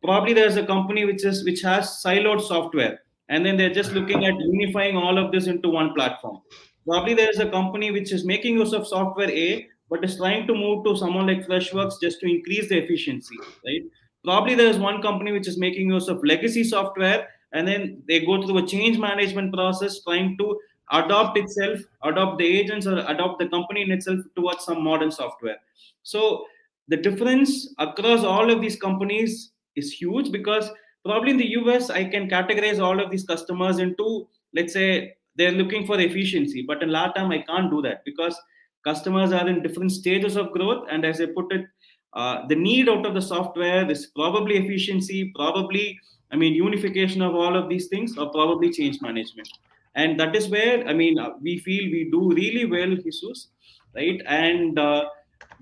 Probably 0.03 0.35
there's 0.35 0.57
a 0.57 0.67
company 0.67 1.05
which 1.05 1.25
is 1.25 1.45
which 1.45 1.63
has 1.63 2.03
siloed 2.05 2.43
software 2.43 2.99
and 3.29 3.47
then 3.47 3.57
they're 3.57 3.73
just 3.73 3.93
looking 3.93 4.25
at 4.25 4.35
unifying 4.39 4.97
all 4.97 5.17
of 5.17 5.33
this 5.33 5.47
into 5.47 5.69
one 5.69 5.95
platform. 5.95 6.41
Probably 6.87 7.15
there's 7.15 7.39
a 7.39 7.49
company 7.49 7.91
which 7.91 8.13
is 8.13 8.25
making 8.25 8.59
use 8.59 8.73
of 8.73 8.87
software 8.87 9.31
a 9.31 9.67
but 9.90 10.05
is 10.05 10.16
trying 10.16 10.47
to 10.47 10.55
move 10.55 10.85
to 10.85 10.97
someone 10.97 11.27
like 11.27 11.47
freshworks 11.47 12.01
just 12.01 12.20
to 12.20 12.27
increase 12.27 12.68
the 12.68 12.79
efficiency 12.79 13.37
right? 13.66 13.83
Probably 14.25 14.55
there's 14.55 14.79
one 14.79 15.03
company 15.03 15.33
which 15.33 15.49
is 15.49 15.59
making 15.59 15.90
use 15.90 16.09
of 16.09 16.25
legacy 16.25 16.64
software 16.64 17.29
and 17.53 17.68
then 17.68 18.03
they 18.09 18.25
go 18.25 18.42
through 18.42 18.59
a 18.59 18.66
change 18.66 18.99
management 18.99 19.53
process 19.53 20.03
trying 20.03 20.37
to 20.38 20.59
adopt 20.92 21.38
itself 21.38 21.81
adopt 22.03 22.38
the 22.38 22.47
agents 22.47 22.87
or 22.87 22.99
adopt 23.09 23.38
the 23.38 23.49
company 23.49 23.83
in 23.83 23.90
itself 23.90 24.20
towards 24.37 24.64
some 24.64 24.83
modern 24.83 25.11
software. 25.11 25.57
So 26.03 26.47
the 26.88 26.97
difference 26.97 27.75
across 27.79 28.25
all 28.25 28.51
of 28.51 28.61
these 28.61 28.77
companies 28.77 29.53
is 29.77 29.92
huge 29.92 30.31
because 30.31 30.70
probably 31.05 31.31
in 31.31 31.37
the 31.37 31.47
us 31.47 31.90
i 31.90 32.05
can 32.05 32.29
categorize 32.29 32.81
all 32.81 33.01
of 33.01 33.11
these 33.11 33.25
customers 33.25 33.79
into 33.79 34.27
let's 34.55 34.73
say 34.73 35.14
they're 35.37 35.53
looking 35.53 35.87
for 35.87 35.99
efficiency 35.99 36.64
but 36.66 36.83
in 36.83 36.90
latam 36.90 37.33
i 37.37 37.40
can't 37.51 37.70
do 37.70 37.83
that 37.83 38.05
because 38.05 38.40
customers 38.85 39.33
are 39.33 39.49
in 39.49 39.62
different 39.62 39.90
stages 39.90 40.37
of 40.37 40.53
growth 40.53 40.87
and 40.90 41.05
as 41.05 41.20
i 41.20 41.27
put 41.27 41.53
it 41.53 41.66
uh, 42.14 42.47
the 42.47 42.55
need 42.55 42.88
out 42.88 43.05
of 43.05 43.14
the 43.14 43.23
software 43.23 43.90
is 43.90 44.07
probably 44.07 44.57
efficiency, 44.57 45.33
probably, 45.35 45.99
I 46.31 46.37
mean, 46.37 46.55
unification 46.55 47.20
of 47.23 47.35
all 47.35 47.57
of 47.57 47.68
these 47.68 47.88
things, 47.88 48.16
or 48.16 48.31
probably 48.31 48.73
change 48.73 49.03
management. 49.03 49.49
And 49.97 50.19
that 50.21 50.35
is 50.35 50.48
where, 50.48 50.87
I 50.87 50.92
mean, 50.92 51.19
uh, 51.19 51.31
we 51.40 51.59
feel 51.59 51.90
we 51.90 52.09
do 52.11 52.33
really 52.33 52.67
well, 52.67 52.94
Jesus, 52.96 53.48
right? 53.94 54.21
And 54.27 54.79
uh, 54.79 55.06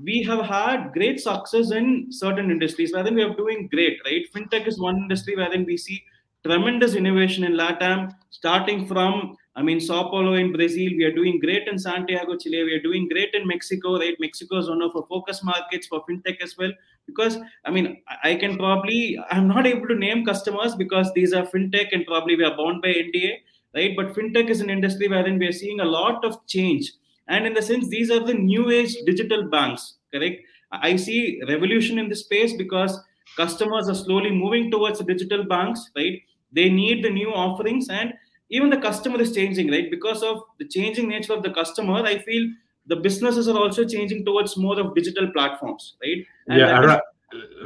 we 0.03 0.23
have 0.25 0.45
had 0.45 0.93
great 0.93 1.21
success 1.21 1.71
in 1.71 2.09
certain 2.11 2.51
industries 2.51 2.93
where 2.93 3.05
we 3.05 3.23
are 3.23 3.35
doing 3.35 3.69
great, 3.69 3.99
right? 4.05 4.25
FinTech 4.35 4.67
is 4.67 4.79
one 4.79 4.97
industry 4.97 5.37
where 5.37 5.51
we 5.51 5.77
see 5.77 6.03
tremendous 6.45 6.95
innovation 6.95 7.45
in 7.45 7.53
LATAM, 7.53 8.15
starting 8.31 8.87
from 8.87 9.37
I 9.55 9.63
mean, 9.63 9.81
Sao 9.81 10.05
Paulo 10.09 10.35
in 10.35 10.51
Brazil, 10.53 10.93
we 10.97 11.05
are 11.05 11.13
doing 11.13 11.39
great 11.39 11.69
in 11.69 11.79
Santiago, 11.79 12.37
Chile, 12.39 12.65
we 12.65 12.73
are 12.73 12.83
doing 12.83 13.07
great 13.09 13.35
in 13.35 13.47
Mexico, 13.47 13.99
right? 13.99 14.17
Mexico 14.19 14.59
is 14.59 14.69
one 14.69 14.81
of 14.81 14.97
our 14.97 15.05
focus 15.07 15.43
markets 15.45 15.87
for 15.87 16.03
fintech 16.09 16.41
as 16.43 16.57
well. 16.57 16.73
Because, 17.07 17.37
I 17.67 17.71
mean, 17.71 18.03
I 18.25 18.37
can 18.37 18.57
probably, 18.57 19.19
I'm 19.31 19.49
not 19.49 19.67
able 19.67 19.89
to 19.89 19.95
name 19.95 20.25
customers 20.25 20.75
because 20.75 21.13
these 21.13 21.35
are 21.35 21.45
fintech 21.45 21.89
and 21.93 22.07
probably 22.07 22.37
we 22.37 22.45
are 22.45 22.57
bound 22.57 22.81
by 22.81 22.89
NDA, 22.89 23.33
right? 23.75 23.95
But 23.95 24.15
fintech 24.15 24.49
is 24.49 24.61
an 24.61 24.71
industry 24.71 25.09
wherein 25.09 25.39
we 25.39 25.49
are 25.49 25.53
seeing 25.53 25.81
a 25.81 25.85
lot 25.85 26.25
of 26.25 26.47
change. 26.47 26.93
And 27.29 27.47
in 27.47 27.53
the 27.53 27.63
sense, 27.63 27.89
these 27.89 28.11
are 28.11 28.25
the 28.25 28.35
new 28.35 28.71
age 28.71 28.95
digital 29.05 29.51
banks, 29.51 29.97
correct? 30.13 30.41
I 30.73 30.97
see 30.97 31.43
revolution 31.47 31.99
in 31.99 32.09
this 32.09 32.21
space 32.21 32.55
because 32.57 32.99
customers 33.37 33.89
are 33.89 33.95
slowly 33.95 34.31
moving 34.31 34.71
towards 34.71 35.01
digital 35.01 35.45
banks, 35.45 35.91
right? 35.95 36.23
They 36.53 36.71
need 36.71 37.05
the 37.05 37.11
new 37.11 37.29
offerings 37.29 37.89
and 37.89 38.15
even 38.53 38.71
the 38.71 38.77
customer 38.77 39.21
is 39.21 39.35
changing, 39.35 39.71
right? 39.71 39.91
Because 39.91 40.23
of 40.23 40.43
the 40.59 40.67
changing 40.69 41.09
nature 41.09 41.33
of 41.33 41.43
the 41.43 41.51
customer, 41.51 42.03
I 42.05 42.19
feel 42.19 42.49
the 42.87 42.97
businesses 42.97 43.49
are 43.49 43.57
also 43.57 43.85
changing 43.85 44.25
towards 44.25 44.57
more 44.57 44.79
of 44.79 44.95
digital 44.95 45.31
platforms, 45.33 45.97
right? 46.03 46.25
And 46.49 46.61
yeah, 46.61 46.79
Raj, 46.79 47.01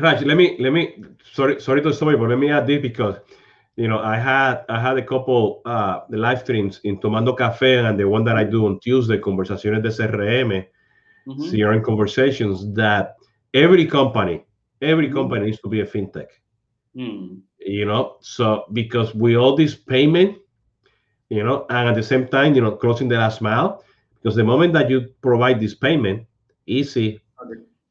Raj, 0.00 0.22
let 0.22 0.36
me 0.36 0.56
let 0.60 0.72
me 0.72 1.04
sorry 1.32 1.60
sorry 1.60 1.82
to 1.82 1.90
you, 1.90 2.16
but 2.16 2.28
let 2.28 2.38
me 2.38 2.50
add 2.50 2.66
this 2.66 2.80
because 2.80 3.16
you 3.76 3.88
know 3.88 3.98
I 3.98 4.16
had 4.16 4.64
I 4.68 4.80
had 4.80 4.96
a 4.96 5.02
couple 5.02 5.62
uh 5.66 6.00
the 6.08 6.16
live 6.16 6.40
streams 6.40 6.80
in 6.84 6.98
Tomando 6.98 7.36
Café 7.36 7.84
and 7.84 7.98
the 7.98 8.08
one 8.08 8.24
that 8.24 8.36
I 8.36 8.44
do 8.44 8.66
on 8.66 8.78
Tuesday, 8.80 9.18
Conversaciones 9.18 9.82
de 9.82 9.90
CRM, 9.90 10.66
mm-hmm. 11.26 11.42
CRM 11.42 11.82
conversations 11.82 12.72
that 12.74 13.16
every 13.52 13.86
company 13.86 14.46
every 14.82 15.06
mm-hmm. 15.06 15.16
company 15.16 15.46
needs 15.46 15.60
to 15.60 15.68
be 15.68 15.80
a 15.80 15.86
fintech. 15.86 16.28
Mm. 16.96 17.40
You 17.58 17.84
know, 17.84 18.16
so 18.20 18.64
because 18.72 19.14
we 19.14 19.36
all 19.36 19.56
this 19.56 19.74
payment, 19.74 20.38
you 21.28 21.42
know, 21.42 21.66
and 21.70 21.88
at 21.88 21.94
the 21.94 22.02
same 22.02 22.28
time, 22.28 22.54
you 22.54 22.60
know, 22.60 22.72
closing 22.72 23.08
the 23.08 23.16
last 23.16 23.40
mile, 23.40 23.82
because 24.14 24.36
the 24.36 24.44
moment 24.44 24.72
that 24.74 24.88
you 24.90 25.08
provide 25.22 25.60
this 25.60 25.74
payment 25.74 26.26
easy, 26.66 27.20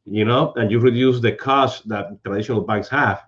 you 0.06 0.26
know, 0.26 0.54
and 0.56 0.72
you 0.72 0.80
reduce 0.80 1.20
the 1.20 1.32
cost 1.32 1.88
that 1.90 2.24
traditional 2.24 2.62
banks 2.62 2.88
have, 2.90 3.24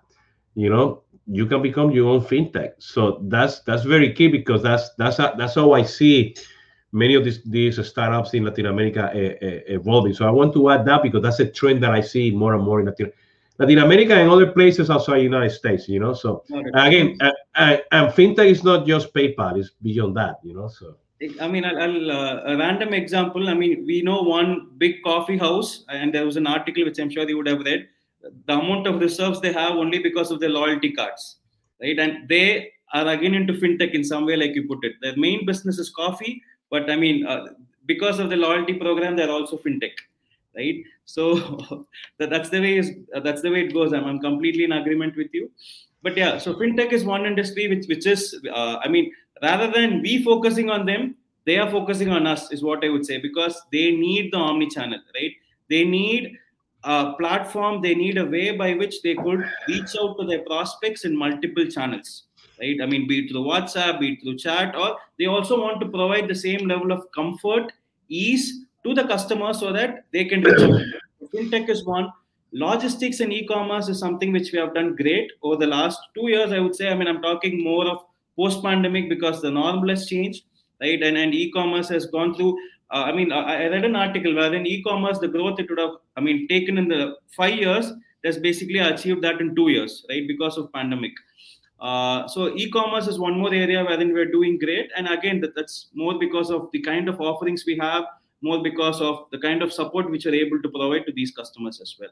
you 0.54 0.70
know, 0.70 1.02
you 1.26 1.46
can 1.46 1.60
become 1.60 1.90
your 1.90 2.08
own 2.08 2.20
fintech. 2.20 2.72
So 2.78 3.20
that's 3.24 3.60
that's 3.60 3.84
very 3.84 4.12
key 4.14 4.28
because 4.28 4.62
that's 4.62 4.90
that's 4.94 5.16
that's 5.16 5.54
how 5.54 5.72
I 5.72 5.82
see 5.82 6.34
many 6.92 7.14
of 7.14 7.24
these 7.24 7.42
these 7.44 7.86
startups 7.86 8.32
in 8.32 8.44
Latin 8.44 8.66
America 8.66 9.04
uh, 9.04 9.46
uh, 9.46 9.60
evolving. 9.66 10.14
So 10.14 10.26
I 10.26 10.30
want 10.30 10.54
to 10.54 10.70
add 10.70 10.86
that 10.86 11.02
because 11.02 11.22
that's 11.22 11.40
a 11.40 11.50
trend 11.50 11.82
that 11.82 11.90
I 11.90 12.00
see 12.00 12.30
more 12.30 12.54
and 12.54 12.64
more 12.64 12.80
in 12.80 12.86
Latin 12.86 13.12
Latin 13.58 13.78
America 13.78 14.14
and 14.14 14.30
other 14.30 14.52
places 14.52 14.88
outside 14.90 15.18
the 15.18 15.22
United 15.22 15.50
States. 15.50 15.88
You 15.88 16.00
know, 16.00 16.14
so 16.14 16.44
again, 16.74 17.18
and 17.54 18.12
fintech 18.12 18.46
is 18.46 18.62
not 18.64 18.86
just 18.86 19.12
PayPal; 19.12 19.58
it's 19.58 19.70
beyond 19.82 20.16
that. 20.16 20.36
You 20.42 20.54
know, 20.54 20.68
so. 20.68 20.96
I 21.40 21.48
mean, 21.48 21.64
I'll, 21.64 21.76
I'll 21.82 22.10
uh, 22.12 22.42
a 22.44 22.56
random 22.56 22.94
example. 22.94 23.48
I 23.48 23.54
mean, 23.54 23.84
we 23.84 24.02
know 24.02 24.22
one 24.22 24.70
big 24.78 25.02
coffee 25.02 25.36
house, 25.36 25.84
and 25.88 26.14
there 26.14 26.24
was 26.24 26.36
an 26.36 26.46
article 26.46 26.84
which 26.84 26.98
I'm 27.00 27.10
sure 27.10 27.28
you 27.28 27.36
would 27.36 27.48
have 27.48 27.60
read. 27.60 27.88
The 28.46 28.52
amount 28.52 28.86
of 28.86 29.00
reserves 29.00 29.40
they 29.40 29.52
have 29.52 29.72
only 29.72 29.98
because 29.98 30.30
of 30.30 30.38
their 30.38 30.50
loyalty 30.50 30.92
cards, 30.92 31.38
right? 31.80 31.98
And 31.98 32.28
they 32.28 32.72
are 32.94 33.06
again 33.08 33.34
into 33.34 33.54
fintech 33.54 33.92
in 33.92 34.04
some 34.04 34.26
way, 34.26 34.36
like 34.36 34.54
you 34.54 34.68
put 34.68 34.84
it. 34.84 34.92
Their 35.02 35.16
main 35.16 35.44
business 35.44 35.78
is 35.78 35.90
coffee, 35.90 36.40
but 36.70 36.88
I 36.90 36.96
mean, 36.96 37.26
uh, 37.26 37.46
because 37.86 38.18
of 38.20 38.30
the 38.30 38.36
loyalty 38.36 38.74
program, 38.74 39.16
they're 39.16 39.30
also 39.30 39.56
fintech, 39.56 39.92
right? 40.58 40.82
So 41.04 41.86
that, 42.18 42.30
that's 42.30 42.50
the 42.50 42.60
way 42.60 42.76
is 42.78 42.90
uh, 43.14 43.20
that's 43.20 43.42
the 43.42 43.50
way 43.50 43.62
it 43.62 43.72
goes. 43.72 43.92
I'm, 43.92 44.04
I'm 44.04 44.20
completely 44.20 44.64
in 44.64 44.72
agreement 44.72 45.16
with 45.16 45.28
you. 45.32 45.50
But 46.02 46.16
yeah, 46.16 46.38
so 46.38 46.54
fintech 46.54 46.92
is 46.92 47.04
one 47.04 47.26
industry 47.26 47.68
which 47.68 47.86
which 47.86 48.06
is 48.06 48.38
uh, 48.52 48.76
I 48.82 48.88
mean, 48.88 49.10
rather 49.42 49.70
than 49.70 50.02
we 50.02 50.22
focusing 50.22 50.70
on 50.70 50.86
them, 50.86 51.16
they 51.46 51.58
are 51.58 51.70
focusing 51.70 52.10
on 52.10 52.26
us, 52.26 52.52
is 52.52 52.62
what 52.62 52.84
I 52.84 52.90
would 52.90 53.06
say, 53.06 53.18
because 53.18 53.60
they 53.72 53.92
need 53.92 54.32
the 54.32 54.38
omni 54.38 54.68
channel, 54.68 55.00
right? 55.14 55.32
They 55.70 55.84
need 55.84 56.36
a 56.84 57.14
platform, 57.14 57.80
they 57.82 57.94
need 57.94 58.18
a 58.18 58.24
way 58.24 58.56
by 58.56 58.74
which 58.74 59.02
they 59.02 59.14
could 59.14 59.44
reach 59.66 59.96
out 60.00 60.18
to 60.18 60.26
their 60.26 60.42
prospects 60.42 61.04
in 61.04 61.16
multiple 61.16 61.66
channels 61.66 62.24
right? 62.60 62.78
I 62.82 62.86
mean, 62.86 63.06
be 63.06 63.20
it 63.20 63.30
through 63.30 63.44
WhatsApp, 63.44 64.00
be 64.00 64.12
it 64.12 64.22
through 64.22 64.36
chat, 64.36 64.74
or 64.76 64.96
they 65.18 65.26
also 65.26 65.60
want 65.60 65.80
to 65.80 65.88
provide 65.88 66.28
the 66.28 66.34
same 66.34 66.66
level 66.66 66.92
of 66.92 67.10
comfort, 67.14 67.72
ease 68.08 68.64
to 68.84 68.94
the 68.94 69.04
customer 69.04 69.52
so 69.52 69.72
that 69.72 70.04
they 70.12 70.24
can 70.24 70.42
reach 70.42 70.60
out. 70.60 70.80
Fintech 71.34 71.68
is 71.68 71.84
one. 71.84 72.10
Logistics 72.52 73.20
and 73.20 73.32
e-commerce 73.32 73.88
is 73.88 73.98
something 73.98 74.32
which 74.32 74.52
we 74.52 74.58
have 74.58 74.74
done 74.74 74.96
great 74.96 75.30
over 75.42 75.56
the 75.56 75.66
last 75.66 76.00
two 76.14 76.28
years. 76.28 76.52
I 76.52 76.60
would 76.60 76.74
say. 76.74 76.88
I 76.88 76.94
mean, 76.94 77.08
I'm 77.08 77.20
talking 77.20 77.62
more 77.62 77.86
of 77.86 77.98
post-pandemic 78.36 79.08
because 79.08 79.42
the 79.42 79.50
normal 79.50 79.90
has 79.90 80.06
changed, 80.06 80.44
right? 80.80 81.02
And 81.02 81.18
and 81.18 81.34
e-commerce 81.34 81.88
has 81.90 82.06
gone 82.06 82.34
through. 82.34 82.56
Uh, 82.90 83.04
I 83.04 83.12
mean, 83.12 83.32
I, 83.32 83.64
I 83.64 83.68
read 83.68 83.84
an 83.84 83.96
article 83.96 84.34
where 84.34 84.54
in 84.54 84.66
e-commerce 84.66 85.18
the 85.18 85.28
growth 85.28 85.60
it 85.60 85.68
would 85.68 85.78
have, 85.78 85.96
I 86.16 86.22
mean, 86.22 86.48
taken 86.48 86.78
in 86.78 86.88
the 86.88 87.16
five 87.36 87.54
years, 87.54 87.92
has 88.24 88.38
basically 88.38 88.78
achieved 88.78 89.22
that 89.22 89.40
in 89.42 89.54
two 89.54 89.68
years, 89.68 90.06
right? 90.08 90.26
Because 90.26 90.56
of 90.56 90.72
pandemic. 90.72 91.12
Uh, 91.80 92.26
so 92.26 92.56
e-commerce 92.56 93.06
is 93.06 93.18
one 93.18 93.38
more 93.38 93.52
area 93.52 93.84
wherein 93.84 94.12
we're 94.12 94.30
doing 94.30 94.58
great, 94.58 94.90
and 94.96 95.06
again, 95.08 95.40
that, 95.40 95.54
that's 95.54 95.88
more 95.94 96.18
because 96.18 96.50
of 96.50 96.68
the 96.72 96.80
kind 96.80 97.08
of 97.08 97.20
offerings 97.20 97.64
we 97.66 97.76
have, 97.78 98.04
more 98.42 98.62
because 98.62 99.00
of 99.00 99.26
the 99.32 99.38
kind 99.38 99.62
of 99.62 99.72
support 99.72 100.10
which 100.10 100.24
we're 100.24 100.34
able 100.34 100.60
to 100.62 100.68
provide 100.68 101.06
to 101.06 101.12
these 101.12 101.30
customers 101.30 101.80
as 101.80 101.96
well. 101.98 102.10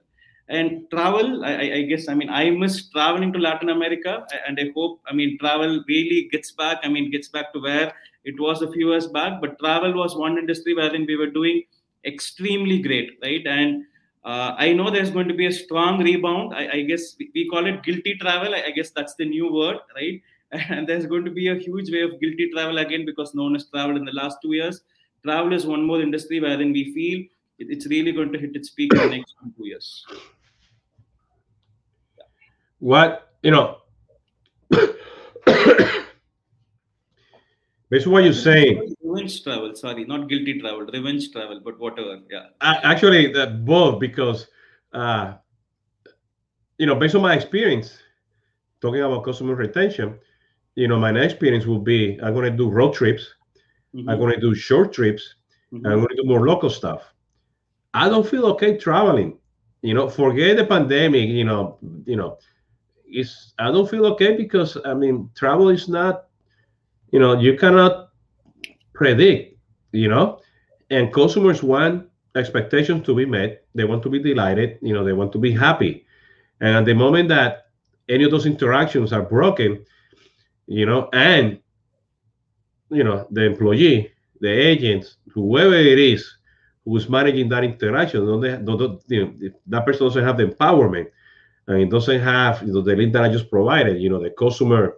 And 0.49 0.89
travel, 0.91 1.45
I, 1.45 1.72
I 1.79 1.83
guess, 1.83 2.09
I 2.09 2.14
mean, 2.14 2.31
I 2.31 2.51
miss 2.51 2.89
traveling 2.91 3.33
to 3.33 3.39
Latin 3.39 3.68
America, 3.68 4.24
and 4.47 4.59
I 4.61 4.70
hope, 4.77 5.01
I 5.09 5.12
mean, 5.12 5.39
travel 5.39 5.83
really 5.89 6.29
gets 6.31 6.53
back. 6.53 6.79
I 6.85 6.89
mean, 6.89 7.11
gets 7.11 7.29
back 7.29 7.53
to 7.53 7.61
where 7.61 7.93
it 8.24 8.39
was 8.39 8.62
a 8.62 8.70
few 8.70 8.91
years 8.91 9.09
back. 9.09 9.41
But 9.41 9.59
travel 9.59 9.95
was 9.95 10.14
one 10.14 10.39
industry 10.39 10.74
wherein 10.74 11.05
we 11.07 11.16
were 11.16 11.31
doing 11.31 11.62
extremely 12.05 12.81
great, 12.81 13.18
right? 13.22 13.45
And 13.45 13.85
uh, 14.24 14.55
I 14.57 14.72
know 14.72 14.91
there's 14.91 15.11
going 15.11 15.29
to 15.29 15.35
be 15.35 15.47
a 15.47 15.53
strong 15.53 16.03
rebound. 16.03 16.55
I, 16.55 16.68
I 16.79 16.83
guess 16.83 17.16
we, 17.18 17.31
we, 17.35 17.49
call 17.49 17.66
it 17.66 17.83
guilty 17.83 18.16
travel. 18.16 18.55
I, 18.55 18.64
I, 18.66 18.70
guess 18.70 18.91
that's 18.91 19.14
the 19.14 19.24
new 19.24 19.53
word, 19.53 19.79
right? 19.95 20.20
And 20.68 20.89
there's 20.89 21.07
going 21.07 21.24
to 21.24 21.31
be 21.31 21.49
a 21.49 21.57
huge 21.57 21.91
wave 21.91 22.14
of 22.14 22.20
guilty 22.20 22.51
travel 22.53 22.79
again 22.79 23.05
because 23.07 23.35
no 23.35 23.45
one 23.45 23.55
has 23.55 23.66
traveled 23.66 23.97
in 23.97 24.05
the 24.05 24.12
last 24.12 24.39
two 24.43 24.53
years. 24.53 24.81
Travel 25.27 25.53
is 25.53 25.66
one 25.66 25.85
more 25.85 26.01
industry 26.01 26.39
wherein 26.39 26.72
we 26.72 26.95
feel 26.95 27.24
it's 27.59 27.87
really 27.87 28.12
going 28.12 28.33
to 28.33 28.39
hit 28.39 28.55
its 28.55 28.70
peak 28.70 28.93
in 28.95 29.01
the 29.01 29.16
next 29.16 29.35
two 29.57 29.66
years. 29.66 30.07
What, 32.79 33.33
you 33.43 33.51
know, 33.51 33.79
Based 37.89 38.07
on 38.07 38.12
what 38.12 38.24
you're 38.24 38.33
saying, 38.33 38.95
revenge 39.03 39.43
travel. 39.43 39.74
Sorry, 39.74 40.05
not 40.05 40.29
guilty 40.29 40.61
travel, 40.61 40.81
revenge 40.81 41.33
travel, 41.33 41.61
but 41.64 41.79
whatever. 41.79 42.20
Yeah. 42.31 42.47
Actually, 42.61 43.33
that 43.33 43.64
both 43.64 44.01
because, 44.01 44.49
uh, 44.93 45.35
you 46.79 46.87
know, 46.87 46.97
based 46.97 47.14
on 47.14 47.22
my 47.22 47.35
experience, 47.35 47.99
talking 48.81 49.03
about 49.03 49.24
customer 49.24 49.55
retention, 49.55 50.18
you 50.74 50.89
know, 50.89 50.99
my 50.99 51.11
next 51.11 51.35
experience 51.35 51.64
will 51.64 51.79
be 51.79 52.18
I'm 52.22 52.35
going 52.35 52.51
to 52.51 52.57
do 52.57 52.68
road 52.68 52.95
trips, 52.95 53.35
mm-hmm. 53.95 54.09
I'm 54.09 54.18
going 54.18 54.34
to 54.34 54.41
do 54.41 54.55
short 54.55 54.93
trips, 54.93 55.34
mm-hmm. 55.72 55.87
I'm 55.87 55.99
going 55.99 56.09
to 56.09 56.22
do 56.22 56.28
more 56.28 56.47
local 56.47 56.70
stuff. 56.70 57.03
I 57.95 58.09
don't 58.09 58.28
feel 58.28 58.47
okay 58.47 58.76
traveling. 58.76 59.39
You 59.82 59.95
know, 59.95 60.09
forget 60.09 60.57
the 60.57 60.66
pandemic. 60.66 61.28
You 61.28 61.45
know, 61.45 61.78
you 62.05 62.16
know, 62.16 62.39
it's 63.07 63.53
I 63.59 63.70
don't 63.70 63.89
feel 63.89 64.07
okay 64.07 64.37
because 64.37 64.76
I 64.84 64.95
mean, 64.95 65.30
travel 65.34 65.68
is 65.68 65.89
not 65.89 66.26
you 67.12 67.20
know 67.20 67.39
you 67.39 67.57
cannot 67.57 68.11
predict 68.93 69.57
you 69.93 70.09
know 70.09 70.41
and 70.91 71.12
consumers 71.12 71.62
want 71.62 72.09
expectations 72.34 73.05
to 73.07 73.14
be 73.14 73.24
met 73.24 73.64
they 73.74 73.84
want 73.84 74.03
to 74.03 74.11
be 74.11 74.18
delighted 74.18 74.78
you 74.82 74.93
know 74.93 75.05
they 75.05 75.12
want 75.12 75.32
to 75.32 75.39
be 75.39 75.53
happy 75.53 76.05
and 76.61 76.76
at 76.76 76.84
the 76.84 76.95
moment 76.95 77.28
that 77.28 77.66
any 78.09 78.24
of 78.24 78.30
those 78.30 78.47
interactions 78.47 79.12
are 79.12 79.22
broken 79.22 79.84
you 80.66 80.87
know 80.87 81.09
and 81.12 81.59
you 82.91 83.05
know 83.05 83.26
the 83.30 83.43
employee 83.43 84.12
the 84.41 84.49
agents 84.49 85.16
whoever 85.32 85.74
it 85.74 85.99
is 85.99 86.37
who's 86.84 87.09
managing 87.09 87.49
that 87.49 87.64
interaction 87.64 88.24
don't 88.26 88.41
they, 88.41 88.57
don't, 88.57 89.03
you 89.09 89.24
know, 89.24 89.51
that 89.66 89.84
person 89.84 90.07
doesn't 90.07 90.24
have 90.24 90.37
the 90.37 90.47
empowerment 90.47 91.07
and 91.66 91.82
it 91.82 91.91
doesn't 91.91 92.20
have 92.20 92.62
you 92.62 92.72
know, 92.72 92.80
the 92.80 92.95
link 92.95 93.12
that 93.12 93.24
i 93.24 93.28
just 93.28 93.51
provided 93.51 94.01
you 94.01 94.09
know 94.09 94.22
the 94.22 94.30
customer 94.30 94.97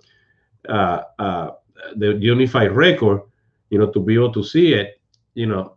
uh, 0.69 1.03
uh, 1.19 1.51
the 1.97 2.15
unified 2.15 2.73
record, 2.73 3.23
you 3.71 3.79
know, 3.79 3.91
to 3.91 4.01
be 4.01 4.15
able 4.15 4.33
to 4.33 4.45
see 4.45 4.75
it, 4.75 5.01
you 5.35 5.47
know, 5.47 5.75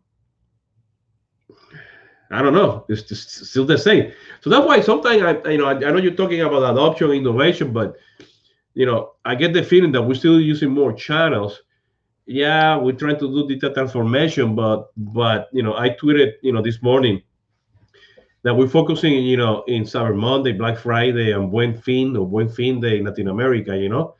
I 2.30 2.42
don't 2.42 2.54
know. 2.54 2.86
It's 2.88 3.04
just 3.04 3.46
still 3.46 3.66
the 3.66 3.78
same. 3.78 4.14
So 4.40 4.50
that's 4.50 4.66
why 4.66 4.80
sometimes 4.80 5.22
I, 5.22 5.50
you 5.50 5.58
know, 5.58 5.66
I, 5.66 5.72
I, 5.72 5.92
know 5.92 5.98
you're 5.98 6.14
talking 6.14 6.42
about 6.42 6.72
adoption, 6.72 7.12
innovation, 7.12 7.74
but 7.74 7.96
you 8.74 8.86
know, 8.86 9.12
I 9.26 9.36
get 9.36 9.52
the 9.54 9.64
feeling 9.64 9.92
that 9.92 10.02
we're 10.02 10.16
still 10.16 10.40
using 10.40 10.70
more 10.70 10.94
channels. 10.94 11.62
Yeah, 12.32 12.78
we're 12.78 12.96
trying 12.96 13.20
to 13.20 13.28
do 13.28 13.46
data 13.46 13.74
transformation, 13.74 14.56
but 14.56 14.92
but 14.96 15.50
you 15.52 15.64
know, 15.64 15.76
I 15.76 15.90
tweeted, 15.90 16.36
you 16.42 16.54
know, 16.54 16.62
this 16.62 16.82
morning 16.82 17.22
that 18.44 18.56
we're 18.56 18.70
focusing, 18.70 19.12
you 19.12 19.36
know, 19.36 19.66
in 19.68 19.84
Cyber 19.84 20.16
Monday, 20.16 20.54
Black 20.54 20.78
Friday, 20.78 21.34
and 21.34 21.52
Buen 21.52 21.76
Fin 21.76 22.16
or 22.16 22.26
Buen 22.26 22.48
Fin 22.48 22.80
Day 22.80 23.00
in 23.00 23.04
Latin 23.04 23.28
America, 23.28 23.76
you 23.76 23.90
know, 23.90 24.16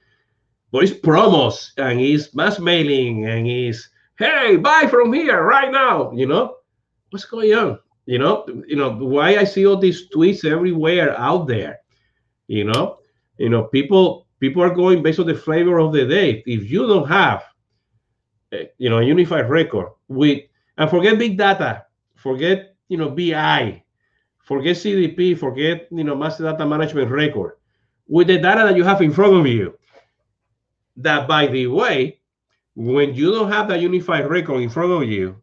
but 0.74 0.84
it's 0.84 0.92
promos 0.92 1.72
and 1.78 2.02
it's 2.02 2.36
mass 2.36 2.60
mailing 2.60 3.28
and 3.28 3.48
it's 3.48 3.88
hey 4.20 4.58
buy 4.58 4.88
from 4.90 5.14
here 5.14 5.44
right 5.44 5.72
now 5.72 6.12
you 6.12 6.26
know. 6.28 6.58
What's 7.12 7.24
going 7.24 7.54
on? 7.54 7.80
You 8.08 8.20
know 8.20 8.46
you 8.68 8.76
know 8.76 8.92
why 8.92 9.38
i 9.38 9.46
see 9.46 9.66
all 9.66 9.78
these 9.78 10.10
tweets 10.10 10.44
everywhere 10.44 11.18
out 11.18 11.48
there 11.48 11.80
you 12.48 12.66
know. 12.66 12.98
You 13.38 13.48
know 13.48 13.64
people 13.64 14.28
people 14.42 14.62
are 14.62 14.76
going 14.76 15.02
based 15.02 15.20
on 15.20 15.28
the 15.28 15.36
flavor 15.36 15.80
of 15.80 15.94
the 15.94 16.06
day. 16.06 16.44
If 16.46 16.70
you 16.70 16.86
don't 16.88 17.08
have 17.08 17.44
you 18.78 18.90
know 18.90 19.00
a 19.00 19.04
unified 19.04 19.50
record 19.50 19.88
with 20.08 20.40
and 20.78 20.90
forget 20.90 21.18
big 21.18 21.38
data 21.38 21.86
forget 22.16 22.76
you 22.90 22.98
know 22.98 23.10
bi 23.10 23.82
forget 24.40 24.76
cdp 24.76 25.38
forget 25.38 25.88
you 25.92 26.04
know 26.04 26.16
master 26.16 26.44
data 26.44 26.66
management 26.66 27.10
record 27.10 27.54
with 28.08 28.28
the 28.28 28.38
data 28.38 28.64
that 28.64 28.76
you 28.76 28.84
have 28.84 29.02
in 29.02 29.12
front 29.12 29.34
of 29.34 29.48
you 29.48 29.78
that 30.98 31.28
by 31.28 31.48
the 31.48 31.68
way 31.68 32.22
when 32.76 33.14
you 33.14 33.32
don't 33.32 33.52
have 33.52 33.68
that 33.68 33.82
unified 33.82 34.30
record 34.30 34.62
in 34.62 34.70
front 34.70 34.92
of 34.92 35.10
you, 35.10 35.36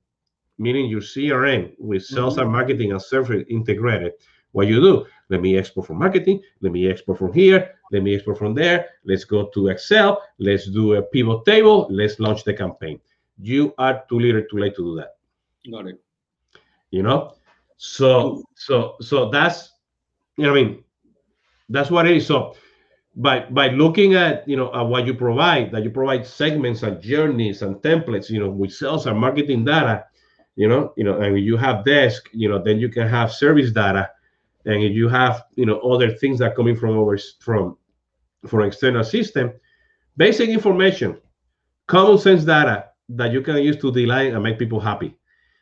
meaning 0.59 0.87
your 0.87 1.01
CRM 1.01 1.73
with 1.79 2.05
sales 2.05 2.35
mm-hmm. 2.35 2.43
and 2.43 2.53
marketing 2.53 2.93
and 2.93 3.03
service 3.03 3.45
integrated, 3.49 4.13
what 4.53 4.67
you 4.67 4.81
do? 4.81 5.07
Let 5.29 5.43
me 5.43 5.59
export 5.59 5.87
from 5.87 5.99
marketing. 5.99 6.41
Let 6.63 6.73
me 6.73 6.89
export 6.89 7.19
from 7.19 7.33
here. 7.33 7.75
Let 7.91 8.03
me 8.03 8.15
export 8.15 8.39
from 8.39 8.55
there. 8.55 8.87
Let's 9.05 9.25
go 9.25 9.47
to 9.55 9.69
Excel. 9.69 10.23
Let's 10.39 10.67
do 10.67 10.95
a 10.95 11.03
pivot 11.03 11.45
table. 11.45 11.87
Let's 11.91 12.21
launch 12.21 12.45
the 12.45 12.55
campaign. 12.55 13.01
You 13.41 13.75
are 13.79 14.05
too 14.09 14.19
little 14.19 14.43
too 14.51 14.59
late 14.59 14.77
to 14.77 14.83
do 14.83 14.97
that. 14.97 15.17
Got 15.71 15.87
it. 15.87 16.01
You 16.91 17.03
know, 17.03 17.35
so 17.77 18.43
so 18.55 18.97
so 19.01 19.31
that's 19.31 19.73
you 20.37 20.45
know 20.45 20.53
I 20.53 20.55
mean 20.55 20.85
that's 21.69 21.91
what 21.91 22.07
it 22.07 22.17
is. 22.17 22.27
So 22.27 22.57
by 23.17 23.41
by 23.51 23.69
looking 23.69 24.15
at 24.15 24.47
you 24.49 24.57
know 24.57 24.73
at 24.75 24.83
what 24.83 25.07
you 25.07 25.15
provide, 25.15 25.73
that 25.73 25.83
you 25.83 25.91
provide 25.91 26.27
segments 26.27 26.83
and 26.83 27.01
journeys 27.01 27.63
and 27.63 27.77
templates, 27.77 28.31
you 28.31 28.41
know, 28.41 28.51
with 28.51 28.73
sales 28.73 29.07
and 29.07 29.19
marketing 29.19 29.65
data, 29.65 30.05
you 30.57 30.69
know, 30.69 30.93
you 30.97 31.05
know, 31.05 31.21
and 31.21 31.39
you 31.39 31.57
have 31.57 31.85
desk, 31.85 32.29
you 32.33 32.49
know, 32.49 32.63
then 32.63 32.79
you 32.79 32.89
can 32.89 33.09
have 33.09 33.33
service 33.33 33.71
data 33.71 34.11
and 34.69 34.83
if 34.85 34.93
you 34.93 35.09
have 35.09 35.45
you 35.57 35.67
know 35.67 35.81
other 35.81 36.11
things 36.11 36.39
that 36.39 36.55
coming 36.55 36.77
from 36.77 36.97
over 36.97 37.19
from 37.41 37.77
from 38.47 38.63
external 38.63 39.03
system 39.03 39.53
basic 40.17 40.49
information 40.49 41.17
common 41.89 42.19
sense 42.19 42.45
data 42.45 42.85
that 43.09 43.33
you 43.33 43.41
can 43.41 43.57
use 43.57 43.77
to 43.79 43.91
delight 43.91 44.33
and 44.33 44.43
make 44.43 44.59
people 44.59 44.79
happy. 44.79 45.17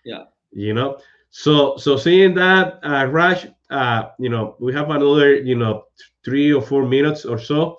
Yeah. 0.04 0.24
You 0.52 0.74
know? 0.74 0.98
So 1.30 1.76
so 1.76 1.96
seeing 1.96 2.34
that 2.34 2.80
uh 2.82 3.06
Raj 3.06 3.48
uh 3.70 4.10
you 4.18 4.28
know 4.28 4.56
we 4.60 4.72
have 4.72 4.90
another 4.90 5.34
you 5.34 5.54
know 5.54 5.84
three 6.24 6.52
or 6.52 6.62
four 6.62 6.84
minutes 6.86 7.24
or 7.24 7.38
so 7.38 7.78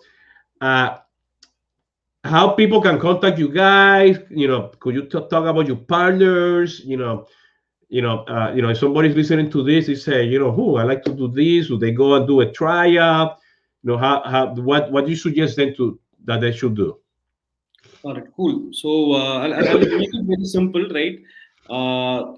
uh 0.61 0.97
how 2.23 2.49
people 2.49 2.81
can 2.81 2.99
contact 2.99 3.39
you 3.39 3.49
guys 3.49 4.19
you 4.29 4.47
know 4.47 4.71
could 4.79 4.93
you 4.95 5.05
talk 5.05 5.31
about 5.31 5.65
your 5.65 5.77
partners 5.77 6.81
you 6.83 6.97
know 6.97 7.25
you 7.89 8.01
know, 8.01 8.23
uh, 8.25 8.51
you 8.53 8.61
know, 8.61 8.69
if 8.69 8.79
somebody's 8.79 9.15
listening 9.15 9.49
to 9.51 9.63
this, 9.63 9.87
they 9.87 9.95
say, 9.95 10.23
you 10.25 10.39
know, 10.39 10.51
who 10.51 10.75
I 10.75 10.83
like 10.83 11.03
to 11.03 11.13
do 11.13 11.27
this. 11.27 11.67
Do 11.67 11.77
they 11.77 11.91
go 11.91 12.15
and 12.15 12.27
do 12.27 12.41
a 12.41 12.51
tryout? 12.51 13.39
You 13.83 13.91
know, 13.91 13.97
how, 13.97 14.21
how 14.23 14.53
what 14.55 14.91
what 14.91 15.05
do 15.05 15.11
you 15.11 15.15
suggest 15.17 15.55
them 15.55 15.73
to 15.75 15.99
that 16.25 16.41
they 16.41 16.51
should 16.51 16.75
do? 16.75 16.97
All 18.03 18.13
right, 18.13 18.27
cool. 18.35 18.69
So 18.73 19.13
uh, 19.13 19.39
I'll, 19.39 19.53
I'll 19.53 19.79
make 19.79 20.09
it 20.13 20.25
very 20.25 20.45
simple, 20.45 20.87
right? 20.89 21.19
Uh, 21.69 22.37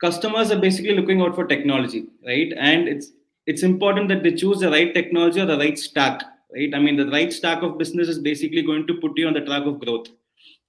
customers 0.00 0.50
are 0.50 0.58
basically 0.58 0.96
looking 0.96 1.20
out 1.20 1.34
for 1.34 1.46
technology, 1.46 2.06
right? 2.26 2.52
And 2.56 2.88
it's 2.88 3.12
it's 3.46 3.62
important 3.62 4.08
that 4.08 4.22
they 4.22 4.32
choose 4.32 4.60
the 4.60 4.70
right 4.70 4.94
technology 4.94 5.40
or 5.40 5.46
the 5.46 5.58
right 5.58 5.78
stack, 5.78 6.22
right? 6.54 6.74
I 6.74 6.78
mean, 6.78 6.96
the 6.96 7.10
right 7.10 7.30
stack 7.30 7.62
of 7.62 7.76
business 7.76 8.08
is 8.08 8.18
basically 8.18 8.62
going 8.62 8.86
to 8.86 8.94
put 8.94 9.18
you 9.18 9.26
on 9.26 9.34
the 9.34 9.44
track 9.44 9.64
of 9.64 9.78
growth 9.80 10.08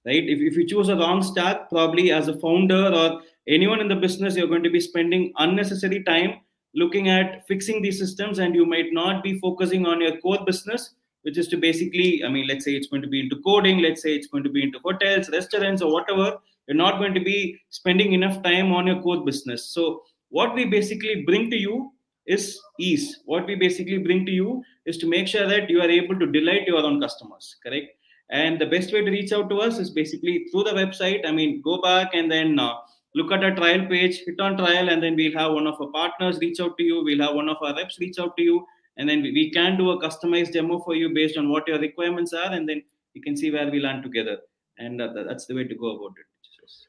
right? 0.06 0.24
If, 0.24 0.40
if 0.40 0.56
you 0.56 0.66
choose 0.66 0.88
a 0.88 0.96
wrong 0.96 1.22
stack 1.22 1.68
probably 1.68 2.12
as 2.12 2.28
a 2.28 2.38
founder 2.38 2.92
or 2.94 3.20
anyone 3.48 3.80
in 3.80 3.88
the 3.88 3.96
business 3.96 4.36
you're 4.36 4.48
going 4.48 4.62
to 4.62 4.70
be 4.70 4.80
spending 4.80 5.32
unnecessary 5.38 6.02
time 6.04 6.40
looking 6.74 7.08
at 7.08 7.46
fixing 7.46 7.82
these 7.82 7.98
systems 7.98 8.38
and 8.38 8.54
you 8.54 8.64
might 8.64 8.92
not 8.92 9.22
be 9.22 9.38
focusing 9.40 9.86
on 9.86 10.00
your 10.00 10.16
core 10.20 10.44
business 10.46 10.94
which 11.22 11.36
is 11.36 11.48
to 11.48 11.56
basically 11.56 12.22
i 12.24 12.28
mean 12.28 12.46
let's 12.46 12.64
say 12.64 12.72
it's 12.72 12.86
going 12.86 13.02
to 13.02 13.08
be 13.08 13.20
into 13.20 13.36
coding 13.44 13.82
let's 13.82 14.00
say 14.00 14.14
it's 14.14 14.28
going 14.28 14.44
to 14.44 14.50
be 14.50 14.62
into 14.62 14.78
hotels 14.84 15.28
restaurants 15.30 15.82
or 15.82 15.92
whatever 15.92 16.38
you're 16.66 16.76
not 16.76 16.98
going 16.98 17.14
to 17.14 17.20
be 17.20 17.58
spending 17.70 18.12
enough 18.12 18.42
time 18.42 18.72
on 18.72 18.86
your 18.86 19.00
core 19.02 19.24
business. 19.24 19.66
So 19.66 20.02
what 20.28 20.54
we 20.54 20.64
basically 20.64 21.22
bring 21.22 21.50
to 21.50 21.56
you 21.56 21.92
is 22.26 22.60
ease. 22.78 23.20
What 23.24 23.46
we 23.46 23.56
basically 23.56 23.98
bring 23.98 24.24
to 24.26 24.32
you 24.32 24.62
is 24.86 24.96
to 24.98 25.08
make 25.08 25.26
sure 25.26 25.48
that 25.48 25.68
you 25.68 25.80
are 25.80 25.90
able 25.90 26.18
to 26.18 26.26
delight 26.26 26.66
your 26.66 26.78
own 26.78 27.00
customers 27.00 27.56
correct 27.64 27.88
and 28.32 28.58
the 28.58 28.66
best 28.66 28.92
way 28.92 29.04
to 29.04 29.10
reach 29.10 29.30
out 29.32 29.50
to 29.50 29.58
us 29.58 29.78
is 29.78 29.90
basically 29.90 30.46
through 30.50 30.64
the 30.64 30.70
website. 30.70 31.26
I 31.26 31.32
mean, 31.32 31.60
go 31.60 31.82
back 31.82 32.14
and 32.14 32.32
then 32.32 32.58
uh, 32.58 32.72
look 33.14 33.30
at 33.30 33.44
our 33.44 33.54
trial 33.54 33.86
page, 33.86 34.22
hit 34.24 34.40
on 34.40 34.56
trial, 34.56 34.88
and 34.88 35.02
then 35.02 35.16
we'll 35.16 35.38
have 35.38 35.52
one 35.52 35.66
of 35.66 35.78
our 35.80 35.88
partners 35.88 36.38
reach 36.38 36.58
out 36.58 36.78
to 36.78 36.82
you. 36.82 37.04
We'll 37.04 37.20
have 37.20 37.34
one 37.34 37.50
of 37.50 37.58
our 37.60 37.76
reps 37.76 37.98
reach 38.00 38.18
out 38.18 38.34
to 38.38 38.42
you. 38.42 38.66
And 38.96 39.06
then 39.06 39.20
we, 39.20 39.32
we 39.32 39.50
can 39.50 39.76
do 39.76 39.90
a 39.90 40.02
customized 40.02 40.52
demo 40.52 40.80
for 40.80 40.94
you 40.94 41.12
based 41.14 41.36
on 41.36 41.50
what 41.50 41.68
your 41.68 41.78
requirements 41.78 42.32
are. 42.32 42.52
And 42.52 42.66
then 42.66 42.82
you 43.12 43.20
can 43.20 43.36
see 43.36 43.50
where 43.50 43.70
we 43.70 43.80
land 43.80 44.02
together. 44.02 44.38
And 44.78 44.98
that's 44.98 45.44
the 45.44 45.54
way 45.54 45.64
to 45.64 45.74
go 45.74 45.96
about 45.96 46.16
it. 46.18 46.26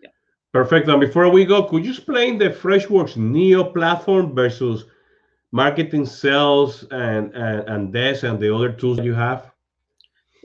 Yeah. 0.02 0.10
Perfect. 0.54 0.88
And 0.88 1.02
before 1.02 1.30
we 1.30 1.44
go, 1.44 1.64
could 1.64 1.84
you 1.84 1.91
explain 1.91 2.38
the 2.38 2.52
Freshworks 2.52 3.18
Neo 3.18 3.66
platform 3.66 4.34
versus 4.34 4.86
marketing, 5.52 6.06
sales, 6.06 6.86
and 6.91 7.34
and, 7.36 7.68
and 7.68 7.94
this 7.94 8.24
and 8.24 8.39
the 8.39 8.56
other 8.56 8.72
tools 8.72 9.00
you 9.00 9.14
have? 9.14 9.53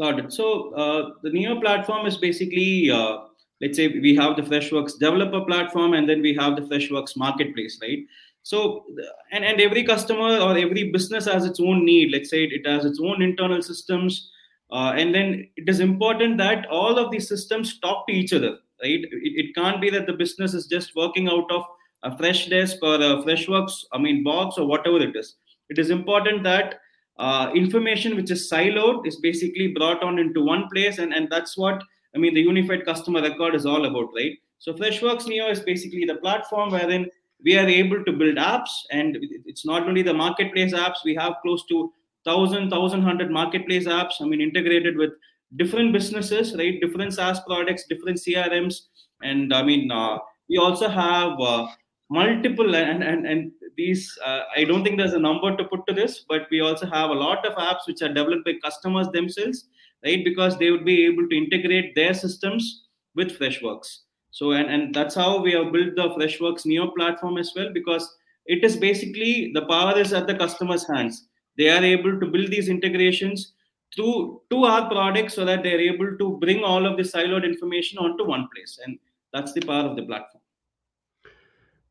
Got 0.01 0.20
it. 0.20 0.32
So 0.32 0.72
uh, 0.74 1.11
the 1.22 1.30
Neo 1.30 1.61
platform 1.61 2.07
is 2.07 2.16
basically, 2.16 2.90
uh, 2.90 3.18
let's 3.61 3.76
say 3.76 3.88
we 3.88 4.14
have 4.14 4.36
the 4.36 4.42
Freshworks 4.42 4.99
developer 4.99 5.44
platform, 5.44 5.94
and 5.94 6.09
then 6.09 6.22
we 6.22 6.34
have 6.34 6.55
the 6.55 6.62
Freshworks 6.62 7.16
marketplace, 7.16 7.78
right? 7.82 7.99
So 8.44 8.84
and 9.32 9.44
and 9.44 9.61
every 9.61 9.82
customer 9.84 10.38
or 10.38 10.57
every 10.57 10.92
business 10.92 11.26
has 11.26 11.44
its 11.44 11.59
own 11.59 11.84
need. 11.84 12.12
Let's 12.12 12.30
say 12.30 12.44
it, 12.44 12.64
has 12.66 12.84
its 12.84 13.01
own 13.03 13.22
internal 13.22 13.61
systems, 13.61 14.30
uh, 14.70 14.92
and 14.96 15.12
then 15.12 15.49
it 15.57 15.68
is 15.68 15.80
important 15.80 16.38
that 16.38 16.66
all 16.68 16.96
of 16.96 17.11
these 17.11 17.28
systems 17.28 17.80
talk 17.80 18.07
to 18.07 18.14
each 18.14 18.32
other, 18.32 18.57
right? 18.82 19.01
It, 19.03 19.46
it 19.46 19.55
can't 19.57 19.80
be 19.80 19.90
that 19.90 20.07
the 20.07 20.12
business 20.12 20.55
is 20.55 20.66
just 20.68 20.94
working 20.94 21.28
out 21.28 21.51
of 21.51 21.64
a 22.05 22.12
Freshdesk 22.12 22.76
or 22.82 22.94
a 22.94 23.22
Freshworks, 23.24 23.84
I 23.92 23.99
mean 23.99 24.22
box 24.22 24.59
or 24.59 24.66
whatever 24.66 25.01
it 25.01 25.16
is. 25.16 25.34
It 25.68 25.78
is 25.80 25.90
important 25.90 26.44
that 26.44 26.80
uh, 27.18 27.50
information 27.54 28.16
which 28.16 28.30
is 28.30 28.50
siloed 28.50 29.06
is 29.06 29.16
basically 29.16 29.68
brought 29.68 30.02
on 30.02 30.18
into 30.18 30.44
one 30.44 30.68
place 30.72 30.98
and, 30.98 31.12
and 31.12 31.28
that's 31.30 31.56
what 31.56 31.82
i 32.14 32.18
mean 32.18 32.34
the 32.34 32.40
unified 32.40 32.84
customer 32.84 33.20
record 33.22 33.54
is 33.54 33.66
all 33.66 33.84
about 33.86 34.08
right? 34.14 34.36
So 34.60 34.72
freshworks 34.72 35.26
neo 35.26 35.48
is 35.50 35.60
basically 35.60 36.04
the 36.04 36.16
platform 36.16 36.70
wherein 36.70 37.08
we 37.44 37.56
are 37.56 37.66
able 37.66 38.04
to 38.04 38.12
build 38.12 38.36
apps 38.36 38.70
and 38.90 39.16
it's 39.46 39.64
not 39.64 39.88
only 39.88 40.02
the 40.02 40.14
marketplace 40.14 40.74
apps. 40.74 41.04
We 41.04 41.14
have 41.14 41.34
close 41.42 41.64
to 41.66 41.92
1000 42.24 42.70
1100 42.70 43.30
marketplace 43.30 43.86
apps 43.86 44.20
i 44.20 44.24
mean 44.24 44.40
integrated 44.40 44.96
with 44.96 45.12
different 45.56 45.92
businesses 45.92 46.54
right? 46.56 46.80
Different 46.80 47.14
saas 47.14 47.40
products 47.40 47.84
different 47.88 48.18
crms 48.18 48.80
and 49.22 49.54
i 49.54 49.62
mean 49.62 49.90
uh, 49.90 50.18
we 50.48 50.58
also 50.58 50.88
have 50.88 51.40
uh, 51.40 51.66
multiple 52.11 52.74
and 52.74 53.02
and, 53.02 53.26
and 53.26 53.52
these 53.76 54.16
uh, 54.24 54.42
i 54.56 54.64
don't 54.64 54.82
think 54.82 54.96
there's 54.98 55.12
a 55.12 55.18
number 55.18 55.54
to 55.56 55.64
put 55.64 55.86
to 55.86 55.92
this 55.92 56.24
but 56.28 56.46
we 56.50 56.61
also 56.61 56.86
have 56.86 57.11
a 57.11 57.20
lot 57.26 57.46
of 57.46 57.54
apps 57.54 57.86
which 57.86 58.00
are 58.02 58.12
developed 58.12 58.44
by 58.44 58.54
customers 58.64 59.09
themselves 59.09 59.66
right? 60.04 60.24
Because 60.24 60.59
they 60.59 60.70
would 60.70 60.84
be 60.84 61.04
able 61.06 61.28
to 61.28 61.36
integrate 61.36 61.94
their 61.94 62.14
systems 62.14 62.84
with 63.14 63.38
freshworks. 63.38 63.98
So 64.30 64.52
and, 64.52 64.70
and 64.70 64.94
that's 64.94 65.14
how 65.14 65.40
we 65.40 65.52
have 65.52 65.72
built 65.72 65.96
the 65.96 66.09
freshworks 66.11 66.66
neo 66.66 66.90
platform 66.90 67.38
as 67.38 67.52
well 67.56 67.70
because 67.72 68.09
it 68.46 68.64
is 68.64 68.76
basically 68.76 69.50
the 69.54 69.66
power 69.66 69.98
is 69.98 70.12
at 70.12 70.26
the 70.26 70.34
customer's 70.34 70.86
hands. 70.86 71.26
They 71.56 71.68
are 71.70 71.82
able 71.82 72.20
to 72.20 72.26
build 72.26 72.50
these 72.50 72.68
integrations 72.68 73.52
through 73.94 74.42
to 74.50 74.64
our 74.64 74.88
products 74.88 75.34
so 75.34 75.44
that 75.44 75.62
they're 75.62 75.80
able 75.80 76.16
to 76.18 76.38
bring 76.38 76.62
all 76.62 76.86
of 76.86 76.96
the 76.96 77.02
siloed 77.02 77.44
information 77.44 77.98
onto 77.98 78.24
one 78.24 78.46
place 78.54 78.78
and 78.84 78.98
that's 79.32 79.54
the 79.54 79.62
power 79.62 79.88
of 79.88 79.96
the 79.96 80.02
platform 80.02 80.42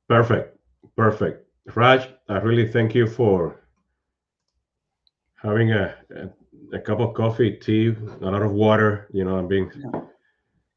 perfect 0.08 0.58
perfect 0.96 1.48
Raj, 1.76 2.08
I 2.30 2.38
really 2.38 2.68
thank 2.68 2.96
you 2.96 3.08
for 3.08 3.60
having 5.36 5.74
a, 5.74 5.96
a, 6.16 6.76
a, 6.76 6.80
cup 6.80 7.00
of 7.00 7.14
coffee, 7.14 7.52
tea, 7.52 7.90
a 7.90 8.26
lot 8.26 8.42
of 8.42 8.52
water. 8.52 9.10
You 9.12 9.26
know, 9.26 9.38
I'm 9.38 9.48
being 9.48 9.70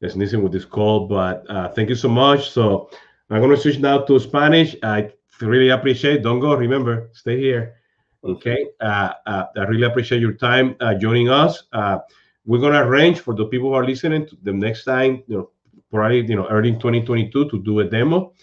sneezing 0.05 0.43
with 0.43 0.51
this 0.51 0.65
cold, 0.65 1.09
but 1.09 1.49
uh, 1.49 1.69
thank 1.69 1.89
you 1.89 1.95
so 1.95 2.09
much. 2.09 2.49
So 2.51 2.89
I'm 3.29 3.39
going 3.39 3.55
to 3.55 3.61
switch 3.61 3.79
now 3.79 3.99
to 3.99 4.19
Spanish. 4.19 4.75
I 4.83 5.11
really 5.39 5.69
appreciate. 5.69 6.23
Don't 6.23 6.41
go. 6.41 6.55
Remember, 6.55 7.09
stay 7.13 7.39
here. 7.39 7.75
Okay. 8.23 8.67
Uh, 8.81 9.13
uh, 9.25 9.45
I 9.55 9.61
really 9.61 9.85
appreciate 9.85 10.19
your 10.19 10.33
time 10.33 10.75
uh, 10.81 10.93
joining 10.93 11.29
us. 11.29 11.63
Uh, 11.71 11.99
we're 12.45 12.59
going 12.59 12.73
to 12.73 12.81
arrange 12.81 13.19
for 13.19 13.33
the 13.33 13.45
people 13.45 13.69
who 13.69 13.75
are 13.75 13.85
listening 13.85 14.27
to 14.27 14.37
the 14.43 14.51
next 14.51 14.83
time, 14.83 15.23
you 15.27 15.37
know, 15.37 15.49
probably 15.89 16.25
you 16.25 16.35
know 16.35 16.47
early 16.47 16.71
2022 16.71 17.49
to 17.49 17.61
do 17.63 17.79
a 17.79 17.85
demo 17.85 18.33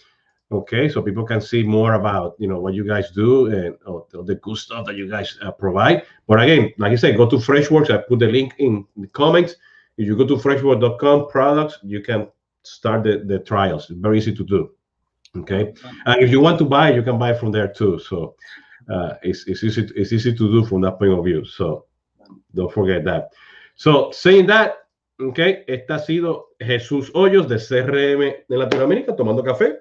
okay 0.51 0.89
so 0.89 1.01
people 1.01 1.25
can 1.25 1.39
see 1.39 1.61
more 1.63 1.93
about 1.93 2.35
you 2.39 2.47
know 2.47 2.59
what 2.59 2.73
you 2.73 2.85
guys 2.85 3.11
do 3.11 3.47
and 3.47 3.75
oh, 3.85 4.07
the 4.25 4.35
good 4.35 4.57
stuff 4.57 4.85
that 4.85 4.95
you 4.95 5.09
guys 5.09 5.37
uh, 5.41 5.51
provide. 5.51 6.03
But 6.27 6.41
again 6.41 6.71
like 6.77 6.91
i 6.91 6.95
said 6.95 7.17
go 7.17 7.29
to 7.29 7.37
freshworks. 7.37 7.89
I 7.89 7.97
put 7.97 8.19
the 8.19 8.27
link 8.27 8.53
in 8.57 8.85
the 8.97 9.07
comments. 9.07 9.55
If 9.97 10.07
you 10.07 10.15
go 10.15 10.25
to 10.25 10.35
freshworks.com 10.35 11.27
products 11.29 11.79
you 11.83 12.01
can 12.01 12.27
start 12.63 13.03
the, 13.03 13.23
the 13.25 13.39
trials. 13.39 13.89
It's 13.89 13.99
very 13.99 14.17
easy 14.17 14.35
to 14.35 14.43
do 14.43 14.71
okay? 15.37 15.73
And 16.05 16.23
if 16.23 16.31
you 16.31 16.39
want 16.39 16.57
to 16.59 16.65
buy 16.65 16.91
you 16.91 17.03
can 17.03 17.19
buy 17.19 17.33
from 17.33 17.51
there 17.51 17.67
too. 17.67 17.99
So 17.99 18.35
uh, 18.91 19.15
it's, 19.21 19.45
it's 19.47 19.63
easy 19.63 19.85
to, 19.85 19.93
it's 19.93 20.11
easy 20.11 20.31
to 20.31 20.51
do 20.51 20.65
from 20.65 20.81
that 20.81 20.97
point 20.97 21.13
of 21.13 21.23
view. 21.23 21.45
So 21.45 21.85
don't 22.55 22.73
forget 22.73 23.03
that. 23.05 23.29
So 23.75 24.11
saying 24.11 24.47
that 24.47 24.77
okay 25.19 25.63
esta 25.67 25.95
ha 25.95 25.99
sido 25.99 26.47
Jesús 26.59 27.11
Hoyos 27.13 27.47
de 27.47 27.57
CRM 27.57 28.45
de 28.47 28.57
Latinoamérica 28.57 29.15
tomando 29.15 29.43
café 29.43 29.79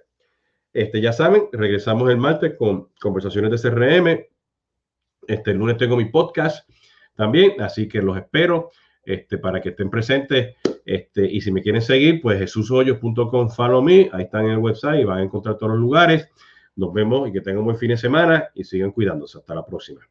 Este, 0.79 1.01
ya 1.01 1.13
saben, 1.13 1.49
regresamos 1.53 2.09
el 2.11 2.19
martes 2.19 2.55
con 2.57 2.89
conversaciones 3.01 3.51
de 3.51 3.71
CRM. 3.71 4.27
Este, 5.27 5.51
el 5.51 5.57
lunes 5.57 5.77
tengo 5.77 5.97
mi 5.97 6.05
podcast 6.07 6.69
también, 7.15 7.61
así 7.61 7.89
que 7.89 8.01
los 8.01 8.17
espero. 8.17 8.71
este, 9.09 9.39
para 9.39 9.61
que 9.61 9.71
estén 9.71 9.89
presentes. 9.89 10.57
Este, 10.85 11.25
y 11.25 11.41
si 11.41 11.51
me 11.51 11.63
quieren 11.63 11.81
seguir, 11.81 12.21
pues 12.21 12.39
jesushoyos.com, 12.39 13.49
follow 13.49 13.83
me, 13.83 14.11
ahí 14.13 14.25
están 14.25 14.45
en 14.45 14.53
el 14.53 14.59
website 14.59 15.01
y 15.01 15.05
van 15.05 15.19
a 15.19 15.23
encontrar 15.23 15.57
todos 15.57 15.73
los 15.73 15.81
lugares. 15.81 16.29
Nos 16.77 16.93
vemos 16.93 17.29
y 17.29 17.33
que 17.33 17.41
tengan 17.41 17.61
un 17.61 17.65
buen 17.65 17.79
fin 17.79 17.89
de 17.89 17.97
semana 17.97 18.49
y 18.55 18.65
sigan 18.65 18.93
cuidándose. 18.93 19.39
Hasta 19.39 19.55
la 19.55 19.65
próxima. 19.65 20.03